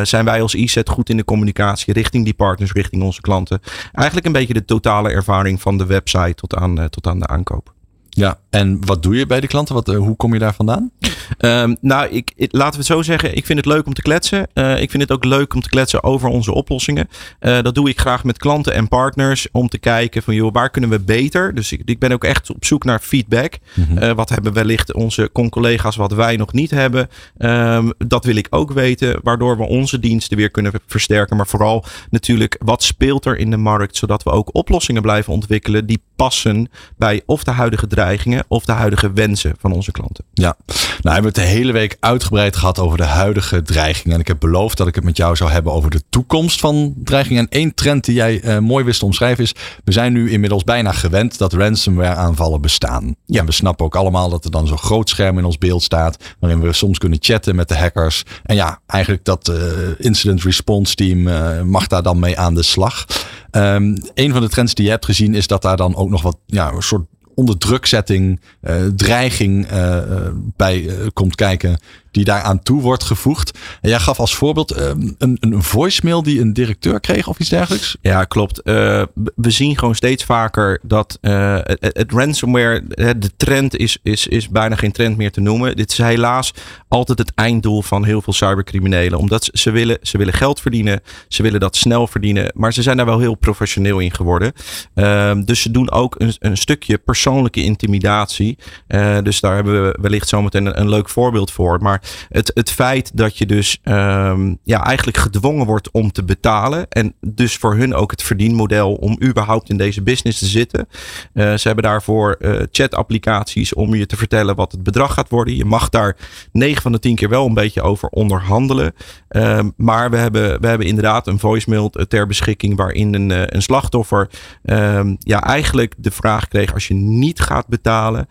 zijn 0.03 0.25
wij 0.25 0.41
als 0.41 0.55
IZ 0.55 0.81
goed 0.85 1.09
in 1.09 1.17
de 1.17 1.25
communicatie 1.25 1.93
richting 1.93 2.23
die 2.23 2.33
partners, 2.33 2.71
richting 2.71 3.03
onze 3.03 3.21
klanten? 3.21 3.59
Eigenlijk 3.91 4.25
een 4.25 4.31
beetje 4.31 4.53
de 4.53 4.65
totale 4.65 5.09
ervaring 5.09 5.61
van 5.61 5.77
de 5.77 5.85
website 5.85 6.33
tot 6.33 6.55
aan, 6.55 6.89
tot 6.89 7.07
aan 7.07 7.19
de 7.19 7.27
aankoop. 7.27 7.73
Ja, 8.13 8.39
en 8.49 8.85
wat 8.85 9.03
doe 9.03 9.15
je 9.15 9.25
bij 9.25 9.39
de 9.39 9.47
klanten? 9.47 9.75
Wat, 9.75 9.87
hoe 9.87 10.15
kom 10.15 10.33
je 10.33 10.39
daar 10.39 10.53
vandaan? 10.53 10.91
Um, 11.39 11.77
nou, 11.81 12.09
ik, 12.09 12.31
ik, 12.35 12.51
laten 12.51 12.71
we 12.71 12.77
het 12.77 12.85
zo 12.85 13.01
zeggen. 13.01 13.35
Ik 13.35 13.45
vind 13.45 13.57
het 13.57 13.67
leuk 13.67 13.85
om 13.85 13.93
te 13.93 14.01
kletsen. 14.01 14.47
Uh, 14.53 14.81
ik 14.81 14.89
vind 14.91 15.03
het 15.03 15.11
ook 15.11 15.25
leuk 15.25 15.53
om 15.53 15.61
te 15.61 15.69
kletsen 15.69 16.03
over 16.03 16.29
onze 16.29 16.53
oplossingen. 16.53 17.07
Uh, 17.39 17.61
dat 17.61 17.75
doe 17.75 17.89
ik 17.89 17.99
graag 17.99 18.23
met 18.23 18.37
klanten 18.37 18.73
en 18.73 18.87
partners. 18.87 19.47
Om 19.51 19.69
te 19.69 19.77
kijken 19.77 20.23
van, 20.23 20.35
joh, 20.35 20.53
waar 20.53 20.69
kunnen 20.69 20.89
we 20.89 20.99
beter? 20.99 21.55
Dus 21.55 21.71
ik, 21.71 21.81
ik 21.85 21.99
ben 21.99 22.11
ook 22.11 22.23
echt 22.23 22.49
op 22.49 22.65
zoek 22.65 22.83
naar 22.83 22.99
feedback. 22.99 23.57
Mm 23.73 23.83
-hmm. 23.83 23.97
uh, 23.97 24.11
wat 24.11 24.29
hebben 24.29 24.53
wellicht 24.53 24.93
onze 24.93 25.29
collega's 25.49 25.95
wat 25.95 26.11
wij 26.11 26.35
nog 26.35 26.53
niet 26.53 26.71
hebben? 26.71 27.09
Um, 27.37 27.93
dat 27.97 28.25
wil 28.25 28.35
ik 28.35 28.47
ook 28.49 28.71
weten. 28.71 29.19
Waardoor 29.23 29.57
we 29.57 29.63
onze 29.63 29.99
diensten 29.99 30.37
weer 30.37 30.51
kunnen 30.51 30.71
versterken. 30.87 31.37
Maar 31.37 31.47
vooral 31.47 31.85
natuurlijk, 32.09 32.57
wat 32.63 32.83
speelt 32.83 33.25
er 33.25 33.37
in 33.37 33.49
de 33.49 33.57
markt? 33.57 33.97
Zodat 33.97 34.23
we 34.23 34.29
ook 34.29 34.55
oplossingen 34.55 35.01
blijven 35.01 35.33
ontwikkelen 35.33 35.85
die 35.85 36.01
passen 36.15 36.69
bij 36.97 37.21
of 37.25 37.43
de 37.43 37.51
huidige 37.51 37.87
dreigingen 38.01 38.43
of 38.47 38.65
de 38.65 38.71
huidige 38.71 39.13
wensen 39.13 39.55
van 39.59 39.71
onze 39.71 39.91
klanten. 39.91 40.23
Ja, 40.33 40.55
nou 41.01 41.13
hebben 41.15 41.33
we 41.33 41.39
het 41.39 41.49
de 41.49 41.55
hele 41.55 41.71
week 41.71 41.97
uitgebreid 41.99 42.55
gehad 42.55 42.79
over 42.79 42.97
de 42.97 43.03
huidige 43.03 43.61
dreigingen. 43.61 44.13
En 44.13 44.19
ik 44.19 44.27
heb 44.27 44.39
beloofd 44.39 44.77
dat 44.77 44.87
ik 44.87 44.95
het 44.95 45.03
met 45.03 45.17
jou 45.17 45.35
zou 45.35 45.51
hebben 45.51 45.73
over 45.73 45.89
de 45.89 46.01
toekomst 46.09 46.59
van 46.59 46.93
dreigingen. 46.97 47.41
En 47.41 47.49
één 47.49 47.73
trend 47.73 48.05
die 48.05 48.15
jij 48.15 48.43
uh, 48.43 48.57
mooi 48.57 48.85
wist 48.85 48.99
te 48.99 49.05
omschrijven 49.05 49.43
is, 49.43 49.55
we 49.83 49.91
zijn 49.91 50.13
nu 50.13 50.31
inmiddels 50.31 50.63
bijna 50.63 50.91
gewend 50.91 51.37
dat 51.37 51.53
ransomware 51.53 52.15
aanvallen 52.15 52.61
bestaan. 52.61 53.15
Ja, 53.25 53.39
en 53.39 53.45
we 53.45 53.51
snappen 53.51 53.85
ook 53.85 53.95
allemaal 53.95 54.29
dat 54.29 54.45
er 54.45 54.51
dan 54.51 54.67
zo'n 54.67 54.77
groot 54.77 55.09
scherm 55.09 55.37
in 55.37 55.45
ons 55.45 55.57
beeld 55.57 55.83
staat, 55.83 56.23
waarin 56.39 56.61
we 56.61 56.73
soms 56.73 56.97
kunnen 56.97 57.17
chatten 57.21 57.55
met 57.55 57.67
de 57.67 57.77
hackers. 57.77 58.23
En 58.43 58.55
ja, 58.55 58.79
eigenlijk 58.87 59.25
dat 59.25 59.49
uh, 59.49 59.55
incident 59.97 60.43
response 60.43 60.95
team 60.95 61.27
uh, 61.27 61.61
mag 61.61 61.87
daar 61.87 62.03
dan 62.03 62.19
mee 62.19 62.39
aan 62.39 62.55
de 62.55 62.63
slag. 62.63 63.05
Um, 63.51 63.97
een 64.13 64.31
van 64.31 64.41
de 64.41 64.49
trends 64.49 64.73
die 64.73 64.85
je 64.85 64.91
hebt 64.91 65.05
gezien 65.05 65.35
is 65.35 65.47
dat 65.47 65.61
daar 65.61 65.77
dan 65.77 65.95
ook 65.95 66.09
nog 66.09 66.21
wat 66.21 66.37
ja, 66.45 66.71
een 66.71 66.81
soort 66.81 67.05
onderdrukzetting, 67.35 68.39
uh, 68.61 68.75
dreiging 68.95 69.71
uh, 69.71 70.27
bij 70.55 70.81
uh, 70.81 71.07
komt 71.13 71.35
kijken 71.35 71.79
die 72.11 72.23
daaraan 72.23 72.63
toe 72.63 72.81
wordt 72.81 73.03
gevoegd. 73.03 73.57
En 73.81 73.89
jij 73.89 73.99
gaf 73.99 74.19
als 74.19 74.35
voorbeeld 74.35 74.79
um, 74.79 75.15
een, 75.17 75.37
een 75.39 75.63
voicemail 75.63 76.23
die 76.23 76.41
een 76.41 76.53
directeur 76.53 76.99
kreeg 76.99 77.27
of 77.27 77.39
iets 77.39 77.49
dergelijks. 77.49 77.97
Ja, 78.01 78.23
klopt. 78.23 78.61
Uh, 78.63 79.03
we 79.35 79.51
zien 79.51 79.77
gewoon 79.77 79.95
steeds 79.95 80.23
vaker 80.23 80.79
dat 80.83 81.17
uh, 81.21 81.59
het, 81.79 82.11
ransomware, 82.11 82.83
de 83.17 83.31
trend 83.37 83.77
is, 83.77 83.97
is, 84.03 84.27
is 84.27 84.49
bijna 84.49 84.75
geen 84.75 84.91
trend 84.91 85.17
meer 85.17 85.31
te 85.31 85.41
noemen. 85.41 85.75
Dit 85.75 85.91
is 85.91 85.97
helaas 85.97 86.53
altijd 86.87 87.17
het 87.17 87.31
einddoel 87.35 87.81
van 87.81 88.05
heel 88.05 88.21
veel 88.21 88.33
cybercriminelen. 88.33 89.19
Omdat 89.19 89.49
ze, 89.53 89.71
willen, 89.71 89.97
ze 90.01 90.17
willen 90.17 90.33
geld 90.33 90.61
verdienen, 90.61 91.01
ze 91.27 91.43
willen 91.43 91.59
dat 91.59 91.75
snel 91.75 92.07
verdienen, 92.07 92.51
maar 92.55 92.73
ze 92.73 92.81
zijn 92.81 92.97
daar 92.97 93.05
wel 93.05 93.19
heel 93.19 93.35
professioneel 93.35 93.99
in 93.99 94.13
geworden. 94.13 94.53
Uh, 94.95 95.31
dus 95.45 95.61
ze 95.61 95.71
doen 95.71 95.91
ook 95.91 96.15
een, 96.17 96.33
een 96.39 96.57
stukje 96.57 96.97
persoonlijke 96.97 97.63
intimidatie. 97.63 98.57
Uh, 98.87 99.17
dus 99.23 99.39
daar 99.39 99.55
hebben 99.55 99.83
we 99.83 99.97
wellicht 100.01 100.27
zometeen 100.27 100.65
een, 100.65 100.79
een 100.79 100.89
leuk 100.89 101.09
voorbeeld 101.09 101.51
voor. 101.51 101.79
Maar 101.81 102.00
Het, 102.29 102.51
het 102.53 102.71
feit 102.71 103.17
dat 103.17 103.37
je 103.37 103.45
dus 103.45 103.79
um, 103.83 104.57
ja, 104.63 104.83
eigenlijk 104.83 105.17
gedwongen 105.17 105.65
wordt 105.65 105.91
om 105.91 106.11
te 106.11 106.23
betalen. 106.23 106.85
En 106.89 107.13
dus 107.19 107.57
voor 107.57 107.75
hun 107.75 107.93
ook 107.93 108.11
het 108.11 108.23
verdienmodel 108.23 108.93
om 108.93 109.17
überhaupt 109.23 109.69
in 109.69 109.77
deze 109.77 110.01
business 110.01 110.39
te 110.39 110.45
zitten. 110.45 110.87
Uh, 111.33 111.53
ze 111.53 111.67
hebben 111.67 111.83
daarvoor 111.83 112.35
uh, 112.39 112.61
chat-applicaties 112.71 113.73
om 113.73 113.95
je 113.95 114.05
te 114.05 114.17
vertellen 114.17 114.55
wat 114.55 114.71
het 114.71 114.83
bedrag 114.83 115.13
gaat 115.13 115.29
worden. 115.29 115.55
Je 115.55 115.65
mag 115.65 115.89
daar 115.89 116.17
9 116.51 116.81
van 116.81 116.91
de 116.91 116.99
10 116.99 117.15
keer 117.15 117.29
wel 117.29 117.45
een 117.45 117.53
beetje 117.53 117.81
over 117.81 118.09
onderhandelen. 118.09 118.93
Uh, 119.29 119.59
maar 119.77 120.09
we 120.09 120.17
hebben, 120.17 120.61
we 120.61 120.67
hebben 120.67 120.87
inderdaad 120.87 121.27
een 121.27 121.39
voicemail 121.39 121.89
ter 121.89 122.27
beschikking 122.27 122.77
waarin 122.77 123.13
een, 123.13 123.55
een 123.55 123.61
slachtoffer 123.61 124.29
ehm, 124.63 125.15
ja, 125.19 125.43
eigenlijk 125.43 125.93
de 125.97 126.11
vraag 126.11 126.47
kreeg: 126.47 126.73
als 126.73 126.87
je 126.87 126.93
niet 126.93 127.39
gaat 127.39 127.67
betalen, 127.67 128.27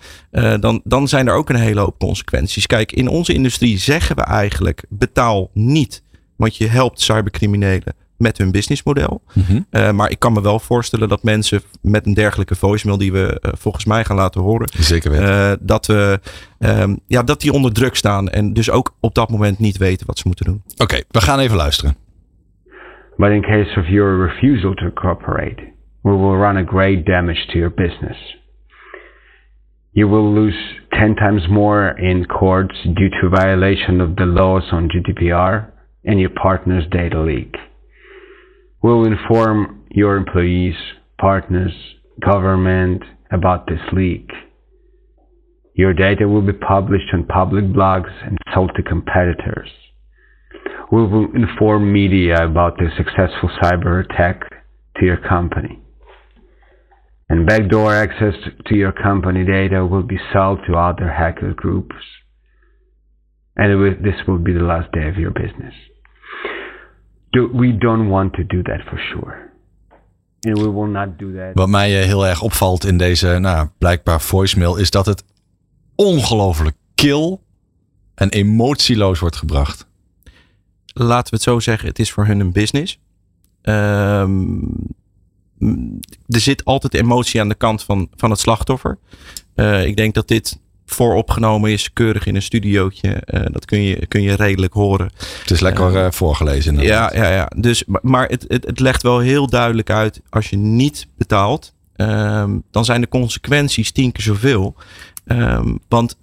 dan, 0.60 0.80
dan 0.84 1.08
zijn 1.08 1.28
er 1.28 1.34
ook 1.34 1.48
een 1.48 1.56
hele 1.56 1.80
hoop 1.80 1.98
consequenties. 1.98 2.66
Kijk, 2.66 2.92
in 2.92 3.08
onze 3.08 3.32
industrie 3.32 3.59
zeggen 3.68 4.16
we 4.16 4.22
eigenlijk: 4.22 4.84
betaal 4.88 5.50
niet. 5.52 6.02
Want 6.36 6.56
je 6.56 6.66
helpt 6.66 7.00
cybercriminelen 7.00 7.94
met 8.20 8.38
hun 8.38 8.50
businessmodel. 8.50 9.22
Mm 9.34 9.66
uh, 9.70 9.90
maar 9.90 10.10
ik 10.10 10.18
kan 10.18 10.32
me 10.32 10.42
wel 10.42 10.58
voorstellen 10.58 11.08
dat 11.08 11.22
mensen 11.22 11.60
met 11.82 12.06
een 12.06 12.14
dergelijke 12.14 12.54
voicemail 12.54 12.98
die 12.98 13.12
we 13.12 13.40
uh, 13.42 13.52
volgens 13.58 13.84
mij 13.84 14.04
gaan 14.04 14.16
laten 14.16 14.40
horen. 14.40 14.68
Zeker 14.78 15.10
weten. 15.10 15.28
Uh, 15.28 15.52
dat, 15.60 15.86
we, 15.86 16.20
um, 16.58 17.00
ja, 17.06 17.22
dat 17.22 17.40
die 17.40 17.52
onder 17.52 17.72
druk 17.72 17.96
staan 17.96 18.28
en 18.28 18.52
dus 18.52 18.70
ook 18.70 18.94
op 19.00 19.14
dat 19.14 19.30
moment 19.30 19.58
niet 19.58 19.76
weten 19.76 20.06
wat 20.06 20.18
ze 20.18 20.26
moeten 20.26 20.44
doen. 20.44 20.62
Oké, 20.72 20.82
okay, 20.82 21.04
we 21.08 21.20
gaan 21.20 21.38
even 21.38 21.56
luisteren. 21.56 21.94
But 23.16 23.30
in 23.30 23.42
case 23.42 23.80
of 23.80 23.86
your 23.86 24.26
refusal 24.26 24.74
to 24.74 24.90
cooperate, 24.92 25.62
we 26.02 26.10
will 26.10 26.36
run 26.36 26.56
a 26.56 26.64
great 26.64 27.06
damage 27.06 27.46
to 27.46 27.58
your 27.58 27.74
business. 27.74 28.39
You 29.92 30.06
will 30.06 30.32
lose 30.32 30.54
10 30.94 31.16
times 31.16 31.42
more 31.50 31.98
in 31.98 32.24
courts 32.26 32.76
due 32.84 33.10
to 33.20 33.28
violation 33.28 34.00
of 34.00 34.14
the 34.14 34.24
laws 34.24 34.62
on 34.70 34.88
GDPR 34.88 35.70
and 36.04 36.20
your 36.20 36.30
partner's 36.30 36.84
data 36.90 37.20
leak. 37.20 37.54
We'll 38.82 39.04
inform 39.04 39.84
your 39.90 40.16
employees, 40.16 40.76
partners, 41.20 41.72
government 42.24 43.02
about 43.32 43.66
this 43.66 43.80
leak. 43.92 44.30
Your 45.74 45.92
data 45.92 46.28
will 46.28 46.42
be 46.42 46.52
published 46.52 47.12
on 47.12 47.24
public 47.26 47.64
blogs 47.64 48.12
and 48.24 48.38
sold 48.54 48.70
to 48.76 48.82
competitors. 48.82 49.68
We 50.92 51.04
will 51.04 51.34
inform 51.34 51.92
media 51.92 52.44
about 52.44 52.76
the 52.78 52.90
successful 52.96 53.50
cyber 53.60 54.04
attack 54.04 54.42
to 54.98 55.06
your 55.06 55.16
company. 55.16 55.79
And 57.30 57.46
backdoor 57.46 57.94
access 57.94 58.34
to 58.64 58.74
your 58.74 58.92
company 58.92 59.44
data 59.44 59.86
will 59.86 60.06
be 60.06 60.18
sold 60.32 60.58
to 60.66 60.72
other 60.74 61.08
hacker 61.08 61.54
groups. 61.54 61.94
And 63.54 63.78
will, 63.78 63.94
this 64.02 64.26
will 64.26 64.42
be 64.42 64.52
the 64.52 64.64
last 64.64 64.90
day 64.90 65.08
of 65.08 65.16
your 65.16 65.32
business. 65.32 65.74
Do, 67.32 67.48
we 67.54 67.72
don't 67.78 68.08
want 68.08 68.32
to 68.32 68.44
do 68.44 68.62
that 68.62 68.80
for 68.88 68.98
sure. 68.98 69.50
And 70.42 70.58
we 70.58 70.68
will 70.68 70.88
not 70.88 71.18
do 71.18 71.32
that. 71.32 71.50
Wat 71.54 71.68
mij 71.68 71.90
heel 71.90 72.26
erg 72.26 72.42
opvalt 72.42 72.84
in 72.84 72.98
deze, 72.98 73.38
nou, 73.38 73.68
blijkbaar 73.78 74.20
voicemail, 74.20 74.76
is 74.76 74.90
dat 74.90 75.06
het 75.06 75.24
ongelooflijk 75.94 76.76
kil 76.94 77.42
en 78.14 78.28
emotieloos 78.28 79.20
wordt 79.20 79.36
gebracht. 79.36 79.88
Laten 80.92 81.30
we 81.30 81.36
het 81.36 81.42
zo 81.42 81.60
zeggen, 81.60 81.88
het 81.88 81.98
is 81.98 82.12
voor 82.12 82.26
hun 82.26 82.40
een 82.40 82.52
business. 82.52 83.00
Um, 83.62 84.98
er 86.28 86.40
zit 86.40 86.64
altijd 86.64 86.94
emotie 86.94 87.40
aan 87.40 87.48
de 87.48 87.54
kant 87.54 87.82
van, 87.82 88.08
van 88.16 88.30
het 88.30 88.40
slachtoffer. 88.40 88.98
Uh, 89.56 89.84
ik 89.84 89.96
denk 89.96 90.14
dat 90.14 90.28
dit 90.28 90.58
vooropgenomen 90.86 91.70
is, 91.70 91.92
keurig 91.92 92.26
in 92.26 92.34
een 92.34 92.42
studiootje. 92.42 93.22
Uh, 93.26 93.40
dat 93.44 93.64
kun 93.64 93.82
je, 93.82 94.06
kun 94.06 94.22
je 94.22 94.34
redelijk 94.34 94.72
horen. 94.72 95.10
Het 95.40 95.50
is 95.50 95.60
lekker 95.60 95.94
uh, 95.94 96.10
voorgelezen. 96.10 96.74
Inderdaad. 96.74 97.12
Ja, 97.12 97.22
ja, 97.22 97.30
ja. 97.34 97.50
Dus, 97.56 97.84
maar 98.02 98.28
het, 98.28 98.44
het, 98.48 98.66
het 98.66 98.80
legt 98.80 99.02
wel 99.02 99.18
heel 99.18 99.46
duidelijk 99.46 99.90
uit, 99.90 100.20
als 100.28 100.50
je 100.50 100.56
niet 100.56 101.06
betaalt, 101.16 101.74
um, 101.96 102.62
dan 102.70 102.84
zijn 102.84 103.00
de 103.00 103.08
consequenties 103.08 103.90
tien 103.90 104.12
keer 104.12 104.24
zoveel. 104.24 104.74
Um, 105.24 105.78
want 105.88 106.16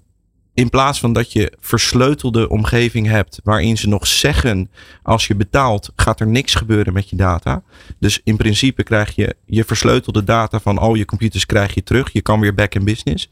in 0.57 0.69
plaats 0.69 0.99
van 0.99 1.13
dat 1.13 1.31
je 1.31 1.53
versleutelde 1.59 2.49
omgeving 2.49 3.07
hebt 3.07 3.39
waarin 3.43 3.77
ze 3.77 3.87
nog 3.87 4.07
zeggen 4.07 4.69
als 5.03 5.27
je 5.27 5.35
betaalt 5.35 5.91
gaat 5.95 6.19
er 6.19 6.27
niks 6.27 6.55
gebeuren 6.55 6.93
met 6.93 7.09
je 7.09 7.15
data. 7.15 7.63
Dus 7.99 8.21
in 8.23 8.37
principe 8.37 8.83
krijg 8.83 9.15
je 9.15 9.35
je 9.45 9.63
versleutelde 9.63 10.23
data 10.23 10.59
van 10.59 10.77
al 10.77 10.95
je 10.95 11.05
computers 11.05 11.45
krijg 11.45 11.73
je 11.73 11.83
terug. 11.83 12.13
Je 12.13 12.21
kan 12.21 12.39
weer 12.39 12.53
back 12.53 12.75
in 12.75 12.83
business. 12.83 13.29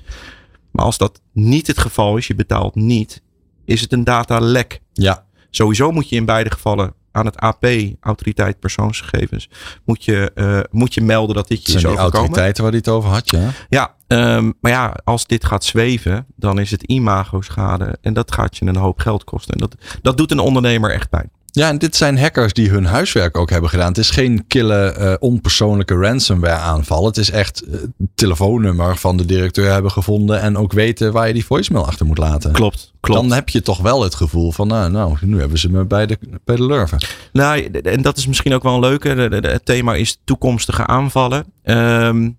Maar 0.72 0.86
als 0.86 0.98
dat 0.98 1.22
niet 1.32 1.68
het 1.68 1.78
geval 1.78 2.18
is, 2.18 2.28
je 2.28 2.36
betaalt 2.36 2.76
niet, 2.76 3.22
is 3.66 3.82
het 3.82 3.94
een 3.94 4.04
datalek. 4.04 4.82
Ja. 4.94 5.26
Sowieso 5.50 5.92
moet 5.92 6.10
je 6.10 6.16
in 6.16 6.26
beide 6.26 6.52
gevallen 6.52 6.94
aan 7.16 7.26
het 7.26 7.38
AP, 7.38 7.66
Autoriteit 8.00 8.60
Persoonsgegevens, 8.60 9.50
moet 9.86 10.06
je, 10.06 10.32
uh, 10.36 10.60
moet 10.72 10.94
je 10.94 11.02
melden 11.02 11.36
dat 11.36 11.48
dit 11.48 11.66
je 11.66 11.74
is 11.74 11.86
overkomen. 11.86 12.02
autoriteiten 12.02 12.64
waar 12.64 12.72
hij 12.72 12.82
het 12.86 12.90
over 12.90 13.10
had, 13.10 13.30
ja. 13.30 13.50
Ja, 13.70 13.96
um, 14.08 14.54
maar 14.62 14.72
ja, 14.72 14.96
als 15.04 15.26
dit 15.26 15.46
gaat 15.46 15.64
zweven, 15.64 16.26
dan 16.36 16.60
is 16.60 16.72
het 16.72 16.84
imago-schade 16.84 17.98
en 18.02 18.14
dat 18.14 18.32
gaat 18.32 18.58
je 18.58 18.66
een 18.66 18.76
hoop 18.76 19.00
geld 19.00 19.24
kosten. 19.24 19.54
En 19.54 19.60
dat, 19.60 19.76
dat 20.02 20.18
doet 20.18 20.32
een 20.32 20.40
ondernemer 20.40 20.92
echt 20.92 21.10
pijn. 21.10 21.32
Ja, 21.56 21.70
en 21.70 21.78
dit 21.78 21.96
zijn 21.96 22.20
hackers 22.20 22.54
die 22.54 22.70
hun 22.70 22.86
huiswerk 22.86 23.38
ook 23.38 23.50
hebben 23.50 23.70
gedaan. 23.70 23.88
Het 23.88 23.98
is 23.98 24.10
geen 24.10 24.48
kille, 24.48 24.96
uh, 25.00 25.14
onpersoonlijke 25.20 25.96
ransomware 25.96 26.60
aanval. 26.60 27.06
Het 27.06 27.18
is 27.18 27.32
echt 27.32 27.64
het 27.72 27.84
uh, 27.98 28.08
telefoonnummer 28.16 28.98
van 28.98 29.18
de 29.18 29.26
directeur 29.26 29.72
hebben 29.72 29.92
gevonden. 29.92 30.42
En 30.42 30.58
ook 30.58 30.74
weten 30.74 31.12
waar 31.12 31.28
je 31.28 31.34
die 31.34 31.46
voicemail 31.46 31.86
achter 31.86 32.06
moet 32.06 32.18
laten. 32.18 32.52
Klopt, 32.52 32.94
klopt. 33.00 33.22
Dan 33.22 33.32
heb 33.32 33.50
je 33.50 33.62
toch 33.62 33.82
wel 33.82 34.04
het 34.04 34.16
gevoel 34.16 34.52
van, 34.52 34.68
nou, 34.68 34.92
nou 34.92 35.18
nu 35.22 35.40
hebben 35.40 35.60
ze 35.60 35.72
me 35.72 35.84
bij 35.84 36.06
de, 36.06 36.18
bij 36.44 36.56
de 36.56 36.66
lurven. 36.66 36.98
Nou, 37.34 37.64
en 37.64 38.02
dat 38.02 38.18
is 38.18 38.28
misschien 38.28 38.54
ook 38.54 38.64
wel 38.64 38.74
een 38.74 38.80
leuke. 38.80 39.10
Het 39.10 39.66
thema 39.66 39.96
is 39.96 40.18
toekomstige 40.24 40.86
aanvallen. 40.86 41.46
Um, 41.64 42.38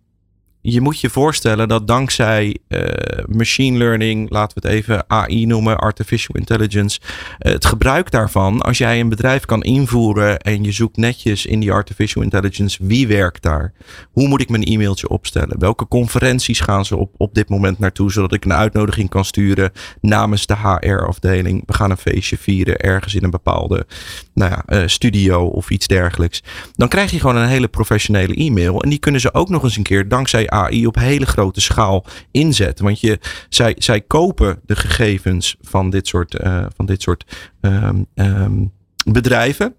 je 0.73 0.81
moet 0.81 1.01
je 1.01 1.11
voorstellen 1.11 1.69
dat 1.69 1.87
dankzij 1.87 2.57
uh, 2.69 2.81
machine 3.27 3.79
learning, 3.79 4.31
laten 4.31 4.61
we 4.61 4.69
het 4.69 4.77
even 4.77 5.05
AI 5.07 5.47
noemen, 5.47 5.79
artificial 5.79 6.37
intelligence, 6.37 7.01
uh, 7.03 7.53
het 7.53 7.65
gebruik 7.65 8.11
daarvan, 8.11 8.61
als 8.63 8.79
jij 8.79 9.01
een 9.01 9.09
bedrijf 9.09 9.45
kan 9.45 9.63
invoeren 9.63 10.41
en 10.41 10.65
je 10.65 10.73
zoekt 10.73 10.97
netjes 10.97 11.47
in 11.47 11.61
die 11.61 11.73
artificial 11.73 12.23
intelligence, 12.23 12.79
wie 12.81 13.07
werkt 13.07 13.43
daar? 13.43 13.73
Hoe 14.13 14.29
moet 14.29 14.41
ik 14.41 14.49
mijn 14.49 14.63
e-mailtje 14.63 15.09
opstellen? 15.09 15.59
Welke 15.59 15.89
conferenties 15.89 16.61
gaan 16.61 16.85
ze 16.85 16.97
op, 16.97 17.15
op 17.17 17.35
dit 17.35 17.49
moment 17.49 17.79
naartoe, 17.79 18.13
zodat 18.13 18.33
ik 18.33 18.45
een 18.45 18.53
uitnodiging 18.53 19.09
kan 19.09 19.25
sturen 19.25 19.73
namens 20.01 20.47
de 20.47 20.57
HR-afdeling? 20.57 21.63
We 21.67 21.73
gaan 21.73 21.91
een 21.91 21.97
feestje 21.97 22.39
vieren 22.39 22.79
ergens 22.79 23.15
in 23.15 23.25
een 23.25 23.31
bepaalde 23.31 23.87
nou 24.35 24.51
ja, 24.51 24.63
uh, 24.69 24.87
studio 24.87 25.45
of 25.45 25.71
iets 25.71 25.87
dergelijks. 25.87 26.43
Dan 26.75 26.89
krijg 26.89 27.11
je 27.11 27.21
gewoon 27.21 27.37
een 27.37 27.49
hele 27.49 27.69
professionele 27.69 28.35
e-mail 28.35 28.83
en 28.83 28.91
die 28.91 28.99
kunnen 28.99 29.21
ze 29.21 29.35
ook 29.35 29.49
nog 29.49 29.63
eens 29.63 29.77
een 29.77 29.83
keer 29.83 30.09
dankzij 30.09 30.49
AI 30.57 30.87
op 30.87 30.95
hele 30.95 31.27
grote 31.27 31.61
schaal 31.61 32.05
inzetten. 32.31 32.85
Want 32.85 33.01
je, 33.01 33.19
zij, 33.49 33.75
zij 33.79 34.01
kopen 34.01 34.61
de 34.67 34.77
gegevens 34.77 35.57
van 35.61 35.91
dit 35.91 36.07
soort, 36.07 36.41
uh, 36.41 36.67
van 36.77 36.87
dit 36.87 37.03
soort 37.03 37.51
um, 37.61 38.07
um, 38.15 38.73
bedrijven. 39.05 39.75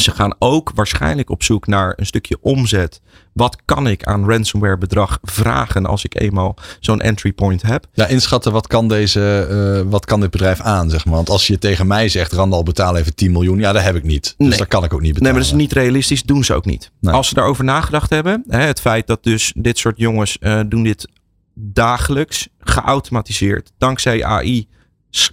Ze 0.00 0.10
gaan 0.10 0.34
ook 0.38 0.70
waarschijnlijk 0.74 1.30
op 1.30 1.42
zoek 1.42 1.66
naar 1.66 1.92
een 1.96 2.06
stukje 2.06 2.38
omzet. 2.40 3.00
Wat 3.32 3.56
kan 3.64 3.86
ik 3.86 4.04
aan 4.04 4.30
ransomware 4.30 4.78
bedrag 4.78 5.18
vragen 5.22 5.86
als 5.86 6.04
ik 6.04 6.20
eenmaal 6.20 6.56
zo'n 6.80 7.00
entry 7.00 7.32
point 7.32 7.62
heb? 7.62 7.86
Ja, 7.92 8.06
inschatten 8.06 8.52
wat 8.52 8.66
kan, 8.66 8.88
deze, 8.88 9.48
uh, 9.84 9.90
wat 9.90 10.04
kan 10.04 10.20
dit 10.20 10.30
bedrijf 10.30 10.60
aan, 10.60 10.90
zeg 10.90 11.04
maar. 11.04 11.14
Want 11.14 11.30
als 11.30 11.46
je 11.46 11.58
tegen 11.58 11.86
mij 11.86 12.08
zegt, 12.08 12.32
Randal 12.32 12.62
betaal 12.62 12.96
even 12.96 13.14
10 13.14 13.32
miljoen. 13.32 13.58
Ja, 13.58 13.72
dat 13.72 13.82
heb 13.82 13.96
ik 13.96 14.04
niet. 14.04 14.34
Dus 14.36 14.48
nee. 14.48 14.58
dat 14.58 14.68
kan 14.68 14.84
ik 14.84 14.92
ook 14.92 15.00
niet 15.00 15.12
betalen. 15.12 15.22
Nee, 15.22 15.32
maar 15.32 15.42
dat 15.42 15.60
is 15.60 15.66
niet 15.66 15.72
realistisch. 15.72 16.22
Doen 16.22 16.44
ze 16.44 16.54
ook 16.54 16.64
niet. 16.64 16.90
Nee. 17.00 17.14
Als 17.14 17.28
ze 17.28 17.34
daarover 17.34 17.64
nagedacht 17.64 18.10
hebben. 18.10 18.44
Hè, 18.48 18.60
het 18.60 18.80
feit 18.80 19.06
dat 19.06 19.24
dus 19.24 19.52
dit 19.56 19.78
soort 19.78 19.98
jongens 19.98 20.36
uh, 20.40 20.60
doen 20.68 20.82
dit 20.82 21.08
dagelijks. 21.54 22.48
Geautomatiseerd. 22.58 23.72
Dankzij 23.78 24.24
AI 24.24 24.68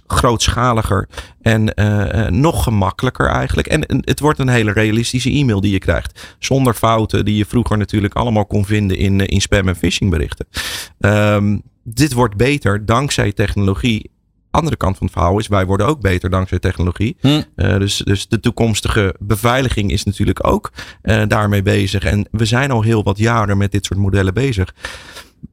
grootschaliger 0.06 1.08
en 1.42 1.72
uh, 1.74 2.26
nog 2.26 2.62
gemakkelijker 2.62 3.28
eigenlijk. 3.28 3.66
En, 3.66 3.86
en, 3.86 4.00
het 4.04 4.20
wordt 4.20 4.38
een 4.38 4.48
hele 4.48 4.72
realistische 4.72 5.30
e-mail 5.30 5.60
die 5.60 5.72
je 5.72 5.78
krijgt. 5.78 6.36
Zonder 6.38 6.74
fouten 6.74 7.24
die 7.24 7.36
je 7.36 7.46
vroeger 7.46 7.78
natuurlijk 7.78 8.14
allemaal 8.14 8.46
kon 8.46 8.64
vinden 8.64 8.96
in, 8.96 9.20
in 9.20 9.40
spam- 9.40 9.68
en 9.68 9.76
phishingberichten. 9.76 10.46
Um, 10.98 11.62
dit 11.82 12.12
wordt 12.12 12.36
beter 12.36 12.86
dankzij 12.86 13.32
technologie. 13.32 14.10
Andere 14.50 14.76
kant 14.76 14.96
van 14.96 15.06
het 15.06 15.16
verhaal 15.16 15.38
is, 15.38 15.48
wij 15.48 15.66
worden 15.66 15.86
ook 15.86 16.00
beter 16.00 16.30
dankzij 16.30 16.58
technologie. 16.58 17.16
Hm. 17.20 17.42
Uh, 17.56 17.78
dus, 17.78 17.96
dus 17.96 18.28
de 18.28 18.40
toekomstige 18.40 19.14
beveiliging 19.18 19.90
is 19.90 20.04
natuurlijk 20.04 20.46
ook 20.46 20.72
uh, 21.02 21.22
daarmee 21.28 21.62
bezig. 21.62 22.04
En 22.04 22.28
we 22.30 22.44
zijn 22.44 22.70
al 22.70 22.82
heel 22.82 23.02
wat 23.02 23.18
jaren 23.18 23.58
met 23.58 23.72
dit 23.72 23.84
soort 23.84 24.00
modellen 24.00 24.34
bezig. 24.34 24.74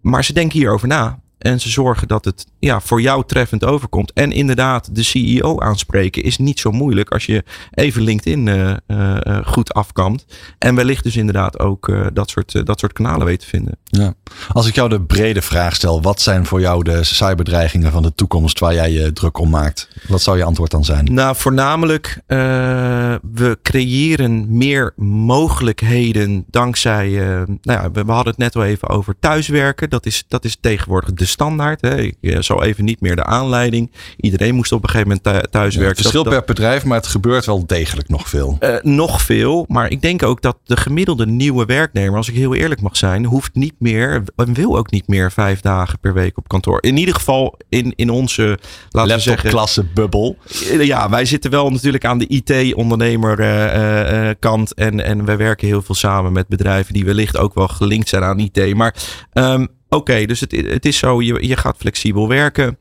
Maar 0.01 0.23
ze 0.23 0.33
denken 0.33 0.59
hierover 0.59 0.87
na. 0.87 1.22
En 1.43 1.59
ze 1.59 1.69
zorgen 1.69 2.07
dat 2.07 2.25
het 2.25 2.45
ja, 2.59 2.81
voor 2.81 3.01
jou 3.01 3.23
treffend 3.25 3.65
overkomt. 3.65 4.13
En 4.13 4.31
inderdaad, 4.31 4.95
de 4.95 5.03
CEO 5.03 5.59
aanspreken 5.59 6.23
is 6.23 6.37
niet 6.37 6.59
zo 6.59 6.71
moeilijk 6.71 7.09
als 7.09 7.25
je 7.25 7.43
even 7.71 8.01
LinkedIn 8.01 8.47
uh, 8.47 8.73
uh, 8.87 9.37
goed 9.45 9.73
afkamt. 9.73 10.25
En 10.57 10.75
wellicht 10.75 11.03
dus 11.03 11.15
inderdaad 11.15 11.59
ook 11.59 11.93
dat, 12.13 12.29
soort, 12.29 12.65
dat 12.65 12.79
soort 12.79 12.93
kanalen 12.93 13.25
weet 13.25 13.39
te 13.39 13.45
vinden. 13.45 13.77
Ja. 13.83 14.13
Als 14.51 14.67
ik 14.67 14.75
jou 14.75 14.89
de 14.89 15.01
brede 15.01 15.41
vraag 15.41 15.75
stel, 15.75 16.01
wat 16.01 16.21
zijn 16.21 16.45
voor 16.45 16.61
jou 16.61 16.83
de 16.83 17.03
cyberdreigingen 17.03 17.91
van 17.91 18.03
de 18.03 18.15
toekomst 18.15 18.59
waar 18.59 18.73
jij 18.73 18.91
je 18.91 19.13
druk 19.13 19.37
om 19.37 19.49
maakt? 19.49 19.89
Wat 20.07 20.21
zou 20.21 20.37
je 20.37 20.43
antwoord 20.43 20.71
dan 20.71 20.85
zijn? 20.85 21.13
Nou, 21.13 21.35
voornamelijk, 21.35 22.21
we 22.27 23.57
creëren 23.61 24.57
meer 24.57 24.93
mogelijkheden 24.95 26.45
dankzij, 26.49 27.09
nou 27.45 27.57
ja, 27.61 27.91
we, 27.91 28.03
we 28.03 28.11
hadden 28.11 28.33
het 28.33 28.41
net 28.41 28.55
al 28.55 28.63
even 28.63 28.89
over 28.89 29.15
thuiswerken. 29.19 29.89
Dat 29.89 30.05
is, 30.05 30.23
dat 30.27 30.45
is 30.45 30.57
tegenwoordig 30.59 31.13
de 31.13 31.25
standaard. 31.33 31.81
Hè. 31.81 32.01
Ik 32.01 32.15
eh, 32.21 32.39
zo 32.39 32.61
even 32.61 32.85
niet 32.85 33.01
meer 33.01 33.15
de 33.15 33.23
aanleiding. 33.23 33.91
Iedereen 34.17 34.55
moest 34.55 34.71
op 34.71 34.83
een 34.83 34.89
gegeven 34.89 35.19
moment 35.23 35.51
thuiswerken. 35.51 35.91
het 35.91 36.01
verschilt 36.01 36.29
per 36.29 36.43
bedrijf, 36.45 36.85
maar 36.85 36.97
het 36.97 37.07
gebeurt 37.07 37.45
wel 37.45 37.65
degelijk 37.65 38.09
nog 38.09 38.29
veel. 38.29 38.57
Uh, 38.59 38.75
nog 38.81 39.21
veel, 39.21 39.65
maar 39.67 39.91
ik 39.91 40.01
denk 40.01 40.23
ook 40.23 40.41
dat 40.41 40.57
de 40.63 40.77
gemiddelde 40.77 41.25
nieuwe 41.25 41.65
werknemer, 41.65 42.17
als 42.17 42.29
ik 42.29 42.35
heel 42.35 42.55
eerlijk 42.55 42.81
mag 42.81 42.97
zijn, 42.97 43.25
hoeft 43.25 43.55
niet 43.55 43.73
meer, 43.79 44.23
en 44.35 44.53
wil 44.53 44.77
ook 44.77 44.91
niet 44.91 45.07
meer 45.07 45.31
vijf 45.31 45.61
dagen 45.61 45.99
per 45.99 46.13
week 46.13 46.37
op 46.37 46.47
kantoor. 46.47 46.83
In 46.83 46.97
ieder 46.97 47.15
geval 47.15 47.57
in, 47.69 47.93
in 47.95 48.09
onze, 48.09 48.59
laten 48.89 49.15
we 49.15 49.21
zeggen... 49.21 49.49
klasse 49.49 49.83
bubbel. 49.83 50.37
Eh, 50.69 50.85
ja, 50.85 51.09
wij 51.09 51.25
zitten 51.25 51.51
wel 51.51 51.69
natuurlijk 51.69 52.05
aan 52.05 52.17
de 52.17 52.27
IT-ondernemer 52.27 53.39
uh, 53.39 54.29
kant 54.39 54.73
en, 54.73 54.99
en 54.99 55.25
wij 55.25 55.37
werken 55.37 55.67
heel 55.67 55.81
veel 55.81 55.95
samen 55.95 56.31
met 56.31 56.47
bedrijven 56.47 56.93
die 56.93 57.05
wellicht 57.05 57.37
ook 57.37 57.53
wel 57.53 57.67
gelinkt 57.67 58.09
zijn 58.09 58.23
aan 58.23 58.39
IT. 58.39 58.75
Maar 58.75 58.95
um, 59.33 59.67
Oké, 59.93 60.25
dus 60.25 60.39
het, 60.39 60.51
het 60.51 60.85
is 60.85 60.97
zo, 60.97 61.21
je, 61.21 61.47
je 61.47 61.57
gaat 61.57 61.77
flexibel 61.77 62.27
werken. 62.27 62.77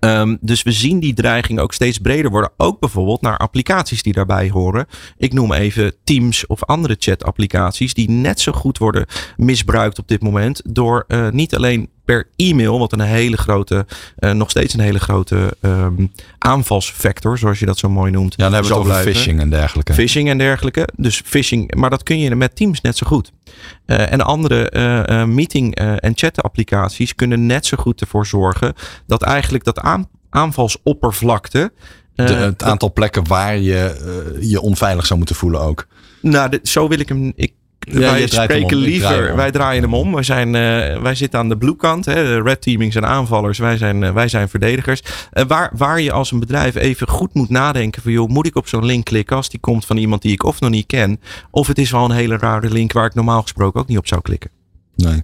Um, 0.00 0.38
dus 0.40 0.62
we 0.62 0.72
zien 0.72 1.00
die 1.00 1.14
dreiging 1.14 1.58
ook 1.60 1.72
steeds 1.72 1.98
breder 1.98 2.30
worden. 2.30 2.50
Ook 2.56 2.80
bijvoorbeeld 2.80 3.20
naar 3.20 3.36
applicaties 3.36 4.02
die 4.02 4.12
daarbij 4.12 4.50
horen. 4.50 4.86
Ik 5.16 5.32
noem 5.32 5.52
even 5.52 5.94
Teams 6.04 6.46
of 6.46 6.64
andere 6.64 6.96
chat-applicaties 6.98 7.94
die 7.94 8.10
net 8.10 8.40
zo 8.40 8.52
goed 8.52 8.78
worden 8.78 9.06
misbruikt 9.36 9.98
op 9.98 10.08
dit 10.08 10.22
moment. 10.22 10.62
Door 10.64 11.04
uh, 11.08 11.28
niet 11.30 11.54
alleen 11.54 11.88
per 12.10 12.26
e-mail, 12.36 12.78
wat 12.78 12.92
een 12.92 13.00
hele 13.00 13.36
grote, 13.36 13.86
uh, 14.18 14.30
nog 14.30 14.50
steeds 14.50 14.74
een 14.74 14.80
hele 14.80 14.98
grote 14.98 15.56
um, 15.60 16.12
aanvalsvector, 16.38 17.38
zoals 17.38 17.58
je 17.58 17.66
dat 17.66 17.78
zo 17.78 17.88
mooi 17.88 18.10
noemt. 18.10 18.34
Ja, 18.36 18.44
dan 18.44 18.52
hebben 18.52 18.72
we 18.72 18.78
het 18.78 18.86
over 18.88 19.12
phishing 19.12 19.40
en 19.40 19.50
dergelijke. 19.50 19.92
Phishing 19.92 20.28
en 20.28 20.38
dergelijke. 20.38 20.88
Dus 20.96 21.22
phishing, 21.24 21.74
maar 21.74 21.90
dat 21.90 22.02
kun 22.02 22.18
je 22.18 22.34
met 22.34 22.56
Teams 22.56 22.80
net 22.80 22.96
zo 22.96 23.06
goed. 23.06 23.32
Uh, 23.86 24.12
en 24.12 24.20
andere 24.20 24.72
uh, 25.08 25.24
meeting- 25.24 25.74
en 25.74 26.12
chat-applicaties 26.14 27.14
kunnen 27.14 27.46
net 27.46 27.66
zo 27.66 27.76
goed 27.76 28.00
ervoor 28.00 28.26
zorgen 28.26 28.74
dat 29.06 29.22
eigenlijk 29.22 29.64
dat 29.64 29.78
aan, 29.78 30.08
aanvalsoppervlakte. 30.30 31.72
De, 32.14 32.22
het 32.22 32.62
aantal 32.62 32.92
plekken 32.92 33.26
waar 33.26 33.58
je 33.58 34.36
je 34.40 34.60
onveilig 34.60 35.06
zou 35.06 35.18
moeten 35.18 35.36
voelen 35.36 35.60
ook. 35.60 35.86
Nou, 36.20 36.50
de, 36.50 36.60
zo 36.62 36.88
wil 36.88 37.00
ik 37.00 37.08
hem. 37.08 37.32
Ik 37.36 37.52
ja, 37.92 38.12
wij 38.12 38.26
spreken 38.26 38.76
liever, 38.76 39.36
wij 39.36 39.50
draaien 39.50 39.82
hem 39.82 39.94
om. 39.94 40.12
Wij, 40.12 40.22
zijn, 40.22 40.48
uh, 40.48 41.02
wij 41.02 41.14
zitten 41.14 41.38
aan 41.38 41.48
de 41.48 41.56
blue 41.56 41.76
kant. 41.76 42.04
Hè. 42.04 42.14
De 42.14 42.42
red 42.42 42.62
teaming 42.62 42.92
zijn 42.92 43.06
aanvallers, 43.06 43.58
wij 43.58 43.76
zijn, 43.76 44.02
uh, 44.02 44.12
wij 44.12 44.28
zijn 44.28 44.48
verdedigers. 44.48 45.02
Uh, 45.32 45.44
waar, 45.44 45.70
waar 45.76 46.00
je 46.00 46.12
als 46.12 46.30
een 46.30 46.40
bedrijf 46.40 46.74
even 46.74 47.08
goed 47.08 47.34
moet 47.34 47.48
nadenken 47.48 48.02
van 48.02 48.12
joh, 48.12 48.28
moet 48.28 48.46
ik 48.46 48.56
op 48.56 48.68
zo'n 48.68 48.84
link 48.84 49.04
klikken 49.04 49.36
als 49.36 49.48
die 49.48 49.60
komt 49.60 49.86
van 49.86 49.96
iemand 49.96 50.22
die 50.22 50.32
ik 50.32 50.44
of 50.44 50.60
nog 50.60 50.70
niet 50.70 50.86
ken. 50.86 51.20
Of 51.50 51.66
het 51.66 51.78
is 51.78 51.90
wel 51.90 52.04
een 52.04 52.10
hele 52.10 52.36
rare 52.36 52.70
link 52.70 52.92
waar 52.92 53.06
ik 53.06 53.14
normaal 53.14 53.42
gesproken 53.42 53.80
ook 53.80 53.88
niet 53.88 53.98
op 53.98 54.06
zou 54.06 54.20
klikken. 54.20 54.50
Nee. 54.96 55.22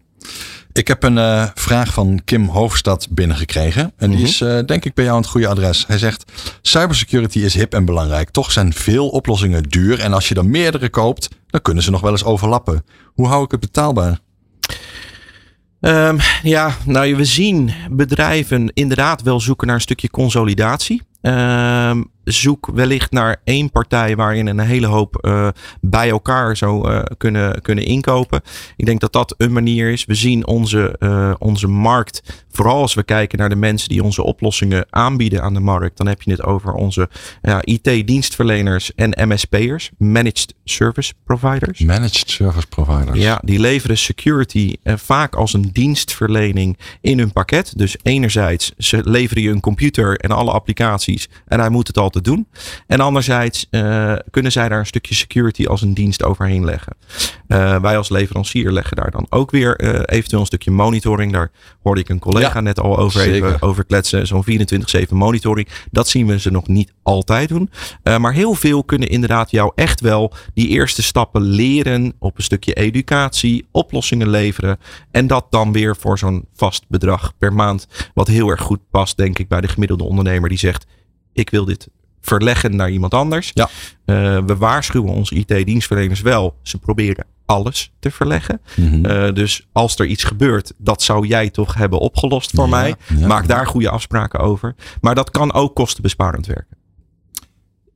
Ik 0.77 0.89
heb 0.89 1.03
een 1.03 1.17
uh, 1.17 1.47
vraag 1.55 1.93
van 1.93 2.21
Kim 2.25 2.49
Hoofdstad 2.49 3.09
binnengekregen. 3.11 3.93
En 3.97 4.11
die 4.11 4.19
-hmm. 4.19 4.27
is 4.27 4.41
uh, 4.41 4.59
denk 4.67 4.85
ik 4.85 4.95
bij 4.95 5.05
jou 5.05 5.17
aan 5.17 5.23
het 5.23 5.31
goede 5.31 5.49
adres. 5.49 5.85
Hij 5.87 5.99
zegt: 5.99 6.33
Cybersecurity 6.63 7.39
is 7.39 7.55
hip 7.55 7.75
en 7.75 7.85
belangrijk. 7.85 8.31
Toch 8.31 8.53
zijn 8.53 8.73
veel 8.73 9.09
oplossingen 9.09 9.63
duur. 9.63 10.01
En 10.01 10.13
als 10.13 10.29
je 10.29 10.35
er 10.35 10.47
meerdere 10.47 10.89
koopt, 10.89 11.29
dan 11.47 11.63
kunnen 11.63 11.83
ze 11.83 11.91
nog 11.91 12.01
wel 12.01 12.11
eens 12.11 12.25
overlappen. 12.25 12.85
Hoe 13.15 13.27
hou 13.27 13.45
ik 13.45 13.51
het 13.51 13.61
betaalbaar? 13.61 14.19
Um, 15.81 16.19
ja, 16.43 16.77
nou 16.85 17.17
we 17.17 17.25
zien 17.25 17.73
bedrijven 17.91 18.71
inderdaad 18.75 19.23
wel 19.23 19.41
zoeken 19.41 19.67
naar 19.67 19.77
een 19.77 19.83
stukje 19.83 20.11
consolidatie. 20.11 21.03
Um, 21.23 22.11
zoek 22.33 22.71
wellicht 22.75 23.11
naar 23.11 23.41
één 23.45 23.71
partij 23.71 24.17
waarin 24.17 24.47
een 24.47 24.59
hele 24.59 24.87
hoop 24.87 25.19
uh, 25.21 25.49
bij 25.81 26.09
elkaar 26.09 26.57
zou 26.57 26.91
uh, 26.91 27.03
kunnen, 27.17 27.63
kunnen 27.63 27.85
inkopen. 27.85 28.41
Ik 28.77 28.87
denk 28.87 29.01
dat 29.01 29.13
dat 29.13 29.35
een 29.39 29.53
manier 29.53 29.91
is. 29.91 30.05
We 30.05 30.15
zien 30.15 30.47
onze, 30.47 30.97
uh, 30.99 31.35
onze 31.39 31.67
markt, 31.67 32.45
vooral 32.51 32.81
als 32.81 32.95
we 32.95 33.03
kijken 33.03 33.39
naar 33.39 33.49
de 33.49 33.57
mensen 33.57 33.89
die 33.89 34.03
onze 34.03 34.23
oplossingen 34.23 34.87
aanbieden 34.91 35.43
aan 35.43 35.55
de 35.55 35.61
markt, 35.61 35.97
dan 35.97 36.07
heb 36.07 36.23
je 36.23 36.31
het 36.31 36.43
over 36.43 36.73
onze 36.73 37.09
IT-dienstverleners 37.61 38.95
en 38.95 39.29
MSP'ers, 39.29 39.91
Managed 39.99 40.55
Service 40.65 41.13
Providers. 41.25 41.81
Managed 41.81 42.31
Service 42.31 42.67
Providers. 42.67 43.19
Ja, 43.19 43.41
die 43.45 43.61
leveren 43.61 43.99
security 43.99 44.75
vaak 44.85 45.35
als 45.35 45.53
een 45.53 45.71
dienstverlening 45.73 46.79
in 47.01 47.19
hun 47.19 47.33
pakket. 47.33 47.73
Dus 47.79 47.97
enerzijds, 48.03 48.73
ze 48.79 49.01
leveren 49.05 49.43
je 49.43 49.51
een 49.51 49.61
computer 49.61 50.17
en 50.17 50.31
alle 50.31 50.51
applicaties 50.51 51.29
en 51.47 51.61
hij 51.61 51.69
moet 51.69 51.87
het 51.87 51.99
altijd 51.99 52.16
doen. 52.23 52.49
En 52.87 53.01
anderzijds 53.01 53.67
uh, 53.71 54.15
kunnen 54.31 54.53
zij 54.53 54.69
daar 54.69 54.79
een 54.79 54.87
stukje 54.87 55.15
security 55.15 55.67
als 55.67 55.83
een 55.83 55.95
dienst 55.95 56.23
overheen 56.23 56.65
leggen. 56.65 56.97
Uh, 57.49 57.81
wij 57.81 57.97
als 57.97 58.09
leverancier 58.09 58.73
leggen 58.73 58.97
daar 58.97 59.11
dan 59.11 59.27
ook 59.29 59.51
weer 59.51 59.83
uh, 59.83 60.01
eventueel 60.05 60.41
een 60.41 60.47
stukje 60.47 60.71
monitoring. 60.71 61.33
Daar 61.33 61.51
hoorde 61.83 62.01
ik 62.01 62.09
een 62.09 62.19
collega 62.19 62.55
ja, 62.55 62.61
net 62.61 62.81
al 62.81 62.99
over, 62.99 63.21
even, 63.21 63.63
over 63.63 63.85
kletsen. 63.85 64.27
Zo'n 64.27 64.45
24-7 65.07 65.09
monitoring. 65.11 65.69
Dat 65.91 66.09
zien 66.09 66.27
we 66.27 66.41
ze 66.41 66.51
nog 66.51 66.67
niet 66.67 66.93
altijd 67.03 67.49
doen. 67.49 67.71
maar 68.03 68.33
heel 68.33 68.55
veel 68.55 68.85
kunnen 68.85 69.09
inderdaad 69.09 69.51
jou 69.51 69.73
echt 69.75 70.01
wel 70.01 70.33
die 70.55 70.69
eerste 70.69 71.03
stappen 71.03 71.43
leren 71.43 72.15
op 72.19 72.37
een 72.37 72.43
stukje 72.43 72.73
educatie, 72.73 73.67
oplossingen 73.71 74.29
leveren. 74.29 74.79
En 75.11 75.27
dat 75.27 75.47
dan 75.51 75.73
weer 75.73 75.97
voor 75.97 76.19
zo'n 76.19 76.45
vast 76.55 76.85
bedrag 76.89 77.33
per 77.39 77.53
maand. 77.53 77.87
Wat 78.15 78.29
heel 78.29 78.49
erg 78.49 78.61
goed 78.61 78.81
past, 78.91 79.17
denk 79.17 79.39
ik, 79.39 79.49
bij 79.49 79.61
de 79.61 79.69
gemiddelde 79.69 80.05
ondernemer 80.05 80.49
die 80.49 80.59
zegt: 80.59 80.87
Ik 81.33 81.51
wil 81.51 81.65
dit 81.65 81.89
verleggen 82.27 82.77
naar 82.77 82.91
iemand 82.91 83.15
anders. 83.15 83.51
Ja. 83.55 83.69
Uh, 84.07 84.39
we 84.47 84.57
waarschuwen 84.57 85.13
onze 85.13 85.35
IT-dienstverleners 85.35 86.21
wel. 86.21 86.57
Ze 86.63 86.79
proberen 86.79 87.27
alles 87.47 87.93
te 87.99 88.11
verleggen. 88.11 88.61
Mhm. 88.77 88.87
Mm 88.87 89.05
-hmm. 89.05 89.27
uh, 89.27 89.35
dus 89.35 89.67
als 89.73 89.99
er 89.99 90.07
iets 90.07 90.25
gebeurt, 90.25 90.73
dat 90.79 91.03
zou 91.03 91.27
jij 91.27 91.51
toch 91.51 91.75
hebben 91.75 91.99
opgelost 91.99 92.51
voor 92.55 92.65
Ja, 92.65 92.71
mij. 92.71 92.95
ja, 93.19 93.27
Maak 93.27 93.49
daar 93.49 93.67
goede 93.67 93.91
afspraken 93.91 94.41
over. 94.41 94.75
Maar 95.01 95.15
dat 95.15 95.31
kan 95.31 95.53
ook 95.53 95.75
kostenbesparend 95.75 96.47
werken. 96.47 96.77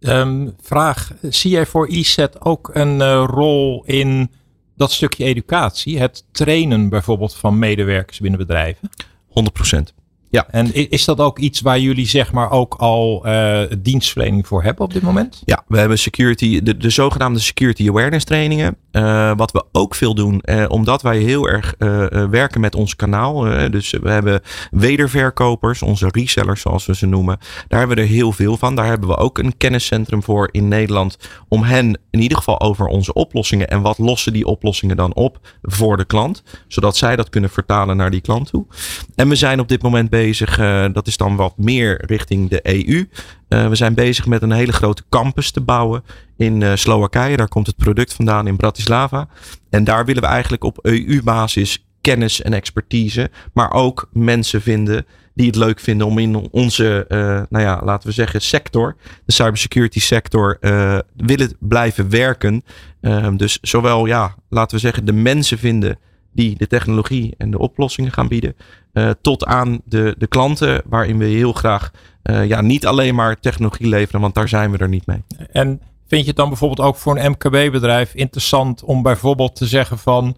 Um, 0.00 0.54
vraag, 0.62 1.12
zie 1.22 1.50
jij 1.50 1.66
voor 1.66 1.86
ESET 1.86 2.40
ook 2.40 2.70
een 2.72 3.00
uh, 3.00 3.24
rol 3.26 3.82
in 3.86 4.30
dat 4.76 4.92
stukje 4.92 5.24
educatie? 5.24 5.98
Het 5.98 6.24
trainen 6.32 6.88
bijvoorbeeld 6.88 7.34
van 7.34 7.58
medewerkers 7.58 8.20
binnen 8.20 8.38
bedrijven? 8.40 8.90
100 9.28 9.54
procent. 9.54 9.94
Ja. 10.30 10.46
En 10.50 10.74
is 10.90 11.04
dat 11.04 11.18
ook 11.18 11.38
iets 11.38 11.60
waar 11.60 11.80
jullie 11.80 12.06
zeg 12.06 12.32
maar 12.32 12.50
ook 12.50 12.74
al 12.74 13.26
uh, 13.26 13.60
dienstverlening 13.78 14.46
voor 14.46 14.62
hebben 14.62 14.84
op 14.84 14.92
dit 14.92 15.02
moment? 15.02 15.42
Ja, 15.44 15.64
we 15.66 15.78
hebben 15.78 15.98
security, 15.98 16.62
de, 16.62 16.76
de 16.76 16.90
zogenaamde 16.90 17.40
security 17.40 17.88
awareness 17.88 18.24
trainingen. 18.24 18.76
Uh, 18.92 19.32
wat 19.36 19.52
we 19.52 19.64
ook 19.72 19.94
veel 19.94 20.14
doen, 20.14 20.42
uh, 20.44 20.64
omdat 20.68 21.02
wij 21.02 21.18
heel 21.18 21.48
erg 21.48 21.74
werken 22.30 22.60
met 22.60 22.74
ons 22.74 22.96
kanaal. 22.96 23.40
dus 23.70 23.90
we 23.90 24.10
hebben 24.10 24.40
wederverkopers, 24.70 25.82
onze 25.82 26.08
resellers 26.10 26.60
zoals 26.60 26.86
we 26.86 26.94
ze 26.94 27.06
noemen. 27.06 27.38
Daar 27.68 27.78
hebben 27.78 27.96
we 27.96 28.02
er 28.02 28.08
heel 28.08 28.32
veel 28.32 28.56
van. 28.56 28.74
Daar 28.74 28.86
hebben 28.86 29.08
we 29.08 29.16
ook 29.16 29.38
een 29.38 29.56
kenniscentrum 29.56 30.22
voor 30.22 30.48
in 30.52 30.68
Nederland. 30.68 31.18
Om 31.48 31.62
hen 31.62 32.00
in 32.10 32.20
ieder 32.20 32.36
geval 32.36 32.60
over 32.60 32.86
onze 32.86 33.12
oplossingen 33.12 33.68
en 33.68 33.82
wat 33.82 33.98
lossen 33.98 34.32
die 34.32 34.46
oplossingen 34.46 34.96
dan 34.96 35.14
op 35.14 35.38
voor 35.62 35.96
de 35.96 36.04
klant. 36.04 36.42
Zodat 36.68 36.96
zij 36.96 37.16
dat 37.16 37.28
kunnen 37.28 37.50
vertalen 37.50 37.96
naar 37.96 38.10
die 38.10 38.20
klant 38.20 38.48
toe. 38.50 38.66
En 39.14 39.28
we 39.28 39.34
zijn 39.34 39.60
op 39.60 39.68
dit 39.68 39.82
moment 39.82 40.10
bezig, 40.10 40.19
uh, 40.28 40.84
dat 40.92 41.06
is 41.06 41.16
dan 41.16 41.36
wat 41.36 41.54
meer 41.56 42.04
richting 42.06 42.48
de 42.48 42.60
EU. 42.62 43.06
Uh, 43.48 43.68
we 43.68 43.74
zijn 43.74 43.94
bezig 43.94 44.26
met 44.26 44.42
een 44.42 44.52
hele 44.52 44.72
grote 44.72 45.02
campus 45.08 45.50
te 45.50 45.60
bouwen 45.60 46.02
in 46.36 46.60
uh, 46.60 46.72
Slowakije. 46.74 47.36
Daar 47.36 47.48
komt 47.48 47.66
het 47.66 47.76
product 47.76 48.12
vandaan 48.12 48.46
in 48.46 48.56
Bratislava. 48.56 49.28
En 49.70 49.84
daar 49.84 50.04
willen 50.04 50.22
we 50.22 50.28
eigenlijk 50.28 50.64
op 50.64 50.78
EU-basis 50.82 51.84
kennis 52.00 52.42
en 52.42 52.52
expertise, 52.52 53.30
maar 53.52 53.72
ook 53.72 54.08
mensen 54.12 54.62
vinden 54.62 55.06
die 55.34 55.46
het 55.46 55.56
leuk 55.56 55.80
vinden 55.80 56.06
om 56.06 56.18
in 56.18 56.48
onze, 56.50 57.04
nou 57.48 57.64
ja, 57.64 57.80
laten 57.84 58.08
we 58.08 58.14
zeggen, 58.14 58.40
sector, 58.40 58.96
de 59.24 59.32
cybersecurity 59.32 60.00
sector, 60.00 60.58
willen 61.16 61.56
blijven 61.58 62.10
werken. 62.10 62.62
Uh, 63.00 63.28
dus 63.36 63.58
zowel, 63.62 64.06
ja, 64.06 64.34
laten 64.48 64.76
we 64.76 64.82
zeggen, 64.82 65.04
de 65.04 65.12
mensen 65.12 65.58
vinden 65.58 65.98
die 66.32 66.56
de 66.56 66.66
technologie 66.66 67.34
en 67.38 67.50
de 67.50 67.58
oplossingen 67.58 68.12
gaan 68.12 68.28
bieden, 68.28 68.54
uh, 68.92 69.10
tot 69.20 69.44
aan 69.44 69.80
de, 69.84 70.14
de 70.18 70.26
klanten, 70.26 70.82
waarin 70.84 71.18
we 71.18 71.24
heel 71.24 71.52
graag 71.52 71.90
uh, 72.22 72.48
ja, 72.48 72.60
niet 72.60 72.86
alleen 72.86 73.14
maar 73.14 73.40
technologie 73.40 73.88
leveren, 73.88 74.20
want 74.20 74.34
daar 74.34 74.48
zijn 74.48 74.70
we 74.70 74.78
er 74.78 74.88
niet 74.88 75.06
mee. 75.06 75.22
En 75.52 75.80
vind 76.06 76.22
je 76.22 76.28
het 76.28 76.36
dan 76.36 76.48
bijvoorbeeld 76.48 76.88
ook 76.88 76.96
voor 76.96 77.18
een 77.18 77.30
MKB-bedrijf 77.30 78.14
interessant 78.14 78.84
om 78.84 79.02
bijvoorbeeld 79.02 79.56
te 79.56 79.66
zeggen 79.66 79.98
van 79.98 80.36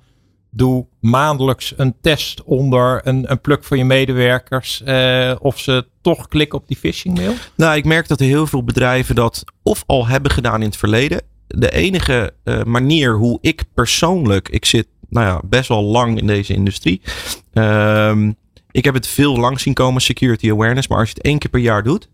doe 0.55 0.87
maandelijks 1.01 1.75
een 1.77 1.95
test 2.01 2.43
onder 2.43 3.01
een, 3.05 3.31
een 3.31 3.41
pluk 3.41 3.65
van 3.65 3.79
je 3.79 3.85
medewerkers. 3.85 4.83
eh, 4.83 5.35
of 5.39 5.59
ze 5.59 5.87
toch 6.01 6.29
klikken 6.29 6.59
op 6.59 6.69
die 6.69 6.77
phishing 6.77 7.19
mail? 7.19 7.33
Nou, 7.57 7.77
ik 7.77 7.85
merk 7.85 8.09
dat 8.09 8.21
er 8.21 8.27
heel 8.27 8.47
veel 8.47 8.65
bedrijven 8.65 9.15
dat 9.15 9.45
of 9.63 9.85
al 9.87 10.07
hebben 10.07 10.31
gedaan 10.31 10.61
in 10.61 10.67
het 10.67 10.77
verleden. 10.77 11.23
De 11.47 11.71
enige 11.71 12.33
eh, 12.45 12.63
manier 12.63 13.15
hoe 13.15 13.39
ik 13.41 13.65
persoonlijk, 13.75 14.49
ik 14.49 14.65
zit 14.65 14.87
nou 15.09 15.27
ja, 15.27 15.41
best 15.45 15.69
wel 15.69 15.83
lang 15.83 16.19
in 16.19 16.27
deze 16.27 16.55
industrie. 16.55 17.01
Ehm, 17.53 18.33
ik 18.73 18.85
heb 18.85 18.95
het 18.95 19.07
veel 19.07 19.37
lang 19.39 19.61
zien 19.61 19.75
komen, 19.75 20.03
security 20.03 20.51
awareness. 20.51 20.89
Maar 20.89 20.99
als 20.99 21.09
je 21.09 21.15
het 21.15 21.25
één 21.25 21.39
keer 21.39 21.51
per 21.51 21.61
jaar 21.61 21.83
doet 21.83 22.09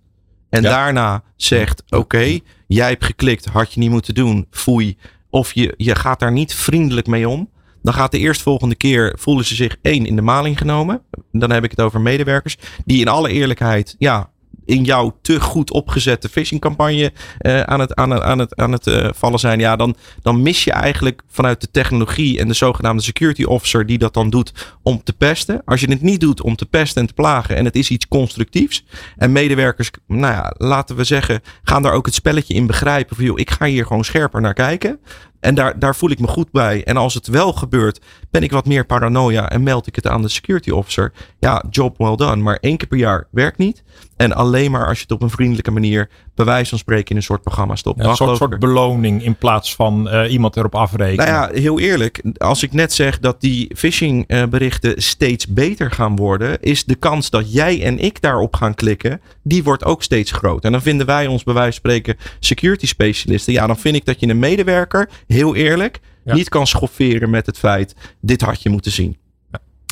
en 0.50 0.62
Ja. 0.62 0.68
daarna 0.70 1.22
zegt, 1.36 1.82
oké, 1.88 2.38
jij 2.66 2.88
hebt 2.88 3.04
geklikt, 3.04 3.44
had 3.44 3.72
je 3.72 3.80
niet 3.80 3.90
moeten 3.90 4.14
doen, 4.14 4.46
foei. 4.50 4.96
Of 5.30 5.52
je, 5.54 5.74
je 5.76 5.94
gaat 5.94 6.20
daar 6.20 6.32
niet 6.32 6.54
vriendelijk 6.54 7.06
mee 7.06 7.28
om. 7.28 7.50
Dan 7.82 7.94
gaat 7.94 8.10
de 8.10 8.18
eerstvolgende 8.18 8.74
keer 8.74 9.16
voelen 9.18 9.44
ze 9.44 9.54
zich 9.54 9.76
één 9.82 10.06
in 10.06 10.16
de 10.16 10.22
maling 10.22 10.58
genomen. 10.58 11.02
Dan 11.32 11.50
heb 11.50 11.64
ik 11.64 11.70
het 11.70 11.80
over 11.80 12.00
medewerkers. 12.00 12.56
Die 12.84 13.00
in 13.00 13.08
alle 13.08 13.30
eerlijkheid, 13.30 13.94
ja, 13.98 14.30
in 14.68 14.84
jouw 14.84 15.18
te 15.22 15.40
goed 15.40 15.70
opgezette 15.70 16.28
phishingcampagne 16.28 17.12
eh, 17.38 17.60
aan 17.60 17.80
het, 17.80 17.94
aan 17.94 18.22
aan 18.22 18.38
het, 18.38 18.56
aan 18.56 18.72
het 18.72 18.86
eh, 18.86 19.08
vallen 19.14 19.38
zijn. 19.38 19.60
Ja, 19.60 19.76
dan, 19.76 19.96
dan 20.22 20.42
mis 20.42 20.64
je 20.64 20.72
eigenlijk 20.72 21.22
vanuit 21.28 21.60
de 21.60 21.70
technologie 21.70 22.38
en 22.38 22.48
de 22.48 22.54
zogenaamde 22.54 23.02
security 23.02 23.44
officer 23.44 23.86
die 23.86 23.98
dat 23.98 24.14
dan 24.14 24.30
doet 24.30 24.76
om 24.82 25.02
te 25.02 25.12
pesten. 25.12 25.62
Als 25.64 25.80
je 25.80 25.90
het 25.90 26.02
niet 26.02 26.20
doet 26.20 26.42
om 26.42 26.56
te 26.56 26.66
pesten 26.66 27.00
en 27.00 27.08
te 27.08 27.14
plagen 27.14 27.56
en 27.56 27.64
het 27.64 27.76
is 27.76 27.90
iets 27.90 28.08
constructiefs. 28.08 28.84
En 29.16 29.32
medewerkers, 29.32 29.90
nou 30.06 30.32
ja, 30.34 30.52
laten 30.56 30.96
we 30.96 31.04
zeggen, 31.04 31.40
gaan 31.62 31.82
daar 31.82 31.92
ook 31.92 32.06
het 32.06 32.14
spelletje 32.14 32.54
in 32.54 32.66
begrijpen. 32.66 33.16
Van, 33.16 33.24
joh, 33.24 33.38
ik 33.38 33.50
ga 33.50 33.66
hier 33.66 33.86
gewoon 33.86 34.04
scherper 34.04 34.40
naar 34.40 34.54
kijken. 34.54 35.00
En 35.40 35.54
daar, 35.54 35.78
daar 35.78 35.96
voel 35.96 36.10
ik 36.10 36.18
me 36.18 36.26
goed 36.26 36.50
bij. 36.50 36.84
En 36.84 36.96
als 36.96 37.14
het 37.14 37.26
wel 37.26 37.52
gebeurt, 37.52 38.00
ben 38.30 38.42
ik 38.42 38.50
wat 38.50 38.66
meer 38.66 38.86
paranoia 38.86 39.50
en 39.50 39.62
meld 39.62 39.86
ik 39.86 39.94
het 39.94 40.06
aan 40.06 40.22
de 40.22 40.28
security 40.28 40.70
officer. 40.70 41.12
Ja, 41.38 41.64
job 41.70 41.98
well 41.98 42.16
done. 42.16 42.42
Maar 42.42 42.56
één 42.60 42.76
keer 42.76 42.88
per 42.88 42.98
jaar 42.98 43.26
werkt 43.30 43.58
niet. 43.58 43.82
En 44.18 44.32
alleen 44.32 44.70
maar 44.70 44.86
als 44.86 44.96
je 44.96 45.02
het 45.02 45.12
op 45.12 45.22
een 45.22 45.30
vriendelijke 45.30 45.70
manier, 45.70 46.08
bij 46.34 46.44
wijze 46.44 46.68
van 46.68 46.78
spreken, 46.78 47.10
in 47.10 47.16
een 47.16 47.22
soort 47.22 47.42
programma 47.42 47.76
stopt. 47.76 48.02
Ja, 48.02 48.08
een 48.08 48.36
soort, 48.36 48.58
beloning 48.58 49.22
in 49.22 49.36
plaats 49.36 49.74
van 49.74 50.08
eh, 50.08 50.32
iemand 50.32 50.56
erop 50.56 50.74
afrekenen. 50.74 51.26
nou 51.32 51.52
ja, 51.54 51.60
heel 51.60 51.80
eerlijk. 51.80 52.22
Als 52.36 52.62
ik 52.62 52.72
net 52.72 52.92
zeg 52.92 53.18
dat 53.18 53.40
die 53.40 53.70
phishing 53.76 54.46
berichten 54.50 55.02
steeds 55.02 55.46
beter 55.46 55.90
gaan 55.90 56.16
worden, 56.16 56.60
is 56.60 56.84
de 56.84 56.94
kans 56.94 57.30
dat 57.30 57.52
jij 57.52 57.82
en 57.82 57.98
ik 57.98 58.20
daarop 58.20 58.56
gaan 58.56 58.74
klikken, 58.74 59.20
die 59.42 59.62
wordt 59.64 59.84
ook 59.84 60.02
steeds 60.02 60.30
groter. 60.32 60.64
En 60.64 60.72
dan 60.72 60.82
vinden 60.82 61.06
wij 61.06 61.26
ons 61.26 61.42
bij 61.42 61.54
wijze 61.54 61.80
van 61.80 61.90
spreken 61.90 62.16
security 62.40 62.86
specialisten. 62.86 63.52
Ja, 63.52 63.66
dan 63.66 63.78
vind 63.78 63.96
ik 63.96 64.04
dat 64.04 64.20
je 64.20 64.28
een 64.28 64.38
medewerker, 64.38 65.08
heel 65.26 65.54
eerlijk, 65.54 66.00
Ja. 66.24 66.34
niet 66.34 66.48
kan 66.48 66.66
schofferen 66.66 67.30
met 67.30 67.46
het 67.46 67.58
feit, 67.58 67.94
dit 68.20 68.40
had 68.40 68.62
je 68.62 68.68
moeten 68.68 68.92
zien. 68.92 69.16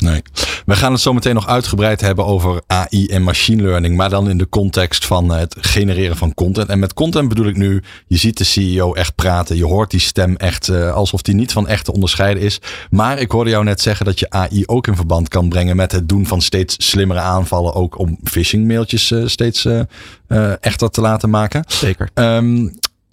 Nee. 0.03 0.21
We 0.65 0.75
gaan 0.75 0.91
het 0.91 1.01
zo 1.01 1.13
meteen 1.13 1.33
nog 1.33 1.47
uitgebreid 1.47 2.01
hebben 2.01 2.25
over 2.25 2.61
AI 2.67 3.07
en 3.07 3.23
machine 3.23 3.61
learning. 3.61 3.95
Maar 3.95 4.09
dan 4.09 4.29
in 4.29 4.37
de 4.37 4.49
context 4.49 5.05
van 5.05 5.29
het 5.29 5.55
genereren 5.59 6.17
van 6.17 6.33
content. 6.33 6.69
En 6.69 6.79
met 6.79 6.93
content 6.93 7.29
bedoel 7.29 7.47
ik 7.47 7.55
nu, 7.55 7.83
je 8.07 8.17
ziet 8.17 8.37
de 8.37 8.43
CEO 8.43 8.93
echt 8.93 9.15
praten. 9.15 9.55
Je 9.55 9.65
hoort 9.65 9.91
die 9.91 9.99
stem 9.99 10.35
echt 10.35 10.67
eh, 10.67 10.93
alsof 10.93 11.21
die 11.21 11.35
niet 11.35 11.51
van 11.51 11.67
echt 11.67 11.85
te 11.85 11.93
onderscheiden 11.93 12.43
is. 12.43 12.59
Maar 12.89 13.19
ik 13.19 13.31
hoorde 13.31 13.49
jou 13.49 13.63
net 13.63 13.81
zeggen 13.81 14.05
dat 14.05 14.19
je 14.19 14.29
AI 14.29 14.63
ook 14.65 14.87
in 14.87 14.95
verband 14.95 15.27
kan 15.27 15.49
brengen 15.49 15.75
met 15.75 15.91
het 15.91 16.09
doen 16.09 16.27
van 16.27 16.41
steeds 16.41 16.75
slimmere 16.89 17.19
aanvallen. 17.19 17.73
Ook 17.73 17.99
om 17.99 18.19
phishing 18.23 18.67
mailtjes 18.67 19.11
eh, 19.11 19.25
steeds 19.25 19.65
eh, 19.65 20.53
echter 20.59 20.89
te 20.89 21.01
laten 21.01 21.29
maken. 21.29 21.63
Zeker. 21.67 22.09
Ehm, 22.13 22.67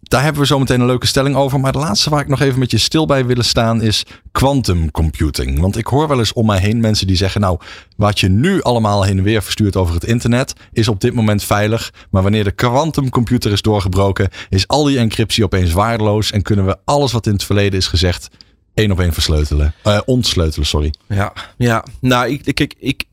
daar 0.09 0.23
hebben 0.23 0.41
we 0.41 0.47
zo 0.47 0.59
meteen 0.59 0.81
een 0.81 0.87
leuke 0.87 1.07
stelling 1.07 1.37
over. 1.37 1.61
Maar 1.61 1.73
de 1.73 1.79
laatste 1.79 2.11
waar 2.11 2.21
ik 2.21 2.29
nog 2.29 2.41
even 2.41 2.59
met 2.59 2.71
je 2.71 2.79
stil 2.79 3.07
bij 3.07 3.27
willen 3.27 3.45
staan 3.45 3.83
is 3.83 4.05
quantum 4.33 4.91
computing. 4.91 5.61
Want 5.61 5.77
ik 5.77 5.87
hoor 5.87 6.09
wel 6.09 6.19
eens 6.19 6.33
om 6.33 6.47
mij 6.47 6.59
heen 6.59 6.81
mensen 6.81 7.07
die 7.07 7.17
zeggen: 7.17 7.41
Nou, 7.41 7.59
wat 7.97 8.21
je 8.21 8.29
nu 8.29 8.63
allemaal 8.63 9.03
heen 9.03 9.19
en 9.19 9.25
weer 9.25 9.43
verstuurt 9.43 9.77
over 9.77 9.95
het 9.95 10.05
internet, 10.05 10.53
is 10.73 10.89
op 10.89 11.01
dit 11.01 11.15
moment 11.15 11.43
veilig. 11.43 11.93
Maar 12.11 12.23
wanneer 12.23 12.45
de 12.45 12.53
quantumcomputer 12.53 13.53
is 13.53 13.63
doorgebroken, 13.63 14.29
is 14.49 14.69
al 14.69 14.85
die 14.85 14.99
encryptie 14.99 15.45
opeens 15.45 15.73
waardeloos. 15.73 16.33
En 16.33 16.43
kunnen 16.43 16.67
we 16.67 16.77
alles 16.85 17.13
wat 17.13 17.27
in 17.27 17.33
het 17.33 17.45
verleden 17.45 17.79
is 17.79 17.87
gezegd 17.87 18.29
één 18.75 18.91
op 18.91 19.01
één 19.01 19.13
versleutelen. 19.13 19.75
Eh, 19.83 20.01
ontsleutelen, 20.05 20.67
sorry. 20.67 20.95
Ja, 21.09 21.33
ja. 21.57 21.85
nou, 22.01 22.29
ik, 22.29 22.61
ik, 22.61 22.75
ik, 22.79 23.05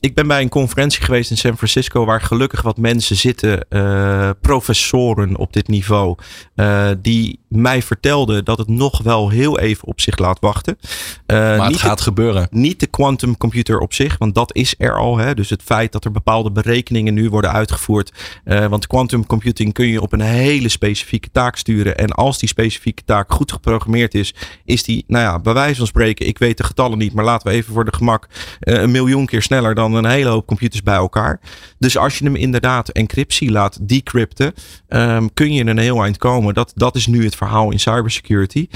ik, 0.00 0.14
ben 0.14 0.26
bij 0.26 0.40
een 0.40 0.48
conferentie 0.48 1.02
geweest 1.02 1.30
in 1.30 1.36
San 1.36 1.56
Francisco 1.56 2.04
waar 2.04 2.20
gelukkig 2.20 2.62
wat 2.62 2.76
mensen 2.76 3.16
zitten, 3.16 3.68
eh, 3.68 4.30
professoren 4.40 5.36
op 5.36 5.52
dit 5.52 5.68
niveau, 5.68 6.16
eh, 6.54 6.88
die 6.98 7.38
mij 7.48 7.82
vertelden 7.82 8.44
dat 8.44 8.58
het 8.58 8.68
nog 8.68 9.02
wel 9.02 9.28
heel 9.28 9.58
even 9.58 9.88
op 9.88 10.00
zich 10.00 10.18
laat 10.18 10.40
wachten. 10.40 10.78
Eh, 11.26 11.36
Maar 11.36 11.66
het 11.66 11.80
gaat 11.80 12.00
gebeuren. 12.00 12.48
niet 12.50 12.80
de 12.80 12.86
quantum 12.86 13.36
computer 13.36 13.78
op 13.78 13.92
zich, 13.92 14.18
want 14.18 14.34
dat 14.34 14.54
is 14.54 14.74
er 14.78 14.98
al. 14.98 15.16
Hè? 15.16 15.34
Dus 15.34 15.50
het 15.50 15.62
feit 15.62 15.92
dat 15.92 16.04
er 16.04 16.10
bepaalde 16.10 16.50
berekeningen 16.50 17.14
nu 17.14 17.30
worden 17.30 17.52
uitgevoerd. 17.52 18.12
want 18.44 18.86
quantum 18.86 19.26
computing 19.26 19.72
kun 19.72 19.86
je 19.86 20.00
op 20.00 20.12
een 20.12 20.20
hele 20.20 20.68
specifieke 20.68 21.30
taak 21.32 21.56
sturen. 21.56 21.96
En 21.96 22.10
als 22.10 22.38
die 22.38 22.48
specifieke 22.48 23.04
taak 23.04 23.32
goed 23.32 23.52
geprogrammeerd 23.52 24.14
is, 24.14 24.34
is 24.64 24.82
die, 24.82 25.04
nou 25.06 25.24
ja, 25.24 25.38
bij 25.38 25.52
wijze 25.52 25.76
van 25.76 25.86
spreken, 25.86 26.26
ik 26.26 26.38
weet 26.38 26.56
de 26.56 26.64
getallen 26.64 26.98
niet, 26.98 27.12
maar 27.14 27.24
laten 27.24 27.48
we 27.48 27.54
even 27.54 27.74
voor 27.74 27.84
de 27.84 27.94
gemak 27.94 28.28
een 28.60 28.90
miljoen 28.90 29.26
keer 29.26 29.42
sneller 29.42 29.74
dan 29.74 29.83
een 29.92 30.04
hele 30.06 30.28
hoop 30.28 30.46
computers 30.46 30.82
bij 30.82 30.94
elkaar. 30.94 31.40
Dus 31.78 31.96
als 31.96 32.18
je 32.18 32.24
hem 32.24 32.36
inderdaad 32.36 32.88
encryptie 32.88 33.50
laat 33.50 33.88
decrypten, 33.88 34.52
ehm, 34.88 35.26
kun 35.34 35.52
je 35.52 35.60
in 35.60 35.68
een 35.68 35.78
heel 35.78 36.02
eind 36.02 36.16
komen. 36.16 36.54
Dat, 36.54 36.72
dat 36.74 36.96
is 36.96 37.06
nu 37.06 37.24
het 37.24 37.36
verhaal 37.36 37.70
in 37.70 37.80
cybersecurity 37.80 38.68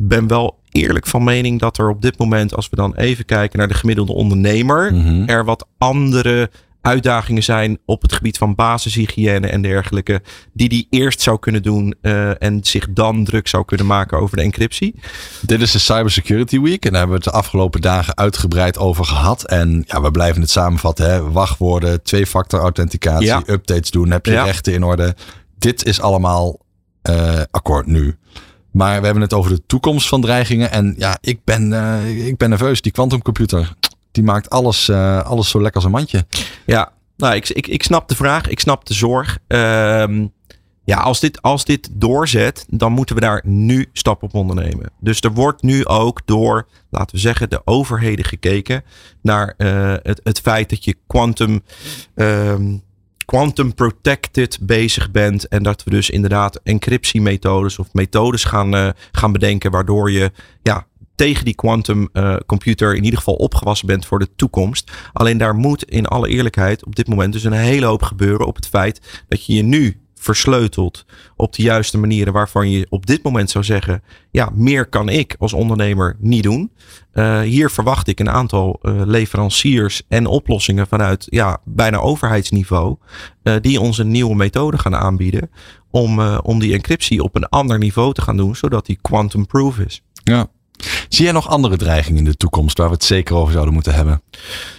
ben 0.00 0.26
wel 0.26 0.58
eerlijk 0.70 1.06
van 1.06 1.24
mening 1.24 1.60
dat 1.60 1.78
er 1.78 1.88
op 1.88 2.02
dit 2.02 2.18
moment, 2.18 2.54
als 2.54 2.68
we 2.68 2.76
dan 2.76 2.94
even 2.94 3.24
kijken 3.24 3.58
naar 3.58 3.68
de 3.68 3.74
gemiddelde 3.74 4.12
ondernemer, 4.12 4.94
Mhm. 4.94 5.22
er 5.28 5.44
wat 5.44 5.66
andere 5.78 6.50
uitdagingen 6.88 7.42
zijn 7.42 7.78
op 7.84 8.02
het 8.02 8.12
gebied 8.12 8.38
van 8.38 8.54
basishygiëne 8.54 9.46
en 9.46 9.62
dergelijke, 9.62 10.22
die 10.52 10.68
die 10.68 10.86
eerst 10.90 11.20
zou 11.20 11.38
kunnen 11.38 11.62
doen 11.62 11.94
eh, 12.00 12.42
en 12.42 12.58
zich 12.62 12.86
dan 12.92 13.24
druk 13.24 13.48
zou 13.48 13.64
kunnen 13.64 13.86
maken 13.86 14.18
over 14.18 14.36
de 14.36 14.42
encryptie. 14.42 14.94
Dit 15.40 15.60
is 15.60 15.70
de 15.72 15.78
Cybersecurity 15.78 16.60
Week 16.60 16.84
en 16.84 16.90
daar 16.90 16.98
hebben 17.00 17.18
we 17.18 17.24
het 17.24 17.32
de 17.34 17.38
afgelopen 17.40 17.80
dagen 17.80 18.16
uitgebreid 18.16 18.78
over 18.78 19.04
gehad. 19.04 19.44
En 19.44 19.84
ja, 19.86 20.00
we 20.00 20.10
blijven 20.10 20.40
het 20.40 20.50
samenvatten. 20.50 21.10
Hè? 21.10 21.30
Wachtwoorden, 21.30 22.02
twee-factor 22.02 22.60
authenticatie, 22.60 23.26
Ja. 23.26 23.42
updates 23.46 23.90
doen, 23.90 24.10
heb 24.10 24.26
je 24.26 24.32
Ja. 24.32 24.44
rechten 24.44 24.72
in 24.72 24.82
orde. 24.84 25.16
Dit 25.58 25.84
is 25.84 26.00
allemaal 26.00 26.58
eh, 27.02 27.40
akkoord 27.50 27.86
nu. 27.86 28.16
Maar 28.72 28.98
we 28.98 29.04
hebben 29.04 29.22
het 29.22 29.32
over 29.32 29.50
de 29.50 29.62
toekomst 29.66 30.08
van 30.08 30.20
dreigingen. 30.20 30.70
En 30.70 30.94
ja, 30.98 31.18
ik 31.20 31.40
ben, 31.44 31.72
eh, 31.72 32.26
ik 32.26 32.36
ben 32.36 32.48
nerveus. 32.48 32.80
Die 32.80 32.92
quantumcomputer, 32.92 33.74
die 34.12 34.22
maakt 34.22 34.50
alles, 34.50 34.88
eh, 34.88 35.22
alles 35.22 35.48
zo 35.48 35.60
lekker 35.60 35.76
als 35.76 35.84
een 35.84 35.90
mandje. 35.90 36.26
Ja, 36.66 36.92
nou, 37.16 37.34
ik, 37.34 37.48
ik, 37.48 37.66
ik 37.66 37.82
snap 37.82 38.08
de 38.08 38.16
vraag, 38.16 38.48
ik 38.48 38.60
snap 38.60 38.86
de 38.86 38.94
zorg. 38.94 39.38
Ehm, 39.46 40.26
ja, 40.88 40.96
als 40.96 41.20
dit, 41.20 41.42
als 41.42 41.64
dit 41.64 41.88
doorzet, 41.92 42.66
dan 42.70 42.92
moeten 42.92 43.14
we 43.14 43.20
daar 43.20 43.42
nu 43.44 43.86
stappen 43.92 44.28
op 44.28 44.34
ondernemen. 44.34 44.90
Dus 45.00 45.20
er 45.20 45.32
wordt 45.32 45.62
nu 45.62 45.86
ook 45.86 46.20
door, 46.24 46.66
laten 46.90 47.14
we 47.14 47.20
zeggen, 47.20 47.50
de 47.50 47.62
overheden 47.64 48.24
gekeken 48.24 48.84
naar 49.22 49.54
eh, 49.56 49.94
het, 50.02 50.20
het 50.22 50.40
feit 50.40 50.70
dat 50.70 50.84
je 50.84 50.96
quantum, 51.06 51.62
ehm, 52.14 52.76
quantum 53.24 53.74
protected 53.74 54.58
bezig 54.62 55.10
bent. 55.10 55.48
En 55.48 55.62
dat 55.62 55.84
we 55.84 55.90
dus 55.90 56.10
inderdaad 56.10 56.60
encryptiemethodes 56.62 57.78
of 57.78 57.92
methodes 57.92 58.44
gaan, 58.44 58.74
eh, 58.74 58.88
gaan 59.12 59.32
bedenken, 59.32 59.70
waardoor 59.70 60.10
je 60.10 60.32
ja, 60.62 60.86
tegen 61.18 61.44
die 61.44 61.54
quantum 61.54 62.08
eh, 62.12 62.36
computer 62.46 62.96
in 62.96 63.04
ieder 63.04 63.18
geval 63.18 63.34
opgewassen 63.34 63.86
bent 63.86 64.06
voor 64.06 64.18
de 64.18 64.28
toekomst. 64.36 64.90
Alleen 65.12 65.38
daar 65.38 65.54
moet 65.54 65.84
in 65.84 66.06
alle 66.06 66.28
eerlijkheid 66.28 66.84
op 66.84 66.96
dit 66.96 67.08
moment 67.08 67.32
dus 67.32 67.44
een 67.44 67.52
hele 67.52 67.86
hoop 67.86 68.02
gebeuren 68.02 68.46
op 68.46 68.56
het 68.56 68.68
feit 68.68 69.24
dat 69.28 69.46
je 69.46 69.54
je 69.54 69.62
nu 69.62 70.00
versleutelt 70.14 71.04
op 71.36 71.52
de 71.54 71.62
juiste 71.62 71.98
manieren 71.98 72.32
waarvan 72.32 72.70
je 72.70 72.86
op 72.88 73.06
dit 73.06 73.22
moment 73.22 73.50
zou 73.50 73.64
zeggen, 73.64 74.02
ja, 74.30 74.50
meer 74.54 74.86
kan 74.86 75.08
ik 75.08 75.36
als 75.38 75.52
ondernemer 75.52 76.16
niet 76.18 76.42
doen. 76.42 76.72
Eh, 77.12 77.40
hier 77.40 77.70
verwacht 77.70 78.08
ik 78.08 78.20
een 78.20 78.30
aantal 78.30 78.78
eh, 78.82 78.92
leveranciers 79.04 80.02
en 80.08 80.26
oplossingen 80.26 80.86
vanuit 80.86 81.26
ja, 81.30 81.60
bijna 81.64 81.98
overheidsniveau, 81.98 82.96
die 83.60 83.80
ons 83.80 83.98
een 83.98 84.10
nieuwe 84.10 84.34
methode 84.34 84.78
gaan 84.78 84.96
aanbieden 84.96 85.50
om, 85.90 86.20
om 86.20 86.58
die 86.58 86.74
encryptie 86.74 87.22
op 87.22 87.36
een 87.36 87.48
ander 87.48 87.78
niveau 87.78 88.12
te 88.14 88.22
gaan 88.22 88.36
doen, 88.36 88.56
zodat 88.56 88.86
die 88.86 88.98
quantum 89.00 89.46
proof 89.46 89.78
is. 89.78 90.02
Ja. 90.24 90.48
Zie 91.08 91.24
jij 91.24 91.32
nog 91.32 91.48
andere 91.48 91.76
dreigingen 91.76 92.18
in 92.18 92.24
de 92.24 92.36
toekomst 92.36 92.78
waar 92.78 92.88
we 92.88 92.94
het 92.94 93.04
zeker 93.04 93.36
over 93.36 93.52
zouden 93.52 93.74
moeten 93.74 93.94
hebben? 93.94 94.22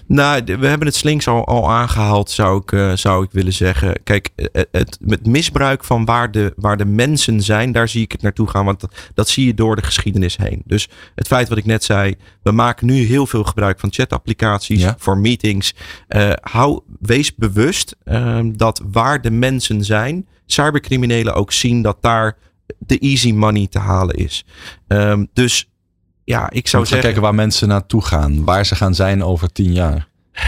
Nou, 0.07 0.43
we 0.45 0.67
hebben 0.67 0.87
het 0.87 0.95
slinks 0.95 1.27
al, 1.27 1.45
al 1.45 1.71
aangehaald, 1.71 2.31
zou 2.31 2.61
ik, 2.61 2.71
eh, 2.71 2.91
zou 2.95 3.23
ik 3.23 3.31
willen 3.31 3.53
zeggen. 3.53 4.03
Kijk, 4.03 4.29
eh, 4.35 4.61
het, 4.71 4.99
het 5.07 5.25
misbruik 5.25 5.83
van 5.83 6.05
waar 6.05 6.31
de, 6.31 6.53
waar 6.55 6.77
de 6.77 6.85
mensen 6.85 7.41
zijn, 7.41 7.71
daar 7.71 7.89
zie 7.89 8.03
ik 8.03 8.11
het 8.11 8.21
naartoe 8.21 8.47
gaan. 8.47 8.65
Want 8.65 8.79
dat, 8.79 8.95
dat 9.13 9.29
zie 9.29 9.45
je 9.45 9.53
door 9.53 9.75
de 9.75 9.83
geschiedenis 9.83 10.37
heen. 10.37 10.61
Dus 10.65 10.89
het 11.15 11.27
feit 11.27 11.49
wat 11.49 11.57
ik 11.57 11.65
net 11.65 11.83
zei, 11.83 12.15
we 12.43 12.51
maken 12.51 12.85
nu 12.85 13.05
heel 13.05 13.25
veel 13.27 13.43
gebruik 13.43 13.79
van 13.79 13.91
chatapplicaties 13.91 14.81
Ja. 14.81 14.95
voor 14.97 15.17
meetings. 15.17 15.73
Eh, 16.07 16.31
hou, 16.41 16.79
wees 16.99 17.35
bewust 17.35 17.95
ehm, 18.03 18.51
dat 18.55 18.81
waar 18.91 19.21
de 19.21 19.31
mensen 19.31 19.83
zijn, 19.83 20.27
cybercriminelen 20.45 21.33
ook 21.33 21.51
zien 21.51 21.81
dat 21.81 21.97
daar 22.01 22.37
de 22.77 22.99
easy 22.99 23.31
money 23.31 23.67
te 23.67 23.79
halen 23.79 24.15
is. 24.15 24.45
Ehm, 24.87 25.25
dus 25.33 25.68
ja, 26.29 26.49
ik 26.51 26.67
zou 26.67 26.83
zeggen... 26.85 27.01
kijken 27.03 27.21
waar 27.21 27.35
mensen 27.35 27.67
naartoe 27.67 28.01
gaan. 28.05 28.43
Waar 28.43 28.65
ze 28.65 28.75
gaan 28.75 28.95
zijn 28.95 29.23
over 29.23 29.51
tien 29.51 29.73
jaar. 29.73 30.07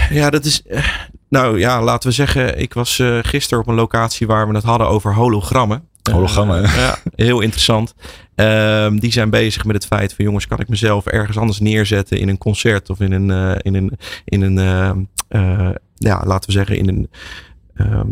Ja, 0.09 0.29
dat 0.29 0.45
is. 0.45 0.63
eh, 0.63 0.85
Nou 1.29 1.59
ja, 1.59 1.81
laten 1.83 2.09
we 2.09 2.15
zeggen, 2.15 2.59
ik 2.59 2.73
was 2.73 2.99
eh, 2.99 3.17
gisteren 3.21 3.63
op 3.63 3.69
een 3.69 3.75
locatie 3.75 4.27
waar 4.27 4.47
we 4.47 4.55
het 4.55 4.63
hadden 4.63 4.87
over 4.87 5.13
hologrammen. 5.13 5.83
Hologrammen, 6.11 6.63
Eh, 6.63 6.75
ja, 6.75 6.97
heel 7.15 7.39
interessant. 7.41 7.93
Ehm, 8.35 8.95
die 8.97 9.11
zijn 9.11 9.29
bezig 9.29 9.65
met 9.65 9.75
het 9.75 9.85
feit 9.85 10.13
van 10.13 10.25
jongens, 10.25 10.47
kan 10.47 10.59
ik 10.59 10.67
mezelf 10.69 11.05
ergens 11.05 11.37
anders 11.37 11.59
neerzetten 11.59 12.19
in 12.19 12.29
een 12.29 12.37
concert 12.37 12.89
of 12.89 12.99
in 12.99 13.11
een, 13.11 13.57
in 13.61 13.75
een, 13.75 13.97
in 14.25 14.41
een 14.41 14.57
ehm, 14.57 14.99
eh, 15.27 15.69
ja, 15.95 16.23
laten 16.25 16.49
we 16.49 16.55
zeggen, 16.55 16.77
in 16.77 16.87
een, 16.87 17.09
ehm, 17.75 18.07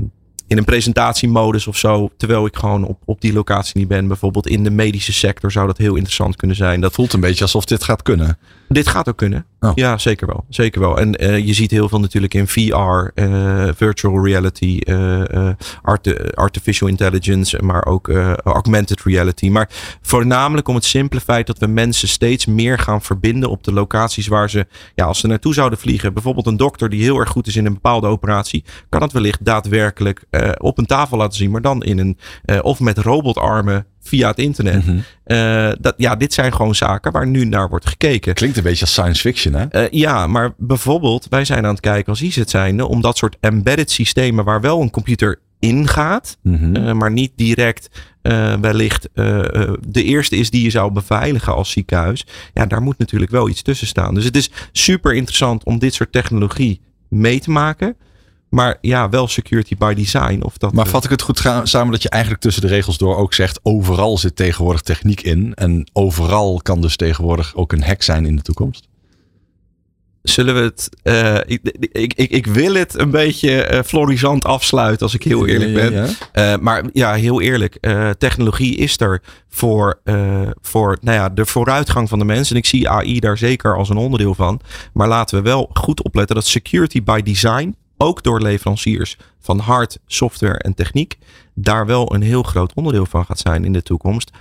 in 0.49 0.57
een 0.57 0.63
presentatiemodus 0.63 1.67
of 1.67 1.77
zo, 1.77 2.09
terwijl 2.17 2.45
ik 2.45 2.55
gewoon 2.55 2.83
op, 2.83 3.01
op 3.05 3.21
die 3.21 3.33
locatie 3.33 3.77
niet 3.77 3.88
ben. 3.88 4.07
Bijvoorbeeld 4.07 4.47
in 4.47 4.63
de 4.63 4.69
medische 4.69 5.13
sector 5.13 5.51
zou 5.51 5.67
dat 5.67 5.77
heel 5.77 5.95
interessant 5.95 6.35
kunnen 6.35 6.55
zijn. 6.55 6.81
Dat 6.81 6.93
Voelt 6.93 7.13
een 7.13 7.19
beetje 7.19 7.43
alsof 7.43 7.65
dit 7.65 7.83
gaat 7.83 8.01
kunnen. 8.01 8.38
Dit 8.69 8.88
gaat 8.88 9.10
ook 9.10 9.17
kunnen. 9.17 9.45
Oh. 9.60 9.71
Ja, 9.75 9.97
zeker 9.97 10.27
wel. 10.27 10.45
Zeker 10.49 10.82
wel. 10.82 10.97
En 10.97 11.15
eh, 11.15 11.45
je 11.45 11.53
ziet 11.53 11.71
heel 11.71 11.89
veel 11.89 11.99
natuurlijk 11.99 12.34
in 12.34 12.47
VR, 12.47 13.12
eh, 13.15 13.67
virtual 13.75 14.25
reality, 14.25 14.79
eh, 14.84 15.49
art- 15.82 16.36
artificial 16.36 16.89
intelligence, 16.89 17.63
maar 17.63 17.86
ook 17.86 18.10
augmented 18.43 19.01
reality. 19.01 19.49
Maar 19.49 19.69
voornamelijk 20.01 20.67
om 20.67 20.75
het 20.75 20.86
simpele 20.86 21.21
feit 21.21 21.47
dat 21.47 21.58
we 21.58 21.67
mensen 21.67 22.08
steeds 22.08 22.45
meer 22.45 22.79
gaan 22.79 23.01
verbinden 23.01 23.49
op 23.49 23.63
de 23.63 23.73
locaties 23.73 24.27
waar 24.27 24.49
ze, 24.49 24.67
ja, 24.95 25.05
als 25.05 25.19
ze 25.19 25.27
naartoe 25.27 25.53
zouden 25.53 25.79
vliegen. 25.79 26.13
Bijvoorbeeld 26.13 26.47
een 26.47 26.58
dokter 26.58 26.89
die 26.89 27.03
heel 27.03 27.19
erg 27.19 27.29
goed 27.29 27.47
is 27.47 27.55
in 27.55 27.65
een 27.65 27.73
bepaalde 27.73 28.08
operatie, 28.08 28.63
kan 28.89 29.01
het 29.01 29.12
wellicht 29.12 29.45
daadwerkelijk 29.45 30.23
op 30.58 30.77
een 30.77 30.86
tafel 30.86 31.17
laten 31.17 31.38
zien, 31.38 31.51
maar 31.51 31.62
dan 31.62 31.84
in 31.84 31.99
een, 31.99 32.17
of 32.62 32.79
met 32.79 32.97
robotarmen 32.97 33.86
via 34.01 34.27
het 34.27 34.38
internet. 34.38 34.85
Mhm. 34.85 34.97
Eh, 35.23 35.71
dat, 35.79 35.93
ja, 35.97 36.15
dit 36.15 36.33
zijn 36.33 36.53
gewoon 36.53 36.75
zaken 36.75 37.12
waar 37.12 37.27
nu 37.27 37.45
naar 37.45 37.69
wordt 37.69 37.88
gekeken. 37.88 38.33
Klinkt 38.33 38.57
een 38.57 38.63
beetje 38.63 38.81
als 38.81 38.91
science 38.91 39.21
fiction, 39.21 39.53
hè? 39.53 39.65
Eh, 39.65 39.91
ja, 39.91 40.27
maar 40.27 40.53
bijvoorbeeld, 40.57 41.27
wij 41.29 41.45
zijn 41.45 41.65
aan 41.65 41.71
het 41.71 41.79
kijken 41.79 42.09
als 42.09 42.21
IZET 42.21 42.49
zijnde 42.49 42.88
om 42.88 43.01
dat 43.01 43.17
soort 43.17 43.38
embedded 43.39 43.91
systemen 43.91 44.45
waar 44.45 44.62
wel 44.62 44.81
een 44.81 44.89
computer 44.89 45.39
ingaat, 45.59 46.38
Mhm. 46.41 46.75
eh, 46.75 46.93
maar 46.93 47.12
niet 47.12 47.31
direct 47.35 47.89
wellicht 48.62 49.09
de 49.88 50.03
eerste 50.03 50.35
is 50.35 50.49
die 50.49 50.63
je 50.63 50.69
zou 50.69 50.91
beveiligen 50.91 51.53
als 51.55 51.71
ziekenhuis. 51.71 52.25
Ja, 52.53 52.65
daar 52.65 52.81
moet 52.81 52.97
natuurlijk 52.97 53.31
wel 53.31 53.49
iets 53.49 53.62
tussen 53.62 53.88
staan. 53.88 54.13
Dus 54.13 54.23
het 54.23 54.35
is 54.35 54.51
super 54.71 55.13
interessant 55.13 55.63
om 55.63 55.79
dit 55.79 55.93
soort 55.93 56.12
technologie 56.12 56.81
mee 57.09 57.39
te 57.39 57.51
maken. 57.51 57.95
Maar 58.49 58.77
ja, 58.81 59.09
wel 59.09 59.27
security 59.27 59.75
by 59.77 59.93
design. 59.93 60.41
Of 60.43 60.57
dat, 60.57 60.73
Maar 60.73 60.85
eh, 60.85 60.91
vat 60.91 61.03
ik 61.03 61.09
het 61.09 61.21
goed 61.21 61.38
samen 61.63 61.91
dat 61.91 62.01
je 62.01 62.09
eigenlijk 62.09 62.43
tussen 62.43 62.62
de 62.62 62.67
regels 62.67 62.97
door 62.97 63.17
ook 63.17 63.33
zegt: 63.33 63.59
overal 63.63 64.17
zit 64.17 64.35
tegenwoordig 64.35 64.81
techniek 64.81 65.21
in. 65.21 65.53
En 65.53 65.89
overal 65.93 66.59
kan 66.63 66.81
dus 66.81 66.95
tegenwoordig 66.95 67.55
ook 67.55 67.71
een 67.71 67.83
hack 67.83 68.01
zijn 68.01 68.25
in 68.25 68.35
de 68.35 68.41
toekomst. 68.41 68.88
zullen 70.21 70.55
we 70.55 70.62
het. 70.62 70.89
eh, 71.03 71.38
ik, 71.45 71.59
ik, 71.91 72.13
ik, 72.13 72.29
ik 72.31 72.45
wil 72.47 72.73
het 72.73 72.99
een 72.99 73.12
beetje 73.12 73.63
eh, 73.63 73.83
florisant 73.83 74.45
afsluiten, 74.45 75.01
als 75.01 75.13
ik 75.13 75.23
heel 75.23 75.47
eerlijk 75.47 75.73
ben. 75.73 75.93
Ja, 75.93 76.07
ja. 76.33 76.57
Maar 76.57 76.83
ja, 76.93 77.13
heel 77.13 77.41
eerlijk, 77.41 77.77
technologie 78.17 78.75
is 78.75 78.99
er 78.99 79.21
voor, 79.49 79.99
voor 80.62 80.97
nou 81.01 81.17
ja, 81.17 81.29
de 81.29 81.45
vooruitgang 81.45 82.09
van 82.09 82.19
de 82.19 82.25
mensen. 82.25 82.55
En 82.55 82.62
ik 82.62 82.67
zie 82.67 82.89
AI 82.89 83.19
daar 83.19 83.38
zeker 83.38 83.77
als 83.77 83.89
een 83.89 83.97
onderdeel 83.97 84.35
van. 84.35 84.62
Maar 84.93 85.07
laten 85.07 85.38
we 85.38 85.43
wel 85.43 85.69
goed 85.73 86.03
opletten 86.03 86.35
dat 86.35 86.45
security 86.45 87.03
by 87.03 87.21
design, 87.21 87.75
ook 88.01 88.23
door 88.23 88.41
leveranciers 88.41 89.17
van 89.39 89.59
hard, 89.59 89.99
software 90.05 90.57
en 90.57 90.73
techniek, 90.73 91.17
daar 91.53 91.85
wel 91.85 92.13
een 92.13 92.21
heel 92.21 92.43
groot 92.43 92.73
onderdeel 92.73 93.05
van 93.05 93.25
gaat 93.25 93.39
zijn 93.39 93.65
in 93.65 93.73
de 93.73 93.83
toekomst. 93.83 94.31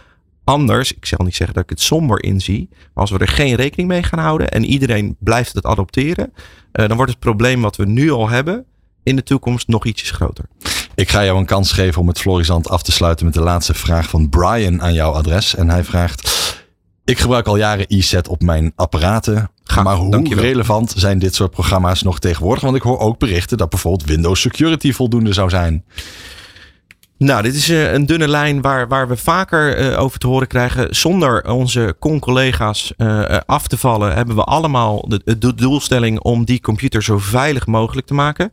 Anders, 0.44 0.94
ik 0.94 1.06
zal 1.06 1.24
niet 1.24 1.34
zeggen 1.34 1.54
dat 1.54 1.64
ik 1.64 1.70
het 1.70 1.80
somber 1.80 2.22
inzie, 2.22 2.68
maar 2.70 2.90
als 2.94 3.10
we 3.10 3.18
er 3.18 3.28
geen 3.28 3.54
rekening 3.54 3.88
mee 3.88 4.02
gaan 4.02 4.18
houden 4.18 4.50
en 4.50 4.64
iedereen 4.64 5.16
blijft 5.18 5.54
het 5.54 5.64
adopteren, 5.64 6.32
eh, 6.72 6.88
dan 6.88 6.96
wordt 6.96 7.12
het 7.12 7.20
probleem 7.20 7.62
wat 7.62 7.76
we 7.76 7.86
nu 7.86 8.10
al 8.10 8.28
hebben 8.28 8.64
in 9.02 9.16
de 9.16 9.22
toekomst 9.22 9.68
nog 9.68 9.84
ietsjes 9.84 10.10
groter. 10.10 10.44
Ik 10.94 11.08
ga 11.08 11.24
jou 11.24 11.38
een 11.38 11.46
kans 11.46 11.72
geven 11.72 12.00
om 12.00 12.08
het 12.08 12.18
Florisant 12.18 12.68
af 12.68 12.82
te 12.82 12.92
sluiten 12.92 13.24
met 13.24 13.34
de 13.34 13.40
laatste 13.40 13.74
vraag 13.74 14.08
van 14.08 14.28
Brian 14.28 14.82
aan 14.82 14.94
jouw 14.94 15.12
adres. 15.12 15.54
En 15.54 15.70
hij 15.70 15.84
vraagt: 15.84 16.30
Ik 17.08 17.18
gebruik 17.18 17.46
al 17.46 17.56
jaren 17.56 17.84
e-set 17.88 18.28
op 18.28 18.42
mijn 18.42 18.72
apparaten. 18.76 19.50
Maar 19.82 19.96
hoe 19.96 20.10
dankjewel. 20.10 20.44
relevant 20.44 20.94
zijn 20.96 21.18
dit 21.18 21.34
soort 21.34 21.50
programma's 21.50 22.02
nog 22.02 22.18
tegenwoordig? 22.18 22.62
Want 22.62 22.76
ik 22.76 22.82
hoor 22.82 22.98
ook 22.98 23.18
berichten 23.18 23.56
dat 23.56 23.70
bijvoorbeeld 23.70 24.08
Windows 24.08 24.40
Security 24.40 24.92
voldoende 24.92 25.32
zou 25.32 25.50
zijn. 25.50 25.84
Nou, 27.18 27.42
dit 27.42 27.54
is 27.54 27.68
eh, 27.68 27.92
een 27.92 28.06
dunne 28.06 28.28
lijn 28.28 28.60
waar, 28.60 28.88
waar 28.88 29.08
we 29.08 29.16
vaker 29.16 29.76
eh, 29.76 30.00
over 30.00 30.18
te 30.18 30.26
horen 30.26 30.46
krijgen. 30.46 30.96
Zonder 30.96 31.50
onze 31.50 31.96
con-collega's 31.98 32.92
eh, 32.96 33.38
af 33.46 33.66
te 33.68 33.78
vallen, 33.78 34.14
hebben 34.14 34.36
we 34.36 34.42
allemaal 34.42 35.08
de, 35.08 35.38
de 35.38 35.54
doelstelling 35.54 36.20
om 36.20 36.44
die 36.44 36.60
computer 36.60 37.02
zo 37.02 37.18
veilig 37.18 37.66
mogelijk 37.66 38.06
te 38.06 38.14
maken. 38.14 38.52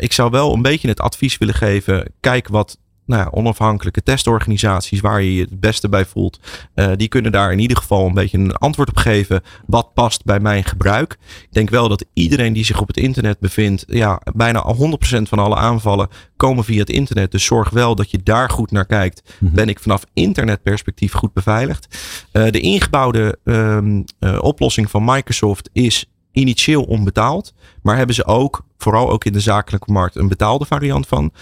Ik 0.00 0.12
zou 0.12 0.30
wel 0.30 0.54
een 0.54 0.62
beetje 0.62 0.88
het 0.88 1.00
advies 1.00 1.38
willen 1.38 1.54
geven. 1.54 2.12
Kijk 2.20 2.48
wat 2.48 2.78
nou 3.10 3.22
ja, 3.22 3.28
onafhankelijke 3.30 4.02
testorganisaties 4.02 5.00
waar 5.00 5.22
je 5.22 5.34
je 5.34 5.40
het 5.40 5.60
beste 5.60 5.88
bij 5.88 6.04
voelt. 6.04 6.40
eh, 6.74 6.90
die 6.96 7.08
kunnen 7.08 7.32
daar 7.32 7.52
in 7.52 7.58
ieder 7.58 7.76
geval 7.76 8.06
een 8.06 8.14
beetje 8.14 8.38
een 8.38 8.54
antwoord 8.54 8.88
op 8.88 8.96
geven. 8.96 9.42
Wat 9.66 9.94
past 9.94 10.24
bij 10.24 10.40
mijn 10.40 10.64
gebruik? 10.64 11.18
Ik 11.42 11.52
denk 11.52 11.70
wel 11.70 11.88
dat 11.88 12.04
iedereen 12.12 12.52
die 12.52 12.64
zich 12.64 12.80
op 12.80 12.86
het 12.86 12.96
internet 12.96 13.38
bevindt. 13.38 13.84
Ja, 13.86 14.20
bijna 14.34 14.74
100% 14.76 15.28
van 15.28 15.38
alle 15.38 15.56
aanvallen 15.56 16.08
komen 16.36 16.64
via 16.64 16.78
het 16.78 16.90
internet. 16.90 17.30
Dus 17.30 17.44
zorg 17.44 17.70
wel 17.70 17.94
dat 17.94 18.10
je 18.10 18.22
daar 18.22 18.50
goed 18.50 18.70
naar 18.70 18.86
kijkt. 18.86 19.36
Ben 19.38 19.68
ik 19.68 19.80
vanaf 19.80 20.04
internetperspectief 20.12 21.12
goed 21.12 21.32
beveiligd? 21.32 21.98
Eh, 22.32 22.50
de 22.50 22.60
ingebouwde 22.60 23.38
ehm, 23.44 24.02
eh, 24.18 24.38
oplossing 24.42 24.90
van 24.90 25.04
Microsoft 25.04 25.70
is 25.72 26.10
initieel 26.32 26.82
onbetaald. 26.82 27.54
Maar 27.82 27.96
hebben 27.96 28.14
ze 28.14 28.24
ook, 28.24 28.64
vooral 28.78 29.10
ook 29.10 29.24
in 29.24 29.32
de 29.32 29.40
zakelijke 29.40 29.92
markt, 29.92 30.16
een 30.16 30.28
betaalde 30.28 30.64
variant 30.64 31.06
van. 31.06 31.32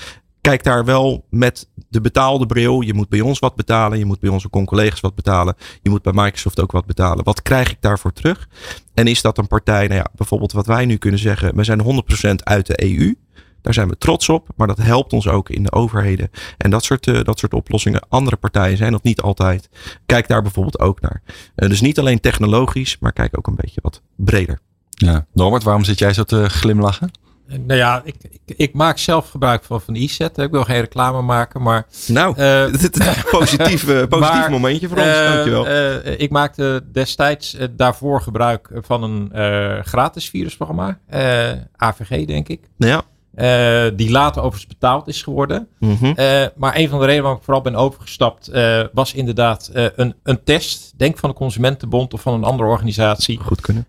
Kijk 0.48 0.64
daar 0.64 0.84
wel 0.84 1.24
met 1.30 1.68
de 1.88 2.00
betaalde 2.00 2.46
bril. 2.46 2.80
Je 2.80 2.94
moet 2.94 3.08
bij 3.08 3.20
ons 3.20 3.38
wat 3.38 3.56
betalen. 3.56 3.98
Je 3.98 4.04
moet 4.04 4.20
bij 4.20 4.30
onze 4.30 4.50
collega's 4.50 5.00
wat 5.00 5.14
betalen. 5.14 5.56
Je 5.82 5.90
moet 5.90 6.02
bij 6.02 6.12
Microsoft 6.12 6.60
ook 6.60 6.72
wat 6.72 6.86
betalen. 6.86 7.24
Wat 7.24 7.42
krijg 7.42 7.70
ik 7.70 7.76
daarvoor 7.80 8.12
terug? 8.12 8.48
En 8.94 9.06
is 9.06 9.22
dat 9.22 9.38
een 9.38 9.46
partij, 9.46 9.86
nou 9.86 9.98
ja, 9.98 10.06
bijvoorbeeld 10.16 10.52
wat 10.52 10.66
wij 10.66 10.86
nu 10.86 10.96
kunnen 10.96 11.20
zeggen. 11.20 11.56
We 11.56 11.64
zijn 11.64 11.80
100% 11.80 12.34
uit 12.42 12.66
de 12.66 12.84
EU. 12.84 13.14
Daar 13.62 13.74
zijn 13.74 13.88
we 13.88 13.98
trots 13.98 14.28
op, 14.28 14.48
maar 14.56 14.66
dat 14.66 14.78
helpt 14.78 15.12
ons 15.12 15.28
ook 15.28 15.50
in 15.50 15.62
de 15.62 15.72
overheden. 15.72 16.30
En 16.58 16.70
dat 16.70 16.84
soort, 16.84 17.06
eh, 17.06 17.22
dat 17.22 17.38
soort 17.38 17.54
oplossingen. 17.54 18.06
Andere 18.08 18.36
partijen 18.36 18.76
zijn 18.76 18.92
dat 18.92 19.02
niet 19.02 19.20
altijd. 19.20 19.68
Kijk 20.06 20.28
daar 20.28 20.42
bijvoorbeeld 20.42 20.78
ook 20.78 21.00
naar. 21.00 21.22
Eh, 21.54 21.68
dus 21.68 21.80
niet 21.80 21.98
alleen 21.98 22.20
technologisch, 22.20 22.96
maar 23.00 23.12
kijk 23.12 23.38
ook 23.38 23.46
een 23.46 23.58
beetje 23.60 23.80
wat 23.82 24.02
breder. 24.16 24.58
Ja. 24.88 25.26
Norbert, 25.32 25.62
waarom 25.62 25.84
zit 25.84 25.98
jij 25.98 26.12
zo 26.12 26.22
te 26.22 26.48
glimlachen? 26.48 27.10
Nou 27.48 27.74
ja, 27.78 28.02
ik, 28.04 28.14
ik, 28.44 28.56
ik 28.56 28.74
maak 28.74 28.98
zelf 28.98 29.30
gebruik 29.30 29.64
van, 29.64 29.80
van 29.80 29.94
e-set. 29.94 30.38
Ik 30.38 30.50
wil 30.50 30.64
geen 30.64 30.80
reclame 30.80 31.22
maken, 31.22 31.62
maar... 31.62 31.86
Nou, 32.06 32.36
eh, 32.36 32.66
dit 32.80 33.00
is 33.00 33.06
een 33.06 33.22
positief, 33.38 33.88
eh, 33.88 34.06
positief 34.06 34.40
Maar, 34.40 34.50
momentje 34.50 34.88
voor 34.88 34.96
ons. 34.96 35.06
eh, 35.06 35.24
Dankjewel. 35.32 35.66
eh, 35.66 36.20
ik 36.20 36.30
maakte 36.30 36.84
destijds 36.92 37.54
eh, 37.54 37.66
daarvoor 37.70 38.20
gebruik 38.20 38.68
van 38.74 39.02
een 39.02 39.32
eh, 39.32 39.84
gratis 39.84 40.28
virusprogramma. 40.30 40.98
eh, 41.06 41.50
AVG, 41.76 42.24
denk 42.26 42.48
ik. 42.48 42.60
ja. 42.76 43.02
Eh, 43.38 43.84
die 43.94 44.10
later 44.10 44.42
overigens 44.42 44.66
betaald 44.66 45.08
is 45.08 45.22
geworden. 45.22 45.68
Mhm. 45.78 46.04
Eh, 46.04 46.46
maar 46.56 46.76
een 46.76 46.88
van 46.88 46.98
de 46.98 47.04
redenen 47.04 47.22
waarom 47.22 47.38
ik 47.38 47.44
vooral 47.44 47.62
ben 47.62 47.74
overgestapt, 47.74 48.48
eh, 48.48 48.80
was 48.92 49.14
inderdaad 49.14 49.70
een, 49.72 50.14
een 50.22 50.44
test. 50.44 50.92
Denk 50.96 51.18
van 51.18 51.30
de 51.30 51.36
Consumentenbond 51.36 52.14
of 52.14 52.20
van 52.20 52.34
een 52.34 52.44
andere 52.44 52.68
organisatie. 52.68 53.38
Goed 53.38 53.60
kunnen. 53.60 53.86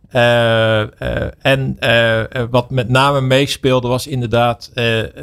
En 1.41 1.77
wat 2.49 2.69
met 2.69 2.89
name 2.89 3.21
meespeelde 3.21 3.87
was 3.87 4.07
inderdaad 4.07 4.71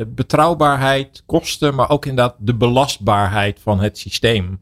betrouwbaarheid, 0.07 1.23
kosten, 1.27 1.75
maar 1.75 1.91
ook 1.91 2.07
inderdaad 2.07 2.35
de 2.39 2.55
belastbaarheid 2.55 3.61
van 3.62 3.81
het 3.81 3.99
systeem. 3.99 4.61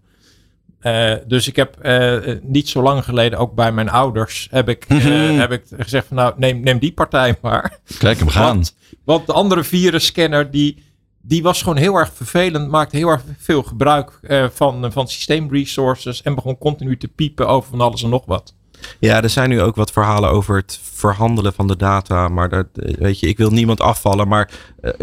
Eh, 0.85 1.14
dus 1.27 1.49
ik 1.49 1.57
heb 1.57 1.77
eh, 1.81 2.31
eh, 2.31 2.38
niet 2.42 2.68
zo 2.68 2.83
lang 2.83 3.05
geleden, 3.05 3.38
ook 3.38 3.55
bij 3.55 3.73
mijn 3.73 3.88
ouders, 3.88 4.49
heb 4.51 4.68
ik, 4.68 4.85
eh, 4.88 5.38
heb 5.38 5.53
ik 5.53 5.62
gezegd 5.77 6.07
van 6.07 6.16
nou 6.16 6.35
neem, 6.37 6.61
neem 6.61 6.79
die 6.79 6.92
partij 6.92 7.37
maar. 7.42 7.79
Kijk 7.99 8.18
hem 8.18 8.29
gaan. 8.29 8.55
Want, 8.55 8.77
want 9.05 9.27
de 9.27 9.33
andere 9.33 9.64
virusscanner 9.64 10.51
die, 10.51 10.83
die 11.23 11.42
was 11.42 11.62
gewoon 11.62 11.77
heel 11.77 11.94
erg 11.94 12.11
vervelend, 12.14 12.70
maakte 12.70 12.97
heel 12.97 13.09
erg 13.09 13.23
veel 13.38 13.62
gebruik 13.62 14.20
van, 14.53 14.92
van 14.92 15.09
systeemresources 15.09 16.23
en 16.23 16.35
begon 16.35 16.59
continu 16.59 16.97
te 16.97 17.09
piepen 17.09 17.49
over 17.49 17.70
van 17.70 17.81
alles 17.81 18.03
en 18.03 18.11
nog 18.11 18.25
wat. 18.27 18.55
Ja, 19.01 19.23
er 19.23 19.31
zijn 19.31 19.49
nu 19.49 19.61
ook 19.61 19.77
wat 19.77 19.92
verhalen 19.92 20.31
over 20.31 20.57
het 20.57 20.81
verhandelen 20.83 21.53
van 21.53 21.66
de 21.66 21.77
data. 21.77 22.29
Maar 22.29 22.49
dat, 22.49 22.66
weet 22.75 23.20
je, 23.20 23.27
ik 23.27 23.37
wil 23.37 23.51
niemand 23.51 23.81
afvallen. 23.81 24.29
Maar 24.29 24.51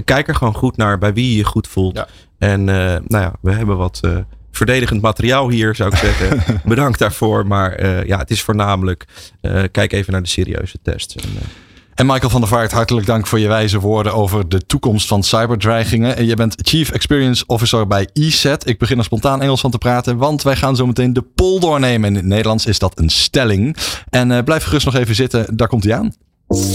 kijk 0.06 0.28
er 0.28 0.36
gewoon 0.36 0.56
goed 0.56 0.78
naar 0.78 0.98
bij 0.98 1.14
wie 1.14 1.30
je 1.30 1.38
je 1.38 1.44
goed 1.44 1.68
voelt. 1.68 1.96
Ja. 1.96 2.08
En 2.38 2.64
nou 2.64 3.04
ja, 3.10 3.34
we 3.42 3.52
hebben 3.52 3.78
wat 3.78 4.02
verdedigend 4.52 5.02
materiaal 5.02 5.50
hier, 5.50 5.76
zou 5.76 5.92
ik 5.92 5.98
zeggen. 5.98 6.42
Bedankt 6.66 7.00
daarvoor. 7.00 7.48
Maar 7.48 7.72
eh, 7.72 8.06
ja, 8.06 8.18
het 8.18 8.32
is 8.32 8.42
voornamelijk, 8.42 9.06
eh, 9.42 9.64
kijk 9.72 9.94
even 9.94 10.12
naar 10.12 10.22
de 10.22 10.28
serieuze 10.28 10.78
tests. 10.84 11.16
En, 11.16 11.30
eh, 11.36 11.48
En 11.96 12.06
Michael 12.06 12.30
van 12.30 12.42
der 12.42 12.50
Vaart, 12.50 12.72
hartelijk 12.72 13.06
dank 13.06 13.28
voor 13.28 13.40
je 13.40 13.48
wijze 13.48 13.80
woorden 13.80 14.14
over 14.14 14.50
de 14.50 14.66
toekomst 14.66 15.08
van 15.08 15.24
cyberdreigingen. 15.24 16.18
En 16.18 16.26
je 16.26 16.36
bent 16.36 16.56
Chief 16.62 16.92
Experience 16.92 17.44
Officer 17.48 17.88
bij 17.88 18.10
ESET. 18.14 18.68
Ik 18.68 18.80
begin 18.80 18.98
er 18.98 19.04
spontaan 19.04 19.42
Engels 19.42 19.62
van 19.62 19.72
te 19.72 19.78
praten, 19.78 20.18
want 20.18 20.44
wij 20.44 20.56
gaan 20.56 20.76
zo 20.76 20.86
meteen 20.86 21.14
de 21.14 21.22
poll 21.22 21.60
doornemen. 21.60 22.10
In 22.10 22.16
het 22.16 22.26
Nederlands 22.26 22.66
is 22.66 22.80
dat 22.80 23.00
een 23.00 23.10
stelling. 23.10 23.78
En 24.10 24.32
uh, 24.32 24.40
blijf 24.44 24.64
gerust 24.64 24.86
nog 24.86 24.96
even 24.96 25.16
zitten, 25.16 25.58
daar 25.58 25.68
komt 25.68 25.84
hij 25.84 25.96
aan. 25.96 26.14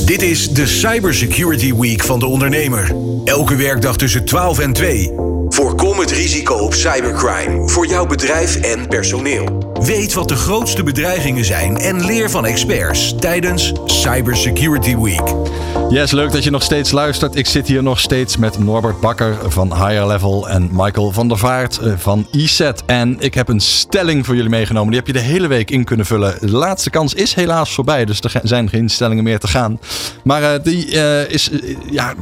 Dit 0.04 0.22
is 0.22 0.48
de 0.48 0.66
Cybersecurity 0.66 1.74
Week 1.74 2.02
van 2.02 2.18
de 2.18 2.26
ondernemer. 2.26 2.94
Elke 3.24 3.56
werkdag 3.56 3.96
tussen 3.96 4.24
12 4.24 4.58
en 4.58 4.72
2. 4.72 5.25
Voorkom 5.56 5.98
het 5.98 6.10
risico 6.10 6.54
op 6.54 6.74
cybercrime 6.74 7.68
voor 7.68 7.86
jouw 7.86 8.06
bedrijf 8.06 8.56
en 8.56 8.88
personeel. 8.88 9.72
Weet 9.80 10.14
wat 10.14 10.28
de 10.28 10.36
grootste 10.36 10.82
bedreigingen 10.82 11.44
zijn 11.44 11.76
en 11.76 12.04
leer 12.04 12.30
van 12.30 12.46
experts 12.46 13.14
tijdens 13.18 13.72
Cybersecurity 13.84 14.96
Week. 14.96 15.34
Yes, 15.88 16.10
leuk 16.10 16.32
dat 16.32 16.44
je 16.44 16.50
nog 16.50 16.62
steeds 16.62 16.90
luistert. 16.90 17.36
Ik 17.36 17.46
zit 17.46 17.66
hier 17.66 17.82
nog 17.82 18.00
steeds 18.00 18.36
met 18.36 18.58
Norbert 18.58 19.00
Bakker 19.00 19.36
van 19.50 19.74
Higher 19.74 20.06
Level 20.06 20.48
en 20.48 20.68
Michael 20.72 21.12
van 21.12 21.28
der 21.28 21.38
Vaart 21.38 21.78
eh, 21.78 21.92
van 21.96 22.26
ESET. 22.32 22.82
En 22.86 23.16
ik 23.18 23.34
heb 23.34 23.48
een 23.48 23.60
stelling 23.60 24.26
voor 24.26 24.34
jullie 24.34 24.50
meegenomen. 24.50 24.88
Die 24.88 24.98
heb 24.98 25.06
je 25.06 25.12
de 25.12 25.18
hele 25.18 25.46
week 25.46 25.70
in 25.70 25.84
kunnen 25.84 26.06
vullen. 26.06 26.34
De 26.40 26.50
laatste 26.50 26.90
kans 26.90 27.14
is 27.14 27.34
helaas 27.34 27.74
voorbij, 27.74 28.04
dus 28.04 28.20
er 28.20 28.40
zijn 28.42 28.68
geen 28.68 28.88
stellingen 28.88 29.24
meer 29.24 29.38
te 29.38 29.48
gaan. 29.48 29.80
Maar 30.24 30.42
uh, 30.42 30.62
die 30.62 30.94
uh, 30.94 31.30
is, 31.30 31.50
ja, 31.90 32.14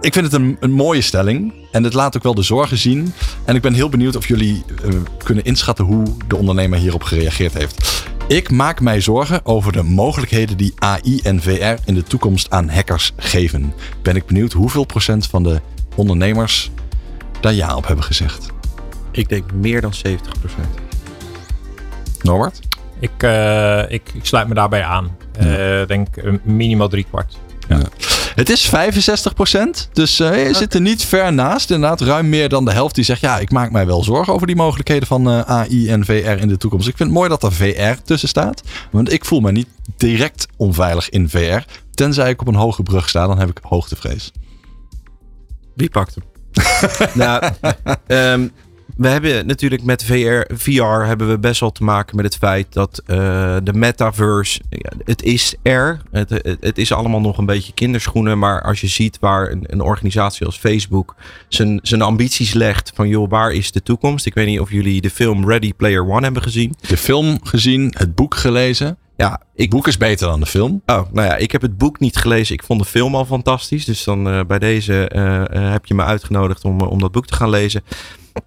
ik 0.00 0.12
vind 0.12 0.24
het 0.24 0.32
een, 0.32 0.56
een, 0.60 0.72
mooie 0.72 1.00
stelling. 1.00 1.52
En 1.72 1.84
het 1.84 1.94
laat 1.94 2.16
ook 2.16 2.22
wel 2.22 2.34
de 2.34 2.42
zorgen 2.42 2.78
zien. 2.78 3.12
En 3.44 3.54
ik 3.54 3.62
ben 3.62 3.74
heel 3.74 3.88
benieuwd 3.88 4.16
of 4.16 4.28
jullie 4.28 4.64
uh, 4.84 4.94
kunnen 5.24 5.44
inschatten 5.44 5.84
hoe 5.84 6.06
de 6.28 6.36
ondernemer 6.36 6.78
hierop 6.78 7.02
gereageerd 7.02 7.54
heeft. 7.54 8.04
Ik 8.28 8.50
maak 8.50 8.80
mij 8.80 9.00
zorgen 9.00 9.46
over 9.46 9.72
de 9.72 9.82
mogelijkheden 9.82 10.56
die 10.56 10.72
AI 10.78 11.20
en 11.22 11.42
VR 11.42 11.74
in 11.84 11.94
de 11.94 12.02
toekomst 12.02 12.50
aan 12.50 12.68
hackers 12.68 13.12
geven. 13.16 13.74
Ben 14.02 14.16
ik 14.16 14.26
benieuwd 14.26 14.52
hoeveel 14.52 14.84
procent 14.84 15.26
van 15.26 15.42
de 15.42 15.60
ondernemers 15.94 16.70
daar 17.40 17.54
ja 17.54 17.76
op 17.76 17.86
hebben 17.86 18.04
gezegd. 18.04 18.46
Ik 19.10 19.28
denk 19.28 19.52
meer 19.52 19.80
dan 19.80 19.94
70 19.94 20.38
procent. 20.38 20.68
Norbert? 22.22 22.60
Ik, 23.00 23.22
uh, 23.22 23.90
ik, 23.90 24.10
ik, 24.14 24.24
sluit 24.24 24.48
me 24.48 24.54
daarbij 24.54 24.84
aan. 24.84 25.16
Ik 25.38 25.42
ja. 25.42 25.80
uh, 25.80 25.86
denk 25.86 26.08
minimaal 26.42 26.88
drie 26.88 27.06
kwart. 27.10 27.38
Ja. 27.68 27.80
Het 28.34 28.50
is 28.50 28.70
65%, 28.70 28.70
dus 29.92 30.20
uh, 30.20 30.28
je 30.28 30.40
okay. 30.40 30.54
zit 30.54 30.74
er 30.74 30.80
niet 30.80 31.04
ver 31.04 31.32
naast. 31.32 31.70
Inderdaad, 31.70 32.00
ruim 32.00 32.28
meer 32.28 32.48
dan 32.48 32.64
de 32.64 32.72
helft 32.72 32.94
die 32.94 33.04
zegt: 33.04 33.20
Ja, 33.20 33.38
ik 33.38 33.50
maak 33.50 33.70
mij 33.70 33.86
wel 33.86 34.04
zorgen 34.04 34.32
over 34.32 34.46
die 34.46 34.56
mogelijkheden 34.56 35.08
van 35.08 35.28
uh, 35.28 35.40
AI 35.40 35.88
en 35.88 36.04
VR 36.04 36.12
in 36.12 36.48
de 36.48 36.56
toekomst. 36.56 36.88
Ik 36.88 36.96
vind 36.96 37.08
het 37.08 37.18
mooi 37.18 37.28
dat 37.28 37.42
er 37.42 37.52
VR 37.52 38.02
tussen 38.04 38.28
staat, 38.28 38.62
want 38.90 39.12
ik 39.12 39.24
voel 39.24 39.40
me 39.40 39.52
niet 39.52 39.68
direct 39.96 40.46
onveilig 40.56 41.08
in 41.08 41.28
VR. 41.28 41.62
Tenzij 41.90 42.30
ik 42.30 42.40
op 42.40 42.46
een 42.46 42.54
hoge 42.54 42.82
brug 42.82 43.08
sta, 43.08 43.26
dan 43.26 43.38
heb 43.38 43.48
ik 43.48 43.58
hoogtevrees. 43.62 44.32
Wie 45.74 45.90
pakt 45.90 46.14
hem? 46.14 46.24
nou, 47.14 47.52
um, 48.06 48.52
we 48.96 49.08
hebben 49.08 49.46
natuurlijk 49.46 49.82
met 49.82 50.04
VR, 50.04 50.54
VR 50.54 50.82
hebben 50.82 51.28
we 51.28 51.38
best 51.38 51.60
wel 51.60 51.72
te 51.72 51.84
maken 51.84 52.16
met 52.16 52.24
het 52.24 52.36
feit 52.36 52.72
dat 52.72 53.02
uh, 53.06 53.16
de 53.62 53.72
metaverse, 53.72 54.60
het 55.04 55.22
is 55.22 55.54
er. 55.62 56.00
Het, 56.10 56.30
het, 56.30 56.56
het, 56.60 56.78
is 56.78 56.92
allemaal 56.92 57.20
nog 57.20 57.38
een 57.38 57.46
beetje 57.46 57.72
kinderschoenen. 57.72 58.38
Maar 58.38 58.62
als 58.62 58.80
je 58.80 58.86
ziet 58.86 59.18
waar 59.20 59.50
een, 59.50 59.64
een, 59.66 59.80
organisatie 59.80 60.46
als 60.46 60.58
Facebook 60.58 61.14
zijn, 61.48 61.78
zijn 61.82 62.02
ambities 62.02 62.52
legt 62.52 62.92
van 62.94 63.08
joh, 63.08 63.30
waar 63.30 63.52
is 63.52 63.72
de 63.72 63.82
toekomst? 63.82 64.26
Ik 64.26 64.34
weet 64.34 64.46
niet 64.46 64.60
of 64.60 64.70
jullie 64.70 65.00
de 65.00 65.10
film 65.10 65.48
Ready 65.48 65.72
Player 65.72 66.08
One 66.08 66.22
hebben 66.22 66.42
gezien. 66.42 66.74
De 66.88 66.96
film 66.96 67.38
gezien, 67.42 67.94
het 67.96 68.14
boek 68.14 68.34
gelezen. 68.34 68.98
Ja, 69.16 69.40
ik, 69.54 69.60
het 69.60 69.70
boek 69.70 69.86
is 69.86 69.96
beter 69.96 70.28
dan 70.28 70.40
de 70.40 70.46
film. 70.46 70.82
Oh, 70.86 71.02
nou 71.12 71.28
ja, 71.28 71.36
ik 71.36 71.52
heb 71.52 71.62
het 71.62 71.78
boek 71.78 72.00
niet 72.00 72.16
gelezen. 72.16 72.54
Ik 72.54 72.62
vond 72.62 72.80
de 72.80 72.86
film 72.86 73.14
al 73.14 73.24
fantastisch. 73.24 73.84
Dus 73.84 74.04
dan 74.04 74.28
uh, 74.28 74.40
bij 74.46 74.58
deze 74.58 75.10
uh, 75.14 75.42
heb 75.72 75.86
je 75.86 75.94
me 75.94 76.02
uitgenodigd 76.02 76.64
om, 76.64 76.80
om 76.80 77.00
dat 77.00 77.12
boek 77.12 77.26
te 77.26 77.34
gaan 77.34 77.50
lezen 77.50 77.82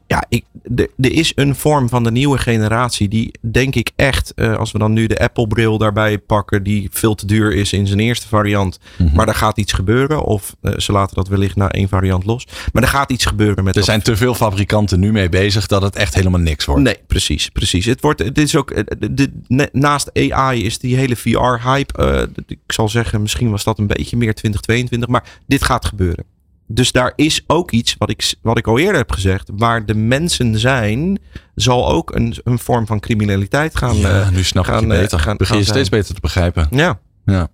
ja, 0.08 0.24
ik, 0.30 0.46
er 0.76 1.12
is 1.12 1.32
een 1.36 1.56
vorm 1.56 1.90
van 1.90 2.04
de 2.04 2.12
nieuwe 2.12 2.38
generatie 2.38 3.08
die 3.08 3.32
denk 3.42 3.76
ik 3.76 3.92
echt, 3.96 4.34
uh, 4.36 4.56
als 4.58 4.72
we 4.72 4.80
dan 4.80 4.94
nu 4.94 5.08
de 5.08 5.20
Apple-bril 5.20 5.78
daarbij 5.78 6.18
pakken, 6.18 6.64
die 6.64 6.88
veel 6.92 7.16
te 7.16 7.26
duur 7.26 7.54
is 7.54 7.74
in 7.74 7.88
zijn 7.88 8.00
eerste 8.00 8.28
variant, 8.28 8.80
mm 8.98 9.08
-hmm. 9.08 9.16
maar 9.16 9.28
er 9.28 9.36
gaat 9.36 9.58
iets 9.58 9.74
gebeuren. 9.74 10.24
Of 10.24 10.56
uh, 10.62 10.78
ze 10.78 10.92
laten 10.92 11.16
dat 11.16 11.28
wellicht 11.28 11.56
na 11.56 11.70
één 11.70 11.88
variant 11.88 12.26
los. 12.26 12.48
Maar 12.74 12.84
er 12.84 12.90
gaat 12.90 13.12
iets 13.12 13.26
gebeuren 13.26 13.64
met. 13.64 13.76
Er 13.76 13.84
zijn 13.84 14.02
te 14.02 14.18
veel 14.18 14.34
fabrikanten 14.34 15.00
nu 15.00 15.12
mee 15.12 15.30
bezig 15.30 15.68
dat 15.68 15.82
het 15.82 15.96
echt 15.96 16.14
helemaal 16.14 16.40
niks 16.40 16.66
wordt. 16.66 16.82
Nee, 16.82 16.98
precies, 17.08 17.50
precies. 17.50 17.86
Het 17.86 18.02
wordt, 18.02 18.18
dit 18.18 18.38
is 18.38 18.56
ook, 18.56 18.74
de, 19.00 19.32
de, 19.48 19.70
naast 19.72 20.12
AI 20.14 20.64
is 20.64 20.80
die 20.80 20.96
hele 20.96 21.16
VR-hype, 21.16 22.04
uh, 22.04 22.44
ik 22.48 22.60
zal 22.68 22.90
zeggen, 22.90 23.22
misschien 23.22 23.50
was 23.50 23.64
dat 23.64 23.80
een 23.80 23.88
beetje 23.88 24.18
meer 24.18 24.34
2022, 24.34 25.10
maar 25.10 25.24
dit 25.46 25.64
gaat 25.64 25.86
gebeuren. 25.86 26.26
Dus 26.68 26.92
daar 26.92 27.14
is 27.16 27.44
ook 27.48 27.72
iets 27.72 27.96
wat 27.98 28.10
ik, 28.10 28.34
wat 28.42 28.58
ik 28.58 28.68
al 28.68 28.80
eerder 28.80 28.96
heb 28.96 29.12
gezegd. 29.12 29.50
Waar 29.54 29.86
de 29.86 29.96
mensen 29.96 30.60
zijn, 30.60 31.20
zal 31.56 31.90
ook 31.90 32.16
een, 32.16 32.36
een 32.44 32.60
vorm 32.60 32.88
van 32.88 33.00
criminaliteit 33.00 33.78
gaan. 33.78 33.98
Ja, 33.98 34.20
uh, 34.20 34.30
nu 34.30 34.44
snap 34.44 34.66
gaan, 34.66 34.82
je 34.82 34.88
beter. 34.88 35.20
Gaan, 35.20 35.38
begin 35.38 35.58
je 35.58 35.64
gaan 35.64 35.74
steeds 35.74 35.90
beter 35.90 36.16
te 36.16 36.22
begrijpen. 36.22 36.68
Ja. 36.72 37.00
ja. 37.26 37.48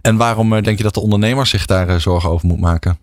En 0.00 0.16
waarom 0.16 0.52
uh, 0.52 0.62
denk 0.62 0.76
je 0.76 0.84
dat 0.84 0.94
de 0.94 1.00
ondernemer 1.00 1.46
zich 1.46 1.66
daar 1.66 2.00
zorgen 2.00 2.30
over 2.30 2.46
moet 2.46 2.60
maken? 2.60 2.98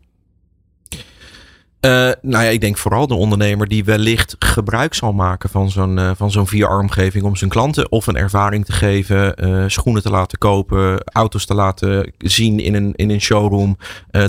Uh, 1.82 1.92
nou 2.22 2.44
ja, 2.44 2.50
ik 2.50 2.62
denk 2.62 2.78
vooral 2.78 3.08
de 3.08 3.14
ondernemer 3.14 3.68
die 3.68 3.86
wellicht 3.86 4.36
gebruik 4.40 4.94
zal 4.94 5.14
maken 5.14 5.50
van 5.50 5.70
zo'n 5.70 5.98
uh, 5.98 6.12
van 6.16 6.32
zo'n 6.32 6.48
VR-omgeving 6.48 7.24
om 7.24 7.36
zijn 7.36 7.50
klanten 7.50 7.92
of 7.92 8.08
een 8.08 8.16
ervaring 8.16 8.66
te 8.66 8.72
geven, 8.72 9.46
uh, 9.46 9.64
schoenen 9.68 10.02
te 10.02 10.10
laten 10.10 10.38
kopen, 10.38 11.04
auto's 11.04 11.46
te 11.46 11.54
laten 11.54 12.14
zien 12.18 12.60
in 12.60 12.74
een, 12.74 12.94
in 12.96 13.10
een 13.10 13.22
showroom, 13.22 13.78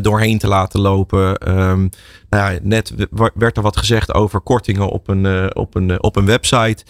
doorheen 0.00 0.38
te 0.38 0.48
laten 0.48 0.80
lopen. 0.80 1.48
Um, 1.58 1.88
nou 2.28 2.52
ja, 2.52 2.58
net 2.62 2.94
werd 3.34 3.56
er 3.56 3.62
wat 3.62 3.76
gezegd 3.76 4.14
over 4.14 4.40
kortingen 4.40 4.88
op 4.88 5.08
een, 5.08 5.56
op 5.56 5.74
een, 5.74 6.02
op 6.02 6.16
een 6.16 6.26
website. 6.26 6.84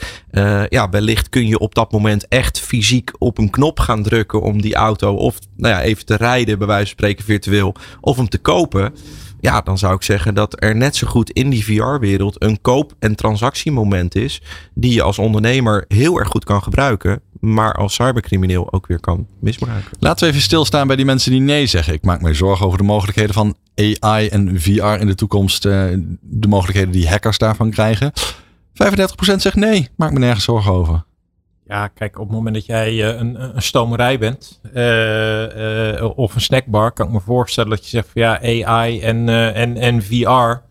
ja, 0.69 0.89
wellicht 0.91 1.29
kun 1.29 1.47
je 1.47 1.59
op 1.59 1.75
dat 1.75 1.93
moment 1.93 2.29
echt 2.29 2.61
fysiek 2.61 3.11
op 3.19 3.39
een 3.39 3.51
knop 3.51 3.81
gaan 3.81 4.03
drukken 4.03 4.43
om 4.43 4.61
die 4.63 4.75
auto 4.75 5.15
of 5.15 5.39
nou 5.57 5.75
ja, 5.75 5.83
even 5.83 6.07
te 6.07 6.17
rijden, 6.17 6.59
bij 6.59 6.67
wijze 6.67 6.87
van 6.87 6.93
spreken 6.93 7.25
virtueel, 7.25 7.75
of 8.01 8.17
hem 8.17 8.29
te 8.29 8.39
kopen. 8.39 8.93
Ja, 9.41 9.61
dan 9.61 9.78
zou 9.78 9.95
ik 9.95 10.03
zeggen 10.03 10.34
dat 10.34 10.62
er 10.62 10.76
net 10.76 10.97
zo 10.97 11.07
goed 11.07 11.30
in 11.30 11.51
die 11.51 11.64
VR-wereld 11.64 12.43
een 12.43 12.61
koop- 12.61 12.95
en 12.99 13.14
transactiemoment 13.14 14.14
is. 14.14 14.43
Die 14.74 14.93
je 14.93 15.03
als 15.03 15.18
ondernemer 15.18 15.84
heel 15.88 16.18
erg 16.18 16.28
goed 16.28 16.45
kan 16.45 16.62
gebruiken. 16.62 17.20
Maar 17.41 17.74
als 17.74 17.95
cybercrimineel 17.95 18.72
ook 18.72 18.86
weer 18.86 19.01
kan 19.01 19.26
misbruiken. 19.41 19.91
Laten 19.99 20.24
we 20.24 20.30
even 20.30 20.43
stilstaan 20.43 20.86
bij 20.86 20.97
die 20.97 21.05
mensen 21.05 21.30
die 21.30 21.41
nee 21.41 21.66
zeggen. 21.66 21.95
Ik 21.95 22.05
maak 22.05 22.20
me 22.20 22.34
zorgen 22.34 22.66
over 22.66 22.78
de 22.78 22.84
mogelijkheden 22.84 23.34
van 23.34 23.55
AI 23.74 24.28
en 24.28 24.61
VR 24.61 25.01
in 25.01 25.07
de 25.07 25.14
toekomst. 25.14 25.62
De 25.62 26.49
mogelijkheden 26.49 26.93
die 26.93 27.09
hackers 27.09 27.38
daarvan 27.38 27.70
krijgen. 27.70 28.12
35% 28.72 29.36
zegt 29.36 29.55
nee, 29.55 29.88
maak 29.97 30.12
me 30.12 30.18
nergens 30.18 30.45
zorgen 30.45 30.72
over. 30.72 31.05
Ja, 31.71 31.89
kijk, 31.89 32.18
op 32.18 32.27
het 32.27 32.37
moment 32.37 32.55
dat 32.55 32.66
jij 32.66 32.93
uh, 32.93 33.07
een, 33.07 33.57
een 33.57 33.62
stomerij 33.62 34.18
bent 34.18 34.61
uh, 34.75 35.95
uh, 35.97 36.18
of 36.18 36.35
een 36.35 36.41
snackbar, 36.41 36.93
kan 36.93 37.07
ik 37.07 37.12
me 37.12 37.21
voorstellen 37.21 37.71
dat 37.71 37.83
je 37.83 37.89
zegt 37.89 38.09
van 38.12 38.23
ja, 38.23 38.41
AI 38.41 39.01
en, 39.01 39.29
en, 39.55 39.77
en 39.77 40.03
VR. 40.03 40.62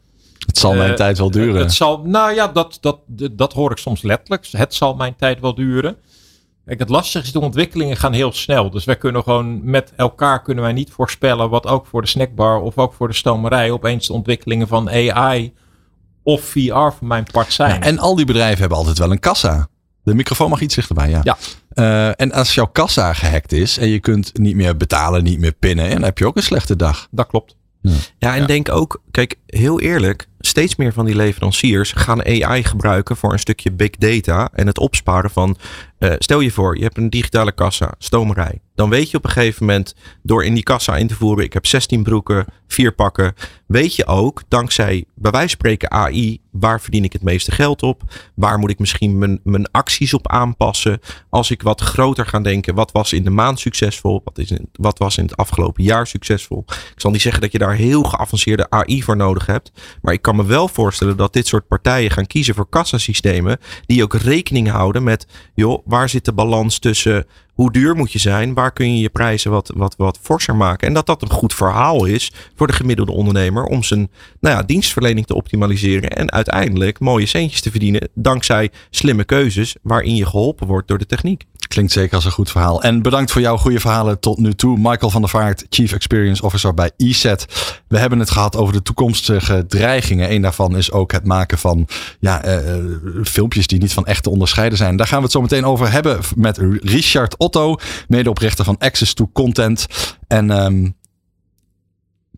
Het 0.45 0.57
zal 0.57 0.73
mijn 0.73 0.95
tijd 0.95 1.17
wel 1.17 1.31
duren. 1.31 1.61
Het 1.61 1.73
zal, 1.73 2.01
nou 2.03 2.33
ja, 2.33 2.47
dat, 2.47 2.77
dat, 2.81 2.99
dat 3.31 3.53
hoor 3.53 3.71
ik 3.71 3.77
soms 3.77 4.01
letterlijk. 4.01 4.47
Het 4.51 4.73
zal 4.73 4.95
mijn 4.95 5.15
tijd 5.15 5.39
wel 5.39 5.55
duren. 5.55 5.97
Kijk, 6.65 6.79
het 6.79 6.89
lastige 6.89 7.25
is, 7.25 7.31
de 7.31 7.39
ontwikkelingen 7.39 7.97
gaan 7.97 8.13
heel 8.13 8.31
snel. 8.31 8.69
Dus 8.69 8.85
wij 8.85 8.97
kunnen 8.97 9.23
gewoon 9.23 9.69
met 9.69 9.93
elkaar 9.95 10.41
kunnen 10.41 10.63
wij 10.63 10.73
niet 10.73 10.91
voorspellen 10.91 11.49
wat 11.49 11.67
ook 11.67 11.85
voor 11.85 12.01
de 12.01 12.07
snackbar 12.07 12.61
of 12.61 12.77
ook 12.77 12.93
voor 12.93 13.07
de 13.07 13.13
stomerij 13.13 13.71
opeens 13.71 14.07
de 14.07 14.13
ontwikkelingen 14.13 14.67
van 14.67 14.89
AI 14.89 15.53
of 16.23 16.41
VR 16.41 16.73
voor 16.73 16.93
mijn 17.07 17.25
part 17.31 17.53
zijn. 17.53 17.73
Ja, 17.73 17.81
en 17.81 17.99
al 17.99 18.15
die 18.15 18.25
bedrijven 18.25 18.59
hebben 18.59 18.77
altijd 18.77 18.97
wel 18.97 19.11
een 19.11 19.19
kassa. 19.19 19.69
De 20.09 20.15
microfoon 20.15 20.49
mag 20.49 20.61
iets 20.61 20.75
dichterbij, 20.75 21.09
ja. 21.09 21.21
ja. 21.23 21.37
Uh, 21.73 22.21
en 22.21 22.31
als 22.31 22.53
jouw 22.53 22.65
kassa 22.65 23.13
gehackt 23.13 23.51
is 23.51 23.77
en 23.77 23.89
je 23.89 23.99
kunt 23.99 24.37
niet 24.37 24.55
meer 24.55 24.77
betalen, 24.77 25.23
niet 25.23 25.39
meer 25.39 25.51
pinnen, 25.51 25.89
dan 25.89 26.03
heb 26.03 26.17
je 26.17 26.27
ook 26.27 26.35
een 26.35 26.43
slechte 26.43 26.75
dag. 26.75 27.07
Dat 27.11 27.27
klopt. 27.27 27.55
Ja, 27.81 27.91
ja 28.17 28.33
en 28.33 28.41
ja. 28.41 28.47
denk 28.47 28.69
ook, 28.69 29.01
kijk, 29.11 29.35
heel 29.45 29.79
eerlijk, 29.79 30.27
steeds 30.39 30.75
meer 30.75 30.93
van 30.93 31.05
die 31.05 31.15
leveranciers 31.15 31.91
gaan 31.91 32.25
AI 32.25 32.63
gebruiken 32.63 33.17
voor 33.17 33.33
een 33.33 33.39
stukje 33.39 33.71
big 33.71 33.89
data 33.89 34.49
en 34.53 34.67
het 34.67 34.79
opsparen 34.79 35.29
van, 35.29 35.57
uh, 35.99 36.13
stel 36.17 36.39
je 36.39 36.51
voor, 36.51 36.77
je 36.77 36.83
hebt 36.83 36.97
een 36.97 37.09
digitale 37.09 37.51
kassa, 37.51 37.93
stomerij. 37.97 38.61
Dan 38.79 38.89
weet 38.89 39.09
je 39.09 39.17
op 39.17 39.25
een 39.25 39.29
gegeven 39.29 39.65
moment, 39.65 39.95
door 40.23 40.43
in 40.43 40.53
die 40.53 40.63
kassa 40.63 40.95
in 40.95 41.07
te 41.07 41.15
voeren, 41.15 41.43
ik 41.43 41.53
heb 41.53 41.65
16 41.65 42.03
broeken, 42.03 42.45
vier 42.67 42.93
pakken, 42.93 43.33
weet 43.65 43.95
je 43.95 44.05
ook, 44.05 44.41
dankzij 44.47 45.05
bij 45.15 45.31
wijze 45.31 45.47
van 45.47 45.57
spreken 45.57 45.91
AI, 45.91 46.41
waar 46.51 46.81
verdien 46.81 47.03
ik 47.03 47.13
het 47.13 47.21
meeste 47.21 47.51
geld 47.51 47.83
op? 47.83 48.03
Waar 48.35 48.59
moet 48.59 48.69
ik 48.69 48.79
misschien 48.79 49.17
mijn, 49.17 49.39
mijn 49.43 49.71
acties 49.71 50.13
op 50.13 50.27
aanpassen? 50.27 50.99
Als 51.29 51.51
ik 51.51 51.61
wat 51.61 51.81
groter 51.81 52.25
ga 52.25 52.39
denken, 52.39 52.75
wat 52.75 52.91
was 52.91 53.13
in 53.13 53.23
de 53.23 53.29
maand 53.29 53.59
succesvol? 53.59 54.21
Wat, 54.23 54.37
is 54.37 54.53
wat 54.71 54.97
was 54.97 55.17
in 55.17 55.23
het 55.23 55.37
afgelopen 55.37 55.83
jaar 55.83 56.07
succesvol? 56.07 56.63
Ik 56.67 56.93
zal 56.95 57.11
niet 57.11 57.21
zeggen 57.21 57.41
dat 57.41 57.51
je 57.51 57.57
daar 57.57 57.75
heel 57.75 58.03
geavanceerde 58.03 58.69
AI 58.69 59.03
voor 59.03 59.15
nodig 59.15 59.45
hebt, 59.45 59.71
maar 60.01 60.13
ik 60.13 60.21
kan 60.21 60.35
me 60.35 60.45
wel 60.45 60.67
voorstellen 60.67 61.17
dat 61.17 61.33
dit 61.33 61.47
soort 61.47 61.67
partijen 61.67 62.11
gaan 62.11 62.27
kiezen 62.27 62.55
voor 62.55 62.69
kassasystemen 62.69 63.57
die 63.85 64.03
ook 64.03 64.13
rekening 64.13 64.69
houden 64.69 65.03
met, 65.03 65.27
joh, 65.53 65.81
waar 65.85 66.09
zit 66.09 66.25
de 66.25 66.33
balans 66.33 66.79
tussen 66.79 67.25
hoe 67.59 67.71
duur 67.71 67.95
moet 67.95 68.11
je 68.11 68.19
zijn? 68.19 68.53
Waar 68.53 68.71
kun 68.71 68.95
je 68.95 69.01
je 69.01 69.09
prijzen 69.09 69.51
wat, 69.51 69.71
wat, 69.75 69.95
wat 69.97 70.19
forser 70.21 70.55
maken? 70.55 70.87
En 70.87 70.93
dat 70.93 71.05
dat 71.05 71.21
een 71.21 71.29
goed 71.29 71.53
verhaal 71.53 72.05
is 72.05 72.31
voor 72.55 72.67
de 72.67 72.73
gemiddelde 72.73 73.11
ondernemer 73.11 73.63
om 73.63 73.83
zijn 73.83 74.09
nou 74.39 74.55
ja, 74.55 74.63
dienstverlening 74.63 75.25
te 75.25 75.35
optimaliseren 75.35 76.09
en 76.09 76.31
uiteindelijk 76.31 76.99
mooie 76.99 77.25
centjes 77.25 77.61
te 77.61 77.71
verdienen 77.71 78.09
dankzij 78.13 78.71
slimme 78.89 79.23
keuzes 79.23 79.75
waarin 79.81 80.15
je 80.15 80.25
geholpen 80.25 80.67
wordt 80.67 80.87
door 80.87 80.97
de 80.97 81.05
techniek. 81.05 81.45
Klinkt 81.67 81.91
zeker 81.91 82.15
als 82.15 82.25
een 82.25 82.31
goed 82.31 82.51
verhaal. 82.51 82.81
En 82.81 83.01
bedankt 83.01 83.31
voor 83.31 83.41
jouw 83.41 83.57
goede 83.57 83.79
verhalen 83.79 84.19
tot 84.19 84.37
nu 84.37 84.53
toe. 84.53 84.77
Michael 84.77 85.09
van 85.09 85.21
der 85.21 85.29
Vaart, 85.29 85.65
Chief 85.69 85.93
Experience 85.93 86.43
Officer 86.43 86.73
bij 86.73 86.91
ESET. 86.97 87.45
We 87.87 87.97
hebben 87.97 88.19
het 88.19 88.29
gehad 88.29 88.55
over 88.55 88.73
de 88.73 88.81
toekomstige 88.81 89.65
dreigingen. 89.67 90.31
Een 90.31 90.41
daarvan 90.41 90.77
is 90.77 90.91
ook 90.91 91.11
het 91.11 91.25
maken 91.25 91.57
van 91.57 91.87
ja, 92.19 92.45
uh, 92.45 92.75
filmpjes 93.23 93.67
die 93.67 93.79
niet 93.79 93.93
van 93.93 94.05
echt 94.05 94.23
te 94.23 94.29
onderscheiden 94.29 94.77
zijn. 94.77 94.95
Daar 94.95 95.07
gaan 95.07 95.17
we 95.17 95.23
het 95.23 95.31
zo 95.31 95.41
meteen 95.41 95.65
over 95.65 95.91
hebben 95.91 96.19
met 96.35 96.57
Richard 96.81 97.37
Medeoprichter 98.07 98.65
van 98.65 98.77
Access 98.77 99.13
to 99.13 99.29
Content. 99.33 99.85
En 100.27 100.49
um, 100.49 100.95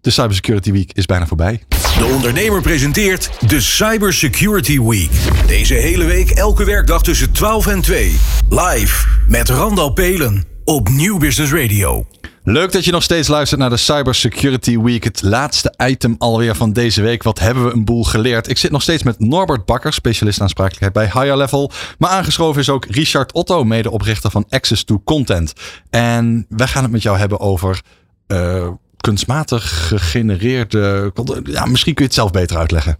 de 0.02 0.10
Cybersecurity 0.10 0.72
Week 0.72 0.92
is 0.94 1.06
bijna 1.06 1.28
voorbij. 1.28 1.64
De 1.98 2.12
ondernemer 2.14 2.62
presenteert 2.62 3.30
de 3.48 3.62
Cybersecurity 3.62 4.80
Week. 4.80 5.12
Deze 5.48 5.74
hele 5.74 6.06
week 6.06 6.30
elke 6.30 6.64
werkdag 6.64 7.04
tussen 7.04 7.32
12 7.32 7.68
en 7.68 7.82
2. 7.82 8.18
Live 8.50 9.08
met 9.28 9.50
Randal 9.50 9.94
Pelen 9.94 10.44
op 10.64 10.90
Nieuw 10.90 11.18
Business 11.18 11.52
Radio. 11.52 12.06
Leuk 12.44 12.72
dat 12.72 12.86
je 12.86 12.92
nog 12.92 13.04
steeds 13.04 13.28
luistert 13.28 13.60
naar 13.60 13.70
de 13.70 13.78
Cybersecurity 13.78 14.80
Week. 14.80 15.04
Het 15.04 15.22
laatste 15.22 15.74
item 15.78 16.16
alweer 16.18 16.56
van 16.56 16.74
deze 16.74 17.02
week. 17.02 17.24
Wat 17.24 17.40
hebben 17.40 17.66
we 17.66 17.74
een 17.74 17.86
boel 17.86 18.04
geleerd? 18.04 18.50
Ik 18.50 18.58
zit 18.58 18.72
nog 18.72 18.82
steeds 18.82 19.04
met 19.04 19.20
Norbert 19.20 19.66
Bakker, 19.66 19.94
specialist 19.94 20.42
aansprakelijkheid 20.42 20.94
bij 20.94 21.22
Higher 21.22 21.38
Level. 21.38 21.72
Maar 21.98 22.10
aangeschoven 22.10 22.62
is 22.62 22.70
ook 22.70 22.86
Richard 22.86 23.32
Otto, 23.32 23.64
medeoprichter 23.64 24.32
van 24.32 24.46
Access 24.50 24.84
to 24.84 25.02
Content. 25.04 25.54
En 25.90 26.46
wij 26.50 26.68
gaan 26.68 26.84
het 26.84 26.92
met 26.92 27.02
jou 27.02 27.18
hebben 27.18 27.40
over 27.40 27.82
uh, 28.28 28.68
kunstmatig 28.98 29.88
gegenereerde. 29.88 31.12
Ja, 31.44 31.66
misschien 31.66 31.94
kun 31.94 32.04
je 32.04 32.10
het 32.10 32.20
zelf 32.20 32.32
beter 32.32 32.58
uitleggen. 32.58 32.98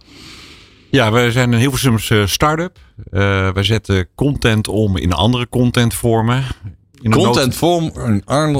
Ja, 0.90 1.12
we 1.12 1.32
zijn 1.32 1.52
een 1.52 1.58
Hilversumse 1.58 2.24
start-up. 2.26 2.78
Uh, 3.10 3.52
we 3.52 3.62
zetten 3.62 4.08
content 4.14 4.68
om 4.68 4.96
in 4.96 5.12
andere 5.12 5.48
contentvormen. 5.48 6.44
Contentvorm, 7.10 7.92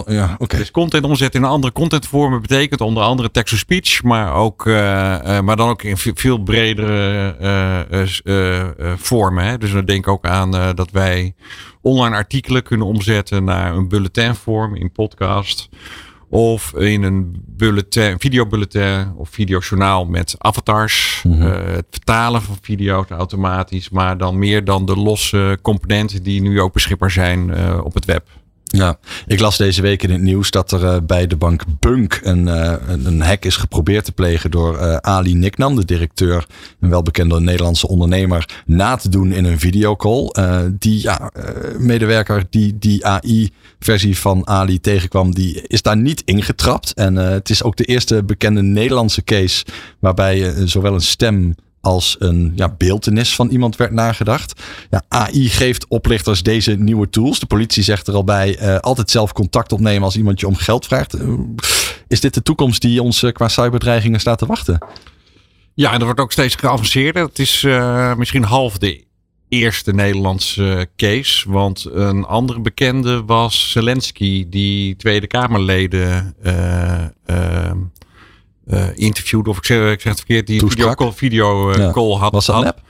ja, 0.07 0.31
oké. 0.33 0.43
Okay. 0.43 0.59
Dus 0.59 0.71
content 0.71 1.05
omzetten 1.05 1.41
in 1.41 1.47
een 1.47 1.53
andere 1.53 1.73
contentvormen 1.73 2.41
betekent 2.41 2.81
onder 2.81 3.03
andere 3.03 3.31
text-to-speech, 3.31 4.03
maar, 4.03 4.35
ook, 4.35 4.67
uh, 4.67 4.75
uh, 4.75 5.41
maar 5.41 5.57
dan 5.57 5.69
ook 5.69 5.83
in 5.83 5.97
veel 5.97 6.39
bredere 6.39 8.17
uh, 8.25 8.93
vormen. 8.97 9.45
Hè. 9.45 9.59
Dus 9.59 9.73
dan 9.73 9.85
denk 9.85 9.99
ik 9.99 10.09
ook 10.09 10.27
aan 10.27 10.51
dat 10.51 10.91
wij 10.91 11.35
online 11.81 12.17
artikelen 12.17 12.63
kunnen 12.63 12.87
omzetten 12.87 13.45
naar 13.45 13.75
een 13.75 13.89
bulletinvorm 13.89 14.77
in 14.77 14.93
podcast. 14.93 15.69
Of 16.35 16.75
in 16.75 17.03
een 17.03 17.43
bulletin, 17.47 18.19
videobulletin 18.19 19.13
of 19.17 19.29
videojournaal 19.29 20.05
met 20.05 20.35
avatars. 20.39 21.23
Mm 21.27 21.33
-hmm. 21.33 21.43
uh, 21.43 21.75
het 21.75 21.87
vertalen 21.91 22.43
van 22.43 22.57
video's 22.61 23.09
automatisch. 23.09 23.91
Maar 23.91 24.19
dan 24.19 24.39
meer 24.39 24.65
dan 24.65 24.87
de 24.87 24.97
losse 24.97 25.59
componenten 25.63 26.23
die 26.23 26.43
nu 26.43 26.61
ook 26.61 26.73
beschikbaar 26.73 27.11
zijn 27.11 27.49
uh, 27.49 27.81
op 27.85 27.95
het 27.95 28.05
web. 28.05 28.29
Ja, 28.75 28.99
ik 29.27 29.41
las 29.41 29.57
deze 29.57 29.83
week 29.83 30.03
in 30.03 30.11
het 30.11 30.21
nieuws 30.21 30.51
dat 30.51 30.73
er 30.73 30.83
uh, 30.83 30.97
bij 31.07 31.27
de 31.27 31.37
bank 31.37 31.63
Bunk 31.79 32.21
een, 32.23 32.47
uh, 32.47 32.75
een 33.05 33.21
hack 33.21 33.45
is 33.45 33.57
geprobeerd 33.57 34.05
te 34.05 34.13
plegen 34.13 34.51
door 34.51 34.79
uh, 34.79 34.97
Ali 34.97 35.35
Niknam, 35.35 35.77
de 35.77 35.85
directeur, 35.85 36.47
een 36.81 36.89
welbekende 36.89 37.41
Nederlandse 37.41 37.89
ondernemer, 37.89 38.63
na 38.67 38.97
te 38.97 39.09
doen 39.09 39.33
in 39.33 39.45
een 39.45 39.59
videocall. 39.59 40.31
die 40.79 41.03
ja, 41.03 41.31
medewerker 41.79 42.45
die 42.51 42.79
die 42.79 43.07
AI-versie 43.07 44.19
van 44.19 44.47
Ali 44.47 44.81
tegenkwam, 44.81 45.35
die 45.35 45.63
is 45.67 45.83
daar 45.83 45.97
niet 45.97 46.23
ingetrapt. 46.25 46.95
En 46.95 47.17
het 47.17 47.51
is 47.51 47.63
ook 47.63 47.77
de 47.77 47.85
eerste 47.85 48.23
bekende 48.23 48.63
Nederlandse 48.63 49.25
case 49.25 49.65
waarbij 49.99 50.67
zowel 50.67 50.95
een 50.95 51.01
stem 51.01 51.55
als 51.83 52.17
een 52.19 52.53
ja, 52.57 52.75
beeldenis 52.79 53.35
van 53.35 53.49
iemand 53.49 53.77
werd 53.77 53.93
nagedacht. 53.93 54.63
Ja, 54.91 55.03
AI 55.09 55.49
geeft 55.49 55.87
oplichters 55.89 56.43
deze 56.43 56.73
nieuwe 56.73 57.11
tools. 57.11 57.39
De 57.39 57.47
politie 57.47 57.83
zegt 57.83 58.07
er 58.07 58.15
al 58.15 58.25
bij 58.25 58.61
uh, 58.61 58.77
altijd 58.79 59.11
zelf 59.11 59.33
contact 59.33 59.73
opnemen 59.73 60.03
als 60.03 60.17
iemand 60.17 60.41
je 60.41 60.47
om 60.47 60.57
geld 60.57 60.87
vraagt. 60.87 61.15
Uh, 61.15 61.39
is 62.09 62.21
dit 62.21 62.35
de 62.35 62.43
toekomst 62.43 62.81
die 62.81 63.03
ons 63.03 63.23
uh, 63.23 63.33
qua 63.33 63.49
cyberdreigingen 63.49 64.21
staat 64.21 64.39
te 64.39 64.47
wachten? 64.47 64.87
Ja, 65.75 65.87
en 65.87 65.97
dat 65.97 66.03
wordt 66.03 66.21
ook 66.21 66.33
steeds 66.33 66.55
geavanceerder. 66.55 67.27
Het 67.27 67.39
is 67.39 67.67
misschien 68.17 68.45
half 68.45 68.79
de 68.79 69.05
eerste 69.49 69.93
Nederlandse 69.93 70.89
case. 70.97 71.51
Want 71.51 71.89
een 71.93 72.25
andere 72.25 72.61
bekende 72.61 73.25
was 73.25 73.71
Zelensky, 73.71 74.47
die 74.49 74.97
Tweede 74.97 75.27
Kamerleden 75.27 76.35
interviewde, 78.95 79.51
of 79.51 79.57
ik 79.57 79.65
zeg, 79.65 79.93
ik 79.93 80.01
zeg 80.01 80.13
het 80.13 80.19
verkeerd, 80.19 80.47
die 80.47 80.67
video 80.67 80.95
call, 80.95 81.13
video, 81.13 81.71
uh, 81.71 81.77
ja. 81.77 81.91
call 81.91 82.17
had. 82.17 82.33
Was 82.33 82.47
dat 82.47 82.55
had. 82.55 82.65
nep? 82.65 82.81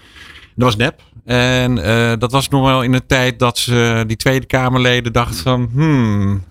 Dat 0.54 0.64
was 0.64 0.76
nep. 0.76 1.00
En 1.24 1.76
uh, 1.78 2.12
dat 2.18 2.32
was 2.32 2.48
nog 2.48 2.64
wel 2.64 2.82
in 2.82 2.92
een 2.92 3.06
tijd 3.06 3.38
dat 3.38 3.58
ze, 3.58 4.04
die 4.06 4.16
Tweede 4.16 4.46
Kamerleden 4.46 5.12
dachten 5.12 5.42
van, 5.42 5.70
hmm. 5.72 6.44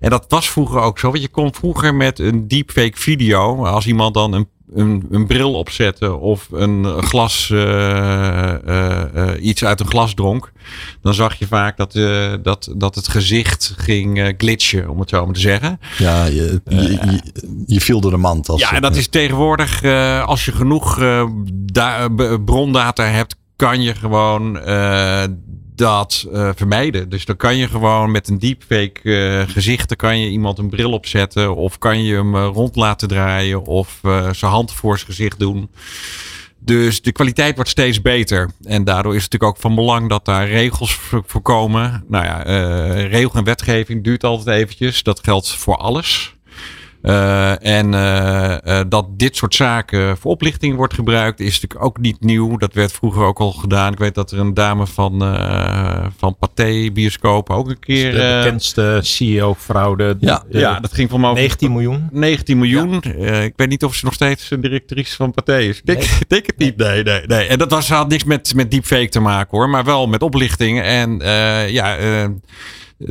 En 0.00 0.10
dat 0.10 0.24
was 0.28 0.50
vroeger 0.50 0.80
ook 0.80 0.98
zo. 0.98 1.10
Want 1.10 1.22
je 1.22 1.28
kon 1.28 1.54
vroeger 1.54 1.94
met 1.94 2.18
een 2.18 2.48
deepfake 2.48 2.98
video, 2.98 3.64
als 3.64 3.86
iemand 3.86 4.14
dan 4.14 4.32
een 4.32 4.48
een, 4.74 5.06
een 5.10 5.26
bril 5.26 5.54
opzetten 5.54 6.20
of 6.20 6.48
een 6.52 7.02
glas, 7.02 7.50
uh, 7.52 7.60
uh, 8.66 9.02
uh, 9.16 9.30
iets 9.40 9.64
uit 9.64 9.80
een 9.80 9.88
glas 9.88 10.14
dronk, 10.14 10.52
dan 11.02 11.14
zag 11.14 11.34
je 11.34 11.46
vaak 11.46 11.76
dat, 11.76 11.92
dat, 12.42 12.72
dat 12.76 12.94
het 12.94 13.08
gezicht 13.08 13.74
ging 13.76 14.34
glitchen, 14.36 14.88
om 14.88 15.00
het 15.00 15.08
zo 15.08 15.24
maar 15.24 15.34
te 15.34 15.40
zeggen. 15.40 15.80
Ja, 15.98 16.24
je, 16.24 16.60
je, 16.64 16.80
je, 16.80 17.20
je 17.66 17.80
viel 17.80 18.00
door 18.00 18.10
de 18.10 18.16
mand. 18.16 18.48
Als 18.48 18.60
ja, 18.60 18.72
en 18.72 18.82
dat 18.82 18.96
is 18.96 19.08
tegenwoordig, 19.08 19.84
als 20.24 20.44
je 20.44 20.52
genoeg 20.52 20.98
brondata 22.44 23.04
hebt, 23.04 23.36
kan 23.56 23.82
je 23.82 23.94
gewoon 23.94 24.58
dat 25.78 26.26
uh, 26.32 26.50
vermijden. 26.54 27.08
Dus 27.08 27.24
dan 27.24 27.36
kan 27.36 27.56
je 27.56 27.68
gewoon 27.68 28.10
met 28.10 28.28
een 28.28 28.38
deepfake 28.38 29.00
uh, 29.02 29.42
gezicht, 29.48 29.88
dan 29.88 29.96
kan 29.96 30.20
je 30.20 30.28
iemand 30.28 30.58
een 30.58 30.68
bril 30.68 30.92
opzetten 30.92 31.56
of 31.56 31.78
kan 31.78 32.02
je 32.02 32.14
hem 32.14 32.34
uh, 32.34 32.48
rond 32.52 32.76
laten 32.76 33.08
draaien 33.08 33.64
of 33.64 34.00
zijn 34.32 34.52
hand 34.52 34.72
voor 34.72 34.96
zijn 34.96 35.10
gezicht 35.10 35.38
doen. 35.38 35.70
Dus 36.58 37.02
de 37.02 37.12
kwaliteit 37.12 37.54
wordt 37.54 37.70
steeds 37.70 38.02
beter. 38.02 38.50
En 38.64 38.84
daardoor 38.84 39.14
is 39.14 39.22
het 39.22 39.32
natuurlijk 39.32 39.56
ook 39.56 39.62
van 39.62 39.74
belang 39.74 40.08
dat 40.08 40.24
daar 40.24 40.48
regels 40.48 40.94
voor 41.26 41.42
komen. 41.42 42.04
Nou 42.08 42.24
ja, 42.24 42.42
regel 43.06 43.34
en 43.34 43.44
wetgeving 43.44 44.04
duurt 44.04 44.24
altijd 44.24 44.56
eventjes. 44.56 45.02
Dat 45.02 45.20
geldt 45.22 45.50
voor 45.54 45.76
alles. 45.76 46.36
Uh, 47.02 47.64
en 47.64 47.92
uh, 47.92 48.56
uh, 48.64 48.80
dat 48.88 49.18
dit 49.18 49.36
soort 49.36 49.54
zaken 49.54 50.16
voor 50.16 50.30
oplichting 50.30 50.76
wordt 50.76 50.94
gebruikt, 50.94 51.40
is 51.40 51.60
natuurlijk 51.60 51.84
ook 51.84 51.98
niet 51.98 52.20
nieuw. 52.20 52.56
Dat 52.56 52.74
werd 52.74 52.92
vroeger 52.92 53.22
ook 53.22 53.38
al 53.38 53.52
gedaan. 53.52 53.92
Ik 53.92 53.98
weet 53.98 54.14
dat 54.14 54.30
er 54.30 54.38
een 54.38 54.54
dame 54.54 54.86
van, 54.86 55.18
van 56.16 56.36
Pathé 56.38 56.90
Bioscoop 56.92 57.50
ook 57.50 57.68
een 57.68 57.78
keer. 57.78 58.12
De 58.12 58.40
bekendste 58.42 58.98
CEO-fraude. 59.02 60.16
Ja, 60.20 60.44
ja, 60.50 60.80
dat 60.80 60.92
ging 60.92 61.10
van 61.10 61.24
over 61.24 61.40
19 61.40 61.72
miljoen. 61.72 62.08
19 62.12 62.58
miljoen. 62.58 63.02
Ja. 63.18 63.32
ik 63.32 63.52
weet 63.56 63.68
niet 63.68 63.84
of 63.84 63.94
ze 63.94 64.04
nog 64.04 64.14
steeds 64.14 64.50
een 64.50 64.60
directrice 64.60 65.16
van 65.16 65.32
Pathé 65.32 65.58
is. 65.58 65.78
Ik 65.78 65.84
nee. 65.84 66.08
denk 66.28 66.46
het 66.46 66.58
niet. 66.58 66.76
Nee, 66.76 67.02
nee, 67.02 67.26
nee. 67.26 67.46
En 67.46 67.58
dat 67.58 67.70
was, 67.70 67.88
had 67.88 68.08
niks 68.08 68.24
met, 68.24 68.54
met 68.54 68.70
deepfake 68.70 69.08
te 69.08 69.20
maken 69.20 69.58
hoor, 69.58 69.68
maar 69.68 69.84
wel 69.84 70.06
met 70.06 70.22
oplichting. 70.22 70.82
En 70.82 71.18
ja 71.68 71.96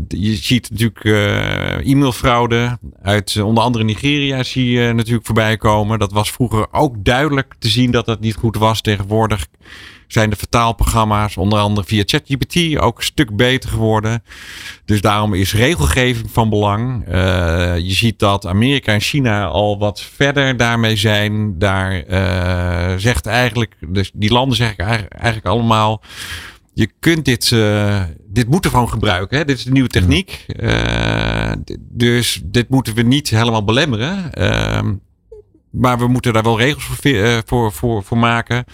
je 0.08 0.36
ziet 0.36 0.70
natuurlijk 0.70 1.04
uh, 1.04 1.88
e-mailfraude 1.92 2.78
uit 3.02 3.36
uh, 3.36 3.46
onder 3.46 3.64
andere 3.64 3.84
Nigeria 3.84 4.44
zie 4.44 4.72
je 4.72 4.94
natuurlijk 4.94 5.26
voorbij 5.26 5.58
komen. 5.58 6.00
Dat 6.00 6.12
was 6.12 6.32
vroeger 6.32 6.68
ook 6.72 6.96
duidelijk 7.04 7.56
te 7.60 7.68
zien 7.68 7.92
dat 7.92 8.06
dat 8.06 8.20
niet 8.20 8.36
goed 8.36 8.58
was. 8.58 8.82
Tegenwoordig 8.82 9.48
zijn 10.08 10.30
de 10.30 10.36
vertaalprogramma's 10.36 11.38
onder 11.38 11.60
andere 11.60 11.88
via 11.88 12.04
ChatGPT 12.06 12.78
ook 12.78 12.98
een 12.98 13.04
stuk 13.04 13.36
beter 13.36 13.70
geworden. 13.70 14.24
Dus 14.86 15.02
daarom 15.02 15.34
is 15.34 15.54
regelgeving 15.54 16.32
van 16.32 16.50
belang. 16.50 17.06
Je 17.78 17.94
ziet 17.94 18.20
dat 18.20 18.46
Amerika 18.46 18.94
en 18.94 19.02
China 19.02 19.46
al 19.46 19.80
wat 19.80 20.02
verder 20.02 20.58
daarmee 20.58 20.96
zijn. 20.96 21.60
Daar 21.60 22.04
zegt 22.98 23.26
eigenlijk, 23.26 23.76
dus 23.88 24.12
die 24.14 24.32
landen 24.32 24.58
zeggen 24.58 24.86
eigenlijk 25.10 25.46
allemaal 25.46 26.02
je 26.78 26.90
kunt 27.00 27.26
dit, 27.26 27.52
uh, 27.52 28.04
dit 28.28 28.50
moeten 28.50 28.72
gewoon 28.72 28.90
gebruiken. 28.90 29.38
Hè? 29.38 29.46
Dit 29.46 29.58
is 29.58 29.64
de 29.64 29.72
nieuwe 29.72 29.90
techniek. 29.90 30.46
Uh, 30.60 31.52
dus 31.80 32.42
dit 32.44 32.70
moeten 32.70 32.94
we 32.94 33.02
niet 33.02 33.30
helemaal 33.30 33.64
belemmeren. 33.64 34.30
Uh, 34.34 34.82
maar 35.70 35.98
we 35.98 36.08
moeten 36.08 36.34
daar 36.34 36.44
wel 36.44 36.60
regels 36.60 36.84
voor, 36.84 37.12
uh, 37.12 37.38
voor, 37.46 37.72
voor, 37.72 38.04
voor 38.04 38.18
maken. 38.18 38.66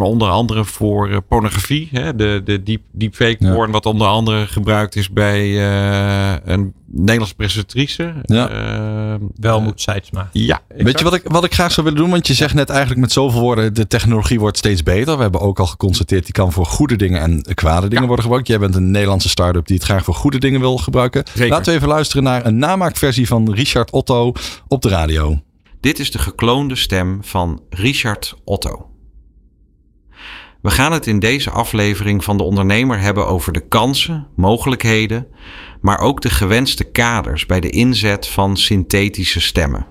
Onder 0.00 0.28
andere 0.28 0.64
voor 0.64 1.08
uh, 1.10 1.16
pornografie. 1.28 1.88
Hè? 1.92 2.14
De, 2.16 2.40
de 2.44 2.62
deep, 2.62 2.82
deepfake 2.90 3.36
Ja. 3.38 3.52
porn, 3.54 3.70
wat 3.70 3.86
onder 3.86 4.06
andere 4.06 4.46
gebruikt 4.46 4.96
is 4.96 5.10
bij 5.10 5.46
uh, 5.48 6.34
een 6.44 6.72
Nederlandse 6.86 7.34
presentatrice. 7.34 8.12
Ja. 8.22 8.50
Uh, 8.52 9.14
Welmoed 9.36 9.80
Seidsma. 9.80 10.28
Ja, 10.32 10.60
Weet 10.76 10.98
je 10.98 11.04
wat 11.04 11.14
ik, 11.14 11.22
wat 11.24 11.44
ik 11.44 11.54
graag 11.54 11.72
zou 11.72 11.86
willen 11.86 12.02
doen? 12.02 12.10
Want 12.10 12.26
je 12.26 12.34
zegt 12.34 12.54
net 12.54 12.70
eigenlijk 12.70 13.00
met 13.00 13.12
zoveel 13.12 13.40
woorden, 13.40 13.74
de 13.74 13.86
technologie 13.86 14.40
wordt 14.40 14.56
steeds 14.58 14.82
beter. 14.82 15.16
We 15.16 15.22
hebben 15.22 15.40
ook 15.40 15.58
al 15.58 15.66
geconstateerd, 15.66 16.24
die 16.24 16.32
kan 16.32 16.52
voor 16.52 16.66
goede 16.66 16.96
dingen 16.96 17.20
en 17.20 17.54
kwade 17.54 17.80
dingen 17.82 18.00
Ja. 18.00 18.06
worden 18.06 18.22
gebruikt. 18.24 18.48
Jij 18.48 18.58
bent 18.58 18.74
een 18.74 18.90
Nederlandse 18.90 19.28
start-up 19.28 19.66
die 19.66 19.76
het 19.76 19.84
graag 19.84 20.04
voor 20.04 20.14
goede 20.14 20.38
dingen 20.38 20.60
wil 20.60 20.76
gebruiken. 20.78 21.24
Zeker. 21.34 21.50
Laten 21.50 21.72
we 21.72 21.76
even 21.78 21.88
luisteren 21.88 22.22
naar 22.22 22.46
een 22.46 22.58
namaakversie 22.58 23.26
van 23.26 23.52
Richard 23.52 23.90
Otto 23.90 24.32
op 24.68 24.82
de 24.82 24.88
radio. 24.88 25.40
Dit 25.80 25.98
is 25.98 26.10
de 26.10 26.18
gekloonde 26.18 26.76
stem 26.76 27.18
van 27.22 27.60
Richard 27.70 28.34
Otto. 28.44 28.86
We 30.62 30.70
gaan 30.70 30.92
het 30.92 31.06
in 31.06 31.18
deze 31.18 31.50
aflevering 31.50 32.24
van 32.24 32.36
de 32.36 32.42
ondernemer 32.42 33.00
hebben 33.00 33.26
over 33.26 33.52
de 33.52 33.68
kansen, 33.68 34.26
mogelijkheden, 34.36 35.26
maar 35.80 35.98
ook 35.98 36.20
de 36.20 36.30
gewenste 36.30 36.84
kaders 36.84 37.46
bij 37.46 37.60
de 37.60 37.70
inzet 37.70 38.28
van 38.28 38.56
synthetische 38.56 39.40
stemmen. 39.40 39.86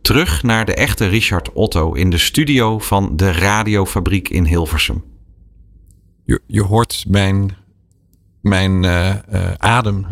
Terug 0.00 0.42
naar 0.42 0.64
de 0.64 0.74
echte 0.74 1.06
Richard 1.06 1.52
Otto 1.52 1.92
in 1.92 2.10
de 2.10 2.18
studio 2.18 2.78
van 2.78 3.16
de 3.16 3.32
Radiofabriek 3.32 4.28
in 4.28 4.44
Hilversum. 4.44 5.04
Je, 6.24 6.40
je 6.46 6.62
hoort 6.62 7.04
mijn, 7.08 7.56
mijn 8.40 8.82
uh, 8.82 9.14
uh, 9.32 9.52
adem 9.56 10.06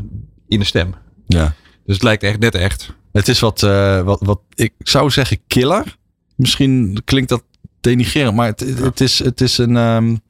in 0.48 0.58
de 0.58 0.64
stem. 0.64 0.94
Ja. 1.26 1.54
Dus 1.84 1.94
het 1.94 2.02
lijkt 2.02 2.22
echt 2.22 2.38
net 2.38 2.54
echt. 2.54 2.94
Het 3.12 3.28
is 3.28 3.40
wat, 3.40 3.62
uh, 3.62 4.02
wat, 4.02 4.20
wat 4.20 4.40
ik 4.54 4.72
zou 4.78 5.10
zeggen 5.10 5.38
killer. 5.46 5.96
Misschien 6.36 7.02
klinkt 7.04 7.28
dat 7.28 7.44
denigrerend, 7.80 8.36
maar 8.36 8.46
het, 8.46 8.60
het, 8.60 9.00
is, 9.00 9.18
het 9.18 9.40
is 9.40 9.58
een. 9.58 9.76
Um, 9.76 10.20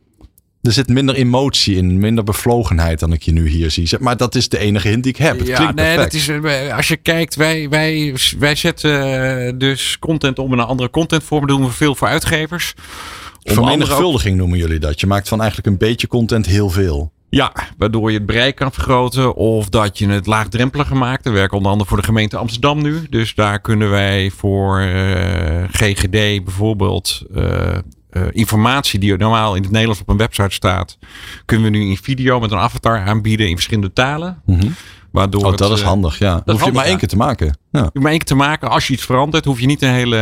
er 0.62 0.72
zit 0.72 0.88
minder 0.88 1.14
emotie 1.14 1.76
in, 1.76 1.98
minder 1.98 2.24
bevlogenheid 2.24 2.98
dan 2.98 3.12
ik 3.12 3.22
je 3.22 3.32
nu 3.32 3.48
hier 3.48 3.70
zie. 3.70 3.88
Maar 3.98 4.16
dat 4.16 4.34
is 4.34 4.48
de 4.48 4.58
enige 4.58 4.88
hint 4.88 5.02
die 5.02 5.12
ik 5.12 5.18
heb. 5.18 5.38
Het 5.38 5.46
ja, 5.46 5.56
klinkt 5.56 5.74
nee, 5.74 5.94
perfect. 5.94 6.26
dat 6.26 6.44
is, 6.44 6.72
als 6.72 6.88
je 6.88 6.96
kijkt, 6.96 7.34
wij, 7.34 7.68
wij, 7.68 8.16
wij 8.38 8.54
zetten 8.54 9.58
dus 9.58 9.98
content 9.98 10.38
om 10.38 10.52
in 10.52 10.58
een 10.58 10.64
andere 10.64 10.90
contentvorm. 10.90 11.46
Daar 11.46 11.56
doen 11.56 11.66
we 11.66 11.72
veel 11.72 11.94
voor 11.94 12.08
uitgevers. 12.08 12.74
Vermenigvuldiging 13.42 14.36
noemen 14.36 14.58
jullie 14.58 14.78
dat. 14.78 15.00
Je 15.00 15.06
maakt 15.06 15.28
van 15.28 15.40
eigenlijk 15.40 15.68
een 15.70 15.88
beetje 15.88 16.06
content 16.06 16.46
heel 16.46 16.70
veel. 16.70 17.12
Ja, 17.30 17.52
waardoor 17.78 18.10
je 18.10 18.16
het 18.16 18.26
bereik 18.26 18.56
kan 18.56 18.72
vergroten 18.72 19.34
of 19.34 19.68
dat 19.68 19.98
je 19.98 20.08
het 20.08 20.26
laagdrempeliger 20.26 20.96
maakt. 20.96 21.24
We 21.24 21.30
werken 21.30 21.56
onder 21.56 21.72
andere 21.72 21.88
voor 21.88 21.98
de 21.98 22.04
gemeente 22.04 22.36
Amsterdam 22.36 22.82
nu. 22.82 23.06
Dus 23.10 23.34
daar 23.34 23.60
kunnen 23.60 23.90
wij 23.90 24.30
voor 24.30 24.80
uh, 24.80 25.64
GGD 25.70 26.44
bijvoorbeeld 26.44 27.22
uh, 27.34 27.44
uh, 28.12 28.22
informatie 28.30 28.98
die 28.98 29.16
normaal 29.16 29.54
in 29.54 29.62
het 29.62 29.70
Nederlands 29.70 30.00
op 30.00 30.08
een 30.08 30.16
website 30.16 30.54
staat, 30.54 30.98
kunnen 31.44 31.70
we 31.72 31.78
nu 31.78 31.84
in 31.84 31.96
video 31.96 32.40
met 32.40 32.50
een 32.50 32.58
avatar 32.58 32.98
aanbieden 32.98 33.48
in 33.48 33.54
verschillende 33.54 33.92
talen. 33.92 34.42
Mm 34.46 34.60
-hmm. 34.60 34.74
Waardoor 35.10 35.44
oh, 35.44 35.50
dat 35.56 35.68
het, 35.68 35.78
is 35.78 35.84
handig, 35.84 36.18
ja. 36.18 36.34
Dat 36.34 36.42
hoef 36.44 36.54
je 36.54 36.60
handig, 36.60 36.74
maar 36.74 36.84
één 36.84 36.98
keer 36.98 37.08
te 37.08 37.16
maken. 37.16 37.58
Ja. 37.70 37.90
Je 37.92 38.00
maar 38.00 38.10
één 38.10 38.18
keer 38.18 38.28
te 38.28 38.34
maken. 38.34 38.70
Als 38.70 38.86
je 38.86 38.92
iets 38.92 39.04
verandert, 39.04 39.44
hoef 39.44 39.60
je 39.60 39.66
niet 39.66 39.82
een 39.82 39.92
hele 39.92 40.16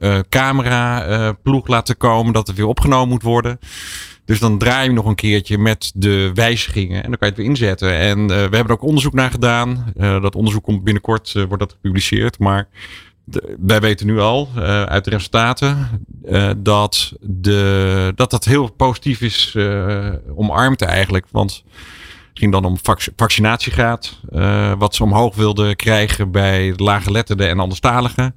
uh, 0.00 0.10
uh, 0.10 0.20
camera 0.28 1.32
ploeg 1.42 1.68
laten 1.68 1.96
komen 1.96 2.32
dat 2.32 2.46
het 2.46 2.56
weer 2.56 2.66
opgenomen 2.66 3.08
moet 3.08 3.22
worden. 3.22 3.58
Dus 4.24 4.38
dan 4.38 4.58
draai 4.58 4.88
je 4.88 4.94
nog 4.94 5.06
een 5.06 5.14
keertje 5.14 5.58
met 5.58 5.92
de 5.94 6.30
wijzigingen 6.34 7.02
en 7.02 7.10
dan 7.10 7.18
kan 7.18 7.28
je 7.28 7.34
het 7.34 7.36
weer 7.36 7.46
inzetten. 7.46 7.98
En 7.98 8.18
uh, 8.18 8.26
we 8.26 8.34
hebben 8.34 8.66
er 8.66 8.72
ook 8.72 8.82
onderzoek 8.82 9.12
naar 9.12 9.30
gedaan. 9.30 9.92
Uh, 9.96 10.22
dat 10.22 10.34
onderzoek 10.34 10.62
komt 10.62 10.84
binnenkort, 10.84 11.34
uh, 11.36 11.44
wordt 11.44 11.62
dat 11.62 11.72
gepubliceerd. 11.72 12.38
Maar 12.38 12.68
wij 13.58 13.80
weten 13.80 14.06
nu 14.06 14.18
al 14.18 14.48
uit 14.86 15.04
de 15.04 15.10
resultaten 15.10 15.88
dat, 16.56 17.12
de, 17.20 18.12
dat 18.14 18.30
dat 18.30 18.44
heel 18.44 18.70
positief 18.70 19.20
is 19.20 19.56
omarmd 20.36 20.82
eigenlijk. 20.82 21.26
Want 21.30 21.52
het 22.28 22.38
ging 22.38 22.52
dan 22.52 22.64
om 22.64 22.78
vac 22.82 23.00
vaccinatiegraad. 23.16 24.20
wat 24.78 24.94
ze 24.94 25.02
omhoog 25.02 25.34
wilden 25.34 25.76
krijgen 25.76 26.30
bij 26.30 26.72
de 26.76 26.82
laaggeletterden 26.82 27.48
en 27.48 27.58
anderstaligen. 27.58 28.34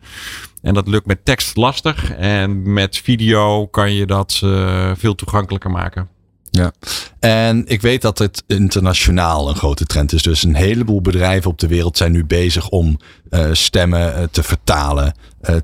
En 0.67 0.73
dat 0.73 0.87
lukt 0.87 1.05
met 1.05 1.25
tekst 1.25 1.57
lastig. 1.57 2.11
En 2.11 2.73
met 2.73 2.97
video 2.97 3.67
kan 3.67 3.93
je 3.93 4.05
dat 4.05 4.41
uh, 4.43 4.91
veel 4.95 5.15
toegankelijker 5.15 5.71
maken. 5.71 6.07
Ja, 6.51 6.71
en 7.19 7.63
ik 7.67 7.81
weet 7.81 8.01
dat 8.01 8.17
het 8.17 8.43
internationaal 8.47 9.49
een 9.49 9.55
grote 9.55 9.85
trend 9.85 10.13
is. 10.13 10.21
Dus 10.21 10.43
een 10.43 10.55
heleboel 10.55 11.01
bedrijven 11.01 11.51
op 11.51 11.59
de 11.59 11.67
wereld 11.67 11.97
zijn 11.97 12.11
nu 12.11 12.25
bezig 12.25 12.69
om 12.69 12.97
uh, 13.29 13.49
stemmen 13.51 14.19
uh, 14.19 14.23
te 14.31 14.43
vertalen. 14.43 15.13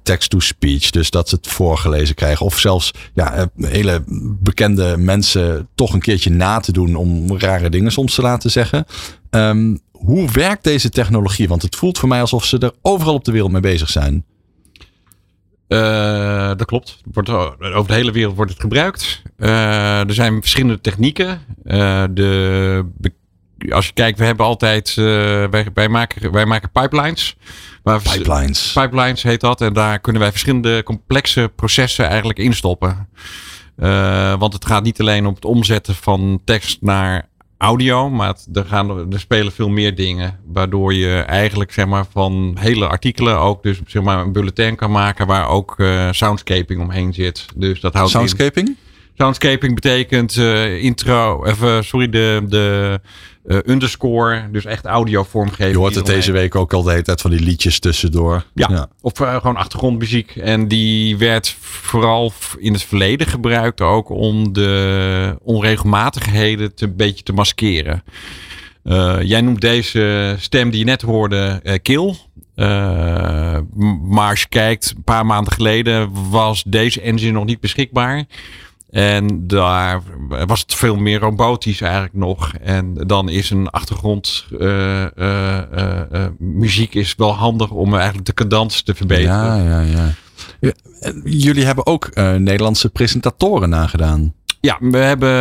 Text-to-speech, 0.03 0.89
dus 0.89 1.09
dat 1.09 1.29
ze 1.29 1.35
het 1.35 1.47
voorgelezen 1.47 2.15
krijgen. 2.15 2.45
Of 2.45 2.59
zelfs 2.59 2.91
ja, 3.13 3.49
hele 3.57 4.03
bekende 4.39 4.97
mensen 4.97 5.67
toch 5.75 5.93
een 5.93 5.99
keertje 5.99 6.29
na 6.29 6.59
te 6.59 6.71
doen 6.71 6.95
om 6.95 7.37
rare 7.37 7.69
dingen 7.69 7.91
soms 7.91 8.15
te 8.15 8.21
laten 8.21 8.51
zeggen. 8.51 8.85
Um, 9.29 9.79
hoe 9.91 10.31
werkt 10.31 10.63
deze 10.63 10.89
technologie? 10.89 11.47
Want 11.47 11.61
het 11.61 11.75
voelt 11.75 11.97
voor 11.97 12.09
mij 12.09 12.21
alsof 12.21 12.45
ze 12.45 12.57
er 12.57 12.71
overal 12.81 13.13
op 13.13 13.25
de 13.25 13.31
wereld 13.31 13.51
mee 13.51 13.61
bezig 13.61 13.89
zijn. 13.89 14.25
Uh, 15.73 16.47
dat 16.47 16.65
klopt. 16.65 17.01
Wordt, 17.13 17.29
over 17.29 17.87
de 17.87 17.93
hele 17.93 18.11
wereld 18.11 18.35
wordt 18.35 18.51
het 18.51 18.61
gebruikt. 18.61 19.21
Uh, 19.37 20.07
er 20.07 20.13
zijn 20.13 20.41
verschillende 20.41 20.81
technieken. 20.81 21.41
Uh, 21.63 22.03
de, 22.09 22.85
als 23.69 23.85
je 23.85 23.93
kijkt, 23.93 24.19
we 24.19 24.25
hebben 24.25 24.45
altijd. 24.45 24.93
wij, 24.93 25.67
wij, 25.73 25.89
maken, 25.89 26.31
wij 26.31 26.45
maken 26.45 26.71
pipelines. 26.71 27.35
Pipelines. 27.83 28.71
Pipelines 28.73 29.23
heet 29.23 29.41
dat. 29.41 29.61
En 29.61 29.73
daar 29.73 29.99
kunnen 29.99 30.21
wij 30.21 30.31
verschillende 30.31 30.83
complexe 30.83 31.51
processen 31.55 32.07
eigenlijk 32.07 32.39
instoppen. 32.39 33.09
want 34.39 34.53
het 34.53 34.65
gaat 34.65 34.83
niet 34.83 34.99
alleen 34.99 35.25
om 35.25 35.33
het 35.33 35.45
omzetten 35.45 35.95
van 35.95 36.41
tekst 36.45 36.81
naar 36.81 37.29
audio, 37.63 38.09
maar 38.09 38.27
het, 38.27 38.47
er, 38.53 38.65
gaan, 38.65 39.13
er 39.13 39.19
spelen 39.19 39.51
veel 39.51 39.69
meer 39.69 39.95
dingen. 39.95 40.39
Waardoor 40.45 40.93
je 40.93 41.15
eigenlijk 41.15 41.71
zeg 41.71 41.85
maar, 41.85 42.05
van 42.11 42.57
hele 42.59 42.87
artikelen 42.87 43.39
ook 43.39 43.63
dus, 43.63 43.79
zeg 43.87 44.03
maar, 44.03 44.19
een 44.19 44.31
bulletin 44.31 44.75
kan 44.75 44.91
maken 44.91 45.27
waar 45.27 45.47
ook 45.47 45.75
uh, 45.77 46.11
soundscaping 46.11 46.81
omheen 46.81 47.13
zit. 47.13 47.45
Dus 47.55 47.79
dat 47.79 47.93
houdt 47.93 48.11
soundscaping? 48.11 48.67
In. 48.67 48.77
Soundscaping 49.17 49.75
betekent 49.75 50.35
uh, 50.35 50.83
intro, 50.83 51.45
even, 51.45 51.85
sorry, 51.85 52.09
de, 52.09 52.43
de 52.47 52.99
uh, 53.45 53.57
underscore, 53.65 54.47
dus 54.51 54.65
echt 54.65 54.85
audio 54.85 55.23
vormgeving. 55.23 55.71
Je 55.71 55.77
hoort 55.77 55.95
het 55.95 56.05
deze 56.05 56.31
week 56.31 56.55
ook 56.55 56.73
al 56.73 56.83
de 56.83 56.89
hele 56.89 57.03
tijd 57.03 57.21
van 57.21 57.31
die 57.31 57.39
liedjes 57.39 57.79
tussendoor. 57.79 58.45
Ja, 58.53 58.67
ja. 58.69 58.87
of 59.01 59.19
uh, 59.19 59.35
gewoon 59.35 59.55
achtergrondmuziek. 59.55 60.35
En 60.35 60.67
die 60.67 61.17
werd 61.17 61.55
vooral 61.59 62.33
in 62.57 62.73
het 62.73 62.83
verleden 62.83 63.27
gebruikt 63.27 63.81
ook 63.81 64.09
om 64.09 64.53
de 64.53 65.37
onregelmatigheden 65.41 66.75
te, 66.75 66.85
een 66.85 66.95
beetje 66.95 67.23
te 67.23 67.33
maskeren. 67.33 68.03
Uh, 68.83 69.21
jij 69.21 69.41
noemt 69.41 69.61
deze 69.61 70.35
stem 70.39 70.69
die 70.69 70.79
je 70.79 70.85
net 70.85 71.01
hoorde 71.01 71.61
kill. 71.81 72.15
Maar 74.03 74.29
als 74.29 74.41
je 74.41 74.47
kijkt, 74.49 74.93
een 74.95 75.03
paar 75.03 75.25
maanden 75.25 75.53
geleden 75.53 76.29
was 76.29 76.63
deze 76.67 77.01
engine 77.01 77.31
nog 77.31 77.45
niet 77.45 77.59
beschikbaar. 77.59 78.25
En 78.93 79.47
daar 79.47 80.01
was 80.45 80.59
het 80.59 80.73
veel 80.73 80.95
meer 80.95 81.19
robotisch 81.19 81.81
eigenlijk 81.81 82.13
nog. 82.13 82.53
En 82.61 82.93
dan 82.93 83.29
is 83.29 83.49
een 83.49 83.69
achtergrond 83.69 84.45
uh, 84.59 85.05
uh, 85.15 85.59
muziek 86.39 86.95
is 86.95 87.15
wel 87.17 87.33
handig 87.33 87.69
om 87.69 87.95
eigenlijk 87.95 88.25
de 88.25 88.33
cadans 88.33 88.81
te 88.81 88.95
verbeteren. 88.95 89.63
Ja, 89.63 89.81
ja, 89.81 89.81
ja. 89.81 90.13
ja 90.59 90.71
jullie 91.23 91.65
hebben 91.65 91.85
ook 91.85 92.15
Nederlandse 92.15 92.89
presentatoren 92.89 93.69
nagedaan. 93.69 94.33
Ja, 94.61 94.77
we 94.79 94.97
hebben 94.97 95.31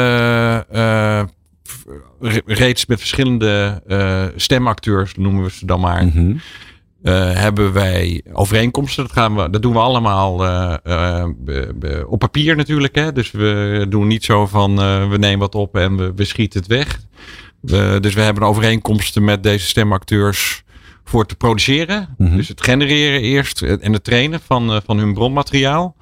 reeds 2.47 2.87
met 2.87 2.99
verschillende 2.99 3.83
stemacteurs, 4.37 5.15
noemen 5.15 5.43
we 5.45 5.51
ze 5.51 5.67
dan 5.67 5.81
maar. 5.81 6.03
Mm 6.03 6.11
-hmm. 6.11 6.41
Uh, 7.03 7.33
hebben 7.33 7.73
wij 7.73 8.23
overeenkomsten. 8.33 9.03
Dat, 9.03 9.13
gaan 9.13 9.37
we, 9.37 9.51
dat 9.51 9.63
doen 9.63 9.73
we 9.73 9.79
allemaal 9.79 10.45
uh, 10.45 10.75
uh, 10.85 11.25
op 12.07 12.19
papier 12.19 12.57
natuurlijk. 12.57 12.95
Hè? 12.95 13.13
Dus 13.13 13.31
we 13.31 13.87
doen 13.89 14.07
niet 14.07 14.25
zo 14.25 14.47
van 14.47 14.77
we 15.11 15.17
nemen 15.19 15.39
wat 15.39 15.55
op 15.55 15.77
en 15.77 15.97
we, 15.97 16.13
we 16.17 16.25
schieten 16.25 16.61
het 16.61 16.69
weg. 16.69 17.01
dus 18.01 18.15
we 18.15 18.21
hebben 18.21 18.43
overeenkomsten 18.43 19.25
met 19.25 19.43
deze 19.43 19.67
stemacteurs 19.67 20.63
voor 21.05 21.27
te 21.27 21.35
produceren. 21.35 21.97
Mhm. 22.01 22.23
Mm 22.23 22.29
-hmm. 22.29 22.37
Dus 22.37 22.49
het 22.49 22.63
genereren 22.63 23.21
eerst 23.21 23.63
en 23.63 23.93
het 23.93 24.05
trainen 24.05 24.41
van, 24.41 24.83
van 24.85 24.99
hun 24.99 25.15
bronmateriaal. 25.15 25.97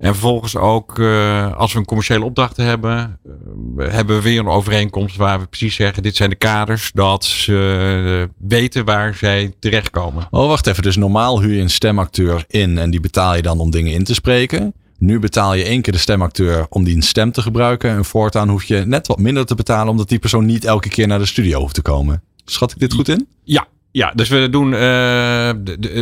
En 0.00 0.12
vervolgens 0.12 0.56
ook, 0.56 0.98
uh, 0.98 1.56
als 1.56 1.72
we 1.72 1.78
een 1.78 1.84
commerciële 1.84 2.24
opdracht 2.24 2.56
hebben, 2.56 3.18
uh, 3.26 3.88
hebben 3.88 4.16
we 4.16 4.22
weer 4.22 4.38
een 4.38 4.48
overeenkomst 4.48 5.16
waar 5.16 5.40
we 5.40 5.46
precies 5.46 5.74
zeggen: 5.74 6.02
dit 6.02 6.16
zijn 6.16 6.30
de 6.30 6.36
kaders, 6.36 6.90
dat 6.94 7.24
ze 7.24 8.28
uh, 8.28 8.46
weten 8.48 8.84
waar 8.84 9.14
zij 9.14 9.54
terechtkomen. 9.58 10.26
Oh, 10.30 10.48
wacht 10.48 10.66
even. 10.66 10.82
Dus 10.82 10.96
normaal 10.96 11.40
huur 11.40 11.54
je 11.54 11.60
een 11.60 11.70
stemacteur 11.70 12.44
in 12.48 12.78
en 12.78 12.90
die 12.90 13.00
betaal 13.00 13.36
je 13.36 13.42
dan 13.42 13.58
om 13.58 13.70
dingen 13.70 13.92
in 13.92 14.04
te 14.04 14.14
spreken. 14.14 14.74
Nu 14.98 15.18
betaal 15.18 15.54
je 15.54 15.64
één 15.64 15.82
keer 15.82 15.92
de 15.92 15.98
stemacteur 15.98 16.66
om 16.68 16.84
die 16.84 16.96
een 16.96 17.02
stem 17.02 17.32
te 17.32 17.42
gebruiken. 17.42 17.90
En 17.90 18.04
voortaan 18.04 18.48
hoef 18.48 18.64
je 18.64 18.76
net 18.86 19.06
wat 19.06 19.18
minder 19.18 19.46
te 19.46 19.54
betalen, 19.54 19.90
omdat 19.90 20.08
die 20.08 20.18
persoon 20.18 20.44
niet 20.44 20.64
elke 20.64 20.88
keer 20.88 21.06
naar 21.06 21.18
de 21.18 21.26
studio 21.26 21.60
hoeft 21.60 21.74
te 21.74 21.82
komen. 21.82 22.22
Schat 22.44 22.72
ik 22.72 22.78
dit 22.78 22.92
goed 22.92 23.08
in? 23.08 23.28
Ja, 23.44 23.66
Ja, 23.92 24.12
dus 24.14 24.28
we 24.28 24.48
doen, 24.50 24.72
uh, 24.72 24.78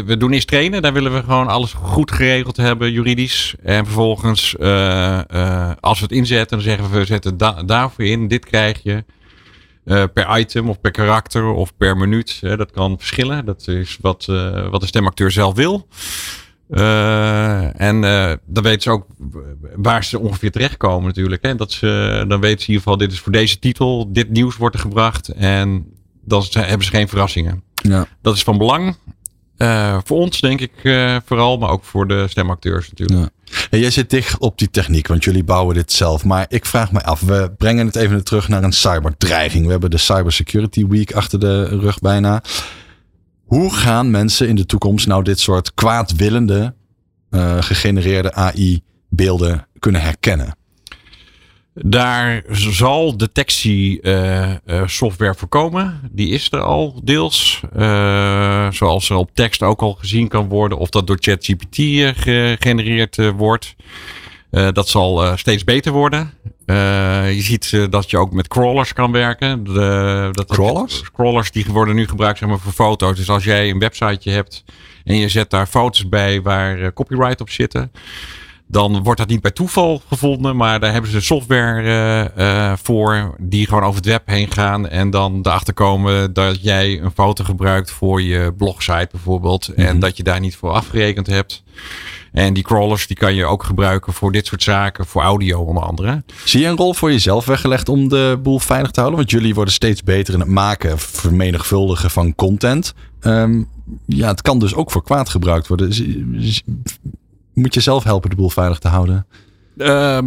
we 0.07 0.15
doen 0.19 0.33
eerst 0.33 0.47
trainen. 0.47 0.83
Daar 0.83 0.93
willen 0.93 1.15
we 1.15 1.23
gewoon 1.23 1.49
alles 1.49 1.73
goed 1.73 2.13
geregeld 2.13 2.57
hebben, 2.57 2.93
juridisch. 2.93 3.55
En 3.63 3.85
vervolgens, 3.85 4.55
uh, 4.61 5.21
uh, 5.35 5.71
als 5.81 5.99
we 5.99 6.05
het 6.05 6.15
inzetten, 6.15 6.57
dan 6.57 6.67
zeggen 6.67 6.91
we, 6.91 6.99
we 6.99 7.05
zetten 7.05 7.37
da 7.37 7.63
daarvoor 7.63 8.05
in. 8.05 8.29
Dit 8.29 8.45
krijg 8.45 8.83
je 8.83 9.05
per 9.85 10.39
item 10.39 10.69
of 10.69 10.81
per 10.81 10.91
karakter 10.91 11.45
of 11.45 11.77
per 11.77 11.97
minuut. 11.97 12.41
dat 12.41 12.71
kan 12.71 12.99
verschillen. 12.99 13.45
Dat 13.45 13.69
is 13.69 13.99
wat, 14.01 14.25
wat 14.71 14.81
de 14.81 14.87
stemacteur 14.87 15.31
zelf 15.31 15.55
wil. 15.55 15.89
en 17.77 18.01
dan 18.47 18.63
weten 18.63 18.83
ze 18.83 18.91
ook 18.91 19.07
waar 19.77 20.05
ze 20.05 20.19
ongeveer 20.19 20.51
terechtkomen 20.51 21.07
natuurlijk. 21.07 21.43
Hè? 21.43 21.55
Dat 21.55 21.73
ze, 21.73 22.25
dan 22.29 22.41
weten 22.41 22.61
ze 22.61 22.67
in 22.67 22.73
ieder 22.73 22.83
geval, 22.83 22.97
dit 22.97 23.13
is 23.13 23.21
voor 23.21 23.33
deze 23.33 23.59
titel. 23.59 24.13
Dit 24.13 24.31
nieuws 24.31 24.57
wordt 24.57 24.75
er 24.75 24.81
gebracht. 24.81 25.29
En 25.29 25.87
dan 26.25 26.45
hebben 26.51 26.87
ze 26.87 26.93
geen 26.93 27.09
verrassingen. 27.09 27.63
Ja. 27.83 28.07
Dat 28.23 28.35
is 28.35 28.43
van 28.43 28.59
belang. 28.59 28.97
Uh, 29.59 29.99
voor 30.05 30.19
ons 30.19 30.41
denk 30.41 30.61
ik 30.61 30.73
uh, 30.83 31.17
vooral, 31.25 31.59
maar 31.59 31.71
ook 31.71 31.85
voor 31.85 32.09
de 32.09 32.29
stemacteurs 32.29 32.89
natuurlijk. 32.89 33.31
Ja. 33.45 33.57
En 33.71 33.79
jij 33.79 33.91
zit 33.91 34.11
dicht 34.11 34.39
op 34.39 34.59
die 34.59 34.71
techniek, 34.71 35.07
want 35.07 35.25
jullie 35.25 35.45
bouwen 35.45 35.75
dit 35.75 35.93
zelf. 35.93 36.25
Maar 36.25 36.47
ik 36.49 36.67
vraag 36.67 36.93
me 36.93 37.05
af, 37.05 37.21
we 37.21 37.53
brengen 37.57 37.87
het 37.87 37.97
even 37.97 38.25
terug 38.25 38.49
naar 38.49 38.63
een 38.63 38.73
cyberdreiging. 38.73 39.65
We 39.65 39.71
hebben 39.71 39.91
de 39.91 39.99
Cybersecurity 39.99 40.87
Week 40.87 41.13
achter 41.13 41.41
de 41.41 41.65
rug 41.65 41.99
bijna. 41.99 42.43
Hoe 43.45 43.75
gaan 43.75 44.11
mensen 44.11 44.49
in 44.49 44.55
de 44.55 44.67
toekomst 44.67 45.07
nou 45.07 45.23
dit 45.23 45.41
soort 45.41 45.75
kwaadwillende, 45.75 46.75
uh, 47.31 47.63
gegenereerde 47.63 48.33
AI-beelden 48.33 49.67
kunnen 49.79 50.01
herkennen? 50.01 50.57
Daar 51.85 52.43
zal 52.51 53.17
detectiesoftware 53.17 54.61
uh, 54.67 54.83
software 54.87 55.35
voorkomen. 55.35 56.01
Die 56.11 56.29
is 56.29 56.53
er 56.53 56.61
al 56.61 57.01
deels. 57.05 57.61
Uh, 57.77 58.71
zoals 58.71 59.11
er 59.11 59.17
op 59.17 59.31
tekst 59.35 59.63
ook 59.63 59.81
al 59.81 59.93
gezien 59.93 60.29
kan 60.29 60.49
worden. 60.49 60.79
Of 60.79 60.89
dat 60.89 61.07
door 61.07 61.17
ChatGPT 61.21 61.77
gegenereerd 62.17 63.33
wordt. 63.37 63.77
dat 64.51 64.89
zal 64.89 65.37
steeds 65.37 65.65
beter 65.65 65.93
worden. 65.93 66.33
je 66.67 67.41
ziet 67.41 67.87
dat 67.91 68.11
je 68.11 68.19
ook 68.19 68.33
met 68.33 68.49
crawlers 68.49 68.93
kan 68.93 69.13
werken. 69.13 69.65
De, 69.65 70.29
dat 70.33 70.47
crawlers? 70.47 71.11
crawlers 71.13 71.51
die 71.51 71.65
worden 71.69 71.95
nu 71.95 72.09
gebruikt 72.09 72.39
zeg 72.39 72.49
maar, 72.49 72.59
voor 72.59 72.73
foto's. 72.73 73.17
Dus 73.17 73.31
als 73.31 73.45
jij 73.45 73.71
een 73.71 73.79
websiteje 73.79 74.31
hebt 74.37 74.65
en 75.05 75.17
je 75.17 75.29
zet 75.29 75.51
daar 75.51 75.67
foto's 75.67 76.09
bij 76.09 76.43
waar 76.43 76.93
copyright 76.93 77.41
op 77.41 77.51
zitten 77.51 77.91
dan 78.69 79.03
wordt 79.03 79.21
dat 79.21 79.29
niet 79.29 79.41
bij 79.41 79.51
toeval 79.51 80.03
gevonden, 80.09 80.57
maar 80.57 80.81
daar 80.81 80.93
hebben 80.93 81.11
ze 81.11 81.21
software 81.21 82.31
uh, 82.39 82.73
voor 82.83 83.35
die 83.39 83.67
gewoon 83.67 83.83
over 83.83 83.97
het 83.97 84.07
web 84.07 84.23
heen 84.27 84.51
gaan 84.51 84.89
en 84.89 85.11
dan 85.11 85.39
erachter 85.43 85.75
komen 85.75 86.33
dat 86.33 86.63
jij 86.63 87.01
een 87.01 87.11
foto 87.11 87.45
gebruikt 87.45 87.91
voor 87.91 88.23
je 88.23 88.53
blogsite 88.57 89.09
bijvoorbeeld 89.11 89.69
en 89.69 89.91
mhm. 89.91 89.99
dat 89.99 90.17
je 90.17 90.23
daar 90.23 90.41
niet 90.41 90.57
voor 90.57 90.71
afgerekend 90.71 91.27
hebt. 91.27 91.63
En 92.33 92.55
die 92.55 92.63
crawlers 92.63 93.07
die 93.07 93.17
kan 93.17 93.35
je 93.35 93.45
ook 93.45 93.63
gebruiken 93.63 94.13
voor 94.13 94.33
dit 94.33 94.47
soort 94.47 94.63
zaken, 94.63 95.07
voor 95.07 95.23
audio 95.23 95.61
onder 95.61 95.83
andere. 95.83 96.23
Zie 96.45 96.61
je 96.61 96.67
een 96.67 96.77
rol 96.77 96.95
voor 96.95 97.11
jezelf 97.11 97.45
weggelegd 97.45 97.89
om 97.89 98.09
de 98.09 98.39
boel 98.43 98.59
veilig 98.59 98.91
te 98.91 99.01
houden? 99.01 99.19
Want 99.19 99.31
jullie 99.31 99.55
worden 99.55 99.75
steeds 99.75 100.03
beter 100.03 100.35
in 100.35 100.41
het 100.41 100.49
maken, 100.49 100.99
vermenigvuldigen 100.99 102.11
van 102.11 102.35
content. 102.35 102.95
Um, 103.21 103.69
ja, 104.07 104.29
het 104.29 104.43
kan 104.43 104.59
dus 104.59 104.75
ook 104.75 104.91
voor 104.91 105.03
kwaad 105.03 105.29
gebruikt 105.29 105.67
worden 105.67 105.93
moet 107.59 107.75
je 107.75 107.81
zelf 107.81 108.05
helpen 108.05 108.31
de 108.31 108.37
boel 108.37 108.51
veilig 108.51 108.79
te 108.79 108.89
houden? 108.89 109.27
Uh, 109.77 110.19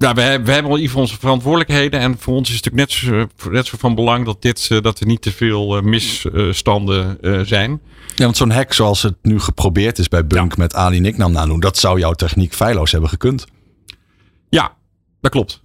ja, 0.00 0.14
we, 0.14 0.40
we 0.44 0.52
hebben 0.52 0.70
al 0.70 0.78
ieder 0.78 0.96
onze 0.96 1.18
verantwoordelijkheden. 1.18 2.00
En 2.00 2.18
voor 2.18 2.34
ons 2.34 2.48
is 2.48 2.54
het 2.54 2.64
natuurlijk 2.64 2.90
net 2.90 3.28
zo, 3.38 3.50
net 3.50 3.66
zo 3.66 3.76
van 3.78 3.94
belang 3.94 4.24
dat, 4.24 4.42
dit, 4.42 4.68
eh, 4.70 4.80
dat 4.80 5.00
er 5.00 5.06
niet 5.06 5.22
te 5.22 5.32
veel 5.32 5.76
uh, 5.76 5.82
misstanden 5.82 7.18
uh, 7.20 7.40
zijn. 7.40 7.80
Ja, 8.14 8.24
want 8.24 8.36
zo'n 8.36 8.50
hack 8.50 8.72
zoals 8.72 9.02
het 9.02 9.16
nu 9.22 9.40
geprobeerd 9.40 9.98
is 9.98 10.08
bij 10.08 10.26
Bunk 10.26 10.56
met 10.56 10.74
Ali 10.74 11.00
Nicknam 11.00 11.32
nanoen, 11.32 11.60
dat 11.60 11.78
zou 11.78 11.98
jouw 11.98 12.12
techniek 12.12 12.54
feilloos 12.54 12.92
hebben 12.92 13.10
gekund. 13.10 13.46
Ja, 14.48 14.74
dat 15.20 15.30
klopt. 15.30 15.62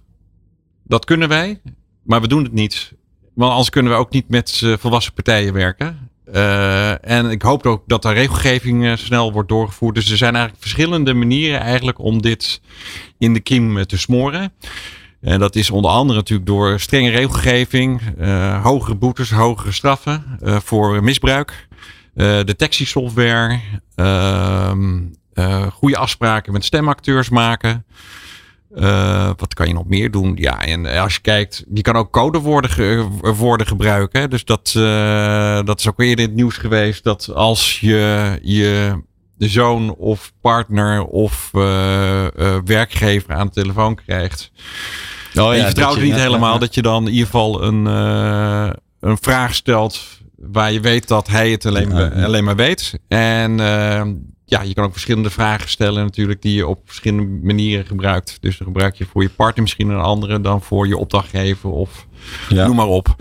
Dat 0.84 1.04
kunnen 1.04 1.28
wij, 1.28 1.60
maar 2.02 2.20
we 2.20 2.28
doen 2.28 2.42
het 2.42 2.52
niet. 2.52 2.92
Want 3.34 3.50
anders 3.50 3.70
kunnen 3.70 3.92
we 3.92 3.98
ook 3.98 4.10
niet 4.10 4.28
met 4.28 4.76
volwassen 4.78 5.12
partijen 5.12 5.52
werken. 5.52 6.05
Uh, 6.34 7.04
en 7.08 7.30
ik 7.30 7.42
hoop 7.42 7.66
ook 7.66 7.82
dat 7.86 8.02
de 8.02 8.12
regelgeving 8.12 8.84
uh, 8.84 8.96
snel 8.96 9.32
wordt 9.32 9.48
doorgevoerd. 9.48 9.94
Dus 9.94 10.10
er 10.10 10.16
zijn 10.16 10.34
eigenlijk 10.34 10.62
verschillende 10.62 11.14
manieren 11.14 11.60
eigenlijk 11.60 11.98
om 11.98 12.22
dit 12.22 12.60
in 13.18 13.32
de 13.32 13.40
kiem 13.40 13.76
uh, 13.76 13.82
te 13.82 13.98
smoren. 13.98 14.52
En 15.20 15.38
dat 15.38 15.56
is 15.56 15.70
onder 15.70 15.90
andere 15.90 16.18
natuurlijk 16.18 16.48
door 16.48 16.80
strenge 16.80 17.10
regelgeving, 17.10 18.00
hogere 18.62 18.94
boetes, 18.94 19.30
hogere 19.30 19.72
straffen 19.72 20.38
voor 20.64 21.04
misbruik, 21.04 21.68
detectiesoftware, 22.14 23.60
ehm, 23.94 25.00
goede 25.72 25.96
afspraken 25.96 26.52
met 26.52 26.64
stemacteurs 26.64 27.28
maken. 27.28 27.84
Uh, 28.76 29.30
wat 29.36 29.54
kan 29.54 29.66
je 29.66 29.74
nog 29.74 29.86
meer 29.86 30.10
doen? 30.10 30.32
Ja, 30.34 30.64
en 30.64 30.86
als 30.86 31.14
je 31.14 31.20
kijkt, 31.20 31.64
je 31.74 31.82
kan 31.82 31.96
ook 31.96 32.12
codewoorden 32.12 32.70
ge 32.70 33.06
woorden 33.20 33.66
gebruiken. 33.66 34.30
Dus 34.30 34.44
dat, 34.44 34.74
uh, 34.76 35.60
dat 35.64 35.78
is 35.78 35.88
ook 35.88 35.96
weer 35.96 36.10
in 36.10 36.18
het 36.18 36.34
nieuws 36.34 36.56
geweest. 36.56 37.04
Dat 37.04 37.34
als 37.34 37.80
je 37.80 38.38
je 38.42 39.02
zoon 39.38 39.94
of 39.94 40.32
partner 40.40 41.04
of 41.04 41.50
uh, 41.54 42.26
werkgever 42.64 43.34
aan 43.34 43.46
de 43.46 43.52
telefoon 43.52 43.94
krijgt. 43.94 44.50
Oh, 45.34 45.50
en 45.50 45.56
je 45.56 45.64
vertrouwt 45.64 46.00
niet 46.00 46.14
helemaal 46.14 46.58
dat 46.58 46.74
je 46.74 46.82
dan 46.82 47.06
in 47.06 47.12
ieder 47.12 47.26
geval 47.26 47.62
een, 47.62 47.84
een 49.00 49.18
vraag 49.20 49.54
stelt 49.54 50.00
waar 50.36 50.72
je 50.72 50.80
weet 50.80 51.08
dat 51.08 51.28
hij 51.28 51.50
het 51.50 51.66
alleen, 51.66 51.92
alleen 52.24 52.44
maar 52.44 52.56
weet. 52.56 52.98
En 53.08 53.60
ja, 54.48 54.62
je 54.62 54.74
kan 54.74 54.84
ook 54.84 54.92
verschillende 54.92 55.30
vragen 55.30 55.68
stellen 55.68 56.04
natuurlijk 56.04 56.42
die 56.42 56.54
je 56.54 56.66
op 56.66 56.80
verschillende 56.84 57.46
manieren 57.46 57.86
gebruikt. 57.86 58.38
Dus 58.40 58.58
dan 58.58 58.66
gebruik 58.66 58.94
je 58.94 59.06
voor 59.06 59.22
je 59.22 59.28
partner 59.28 59.62
misschien 59.62 59.88
een 59.88 60.00
andere 60.00 60.40
dan 60.40 60.62
voor 60.62 60.86
je 60.86 60.96
opdrachtgever 60.96 61.70
of 61.70 62.06
noem 62.48 62.76
maar 62.76 62.86
op. 62.86 63.16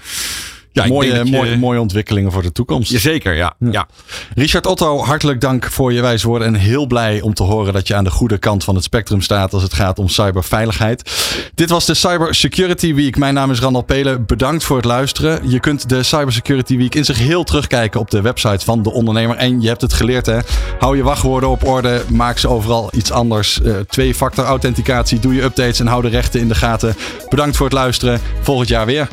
Ja, 0.75 0.87
mooie, 0.87 1.25
mooie, 1.25 1.57
mooie 1.57 1.79
ontwikkelingen 1.79 2.31
voor 2.31 2.41
de 2.41 2.51
toekomst. 2.51 2.91
Jazeker, 2.91 3.35
ja, 3.35 3.55
ja. 3.59 3.71
ja. 3.71 3.87
Richard 4.33 4.65
Otto, 4.65 4.97
hartelijk 4.97 5.41
dank 5.41 5.71
voor 5.71 5.93
je 5.93 6.01
wijze 6.01 6.27
woorden. 6.27 6.47
En 6.47 6.53
heel 6.53 6.85
blij 6.85 7.21
om 7.21 7.33
te 7.33 7.43
horen 7.43 7.73
dat 7.73 7.87
je 7.87 7.95
aan 7.95 8.03
de 8.03 8.09
goede 8.09 8.37
kant 8.37 8.63
van 8.63 8.75
het 8.75 8.83
spectrum 8.83 9.21
staat 9.21 9.53
als 9.53 9.63
het 9.63 9.73
gaat 9.73 9.99
om 9.99 10.07
cyberveiligheid. 10.07 11.11
Dit 11.53 11.69
was 11.69 11.85
de 11.85 11.93
Cyber 11.93 12.35
Security 12.35 12.93
Week. 12.93 13.17
Mijn 13.17 13.33
naam 13.33 13.51
is 13.51 13.59
Randal 13.59 13.81
Pelen. 13.81 14.25
Bedankt 14.25 14.63
voor 14.63 14.75
het 14.75 14.85
luisteren. 14.85 15.49
Je 15.49 15.59
kunt 15.59 15.89
de 15.89 16.03
Cyber 16.03 16.33
Security 16.33 16.77
Week 16.77 16.95
in 16.95 17.05
zich 17.05 17.17
heel 17.17 17.43
terugkijken 17.43 17.99
op 17.99 18.11
de 18.11 18.21
website 18.21 18.65
van 18.65 18.83
de 18.83 18.91
ondernemer. 18.91 19.35
En 19.35 19.61
je 19.61 19.67
hebt 19.67 19.81
het 19.81 19.93
geleerd, 19.93 20.25
hè? 20.25 20.39
Hou 20.79 20.97
je 20.97 21.03
wachtwoorden 21.03 21.49
op 21.49 21.67
orde. 21.67 22.01
Maak 22.07 22.37
ze 22.37 22.49
overal 22.49 22.89
iets 22.93 23.11
anders. 23.11 23.59
Uh, 23.63 23.75
Twee-factor 23.87 24.45
authenticatie. 24.45 25.19
Doe 25.19 25.33
je 25.33 25.43
updates 25.43 25.79
en 25.79 25.87
hou 25.87 26.01
de 26.01 26.09
rechten 26.09 26.39
in 26.39 26.47
de 26.47 26.55
gaten. 26.55 26.95
Bedankt 27.29 27.55
voor 27.57 27.65
het 27.65 27.75
luisteren. 27.75 28.19
Volgend 28.41 28.69
jaar 28.69 28.85
weer. 28.85 29.07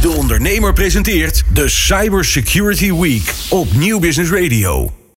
De 0.00 0.08
ondernemer 0.08 0.72
presenteert 0.72 1.42
de 1.54 1.68
Cyber 1.68 2.24
Security 2.24 2.92
Week 2.92 3.34
op 3.48 3.72
Nieuw 3.72 3.98
Business 3.98 4.30
Radio. 4.30 4.97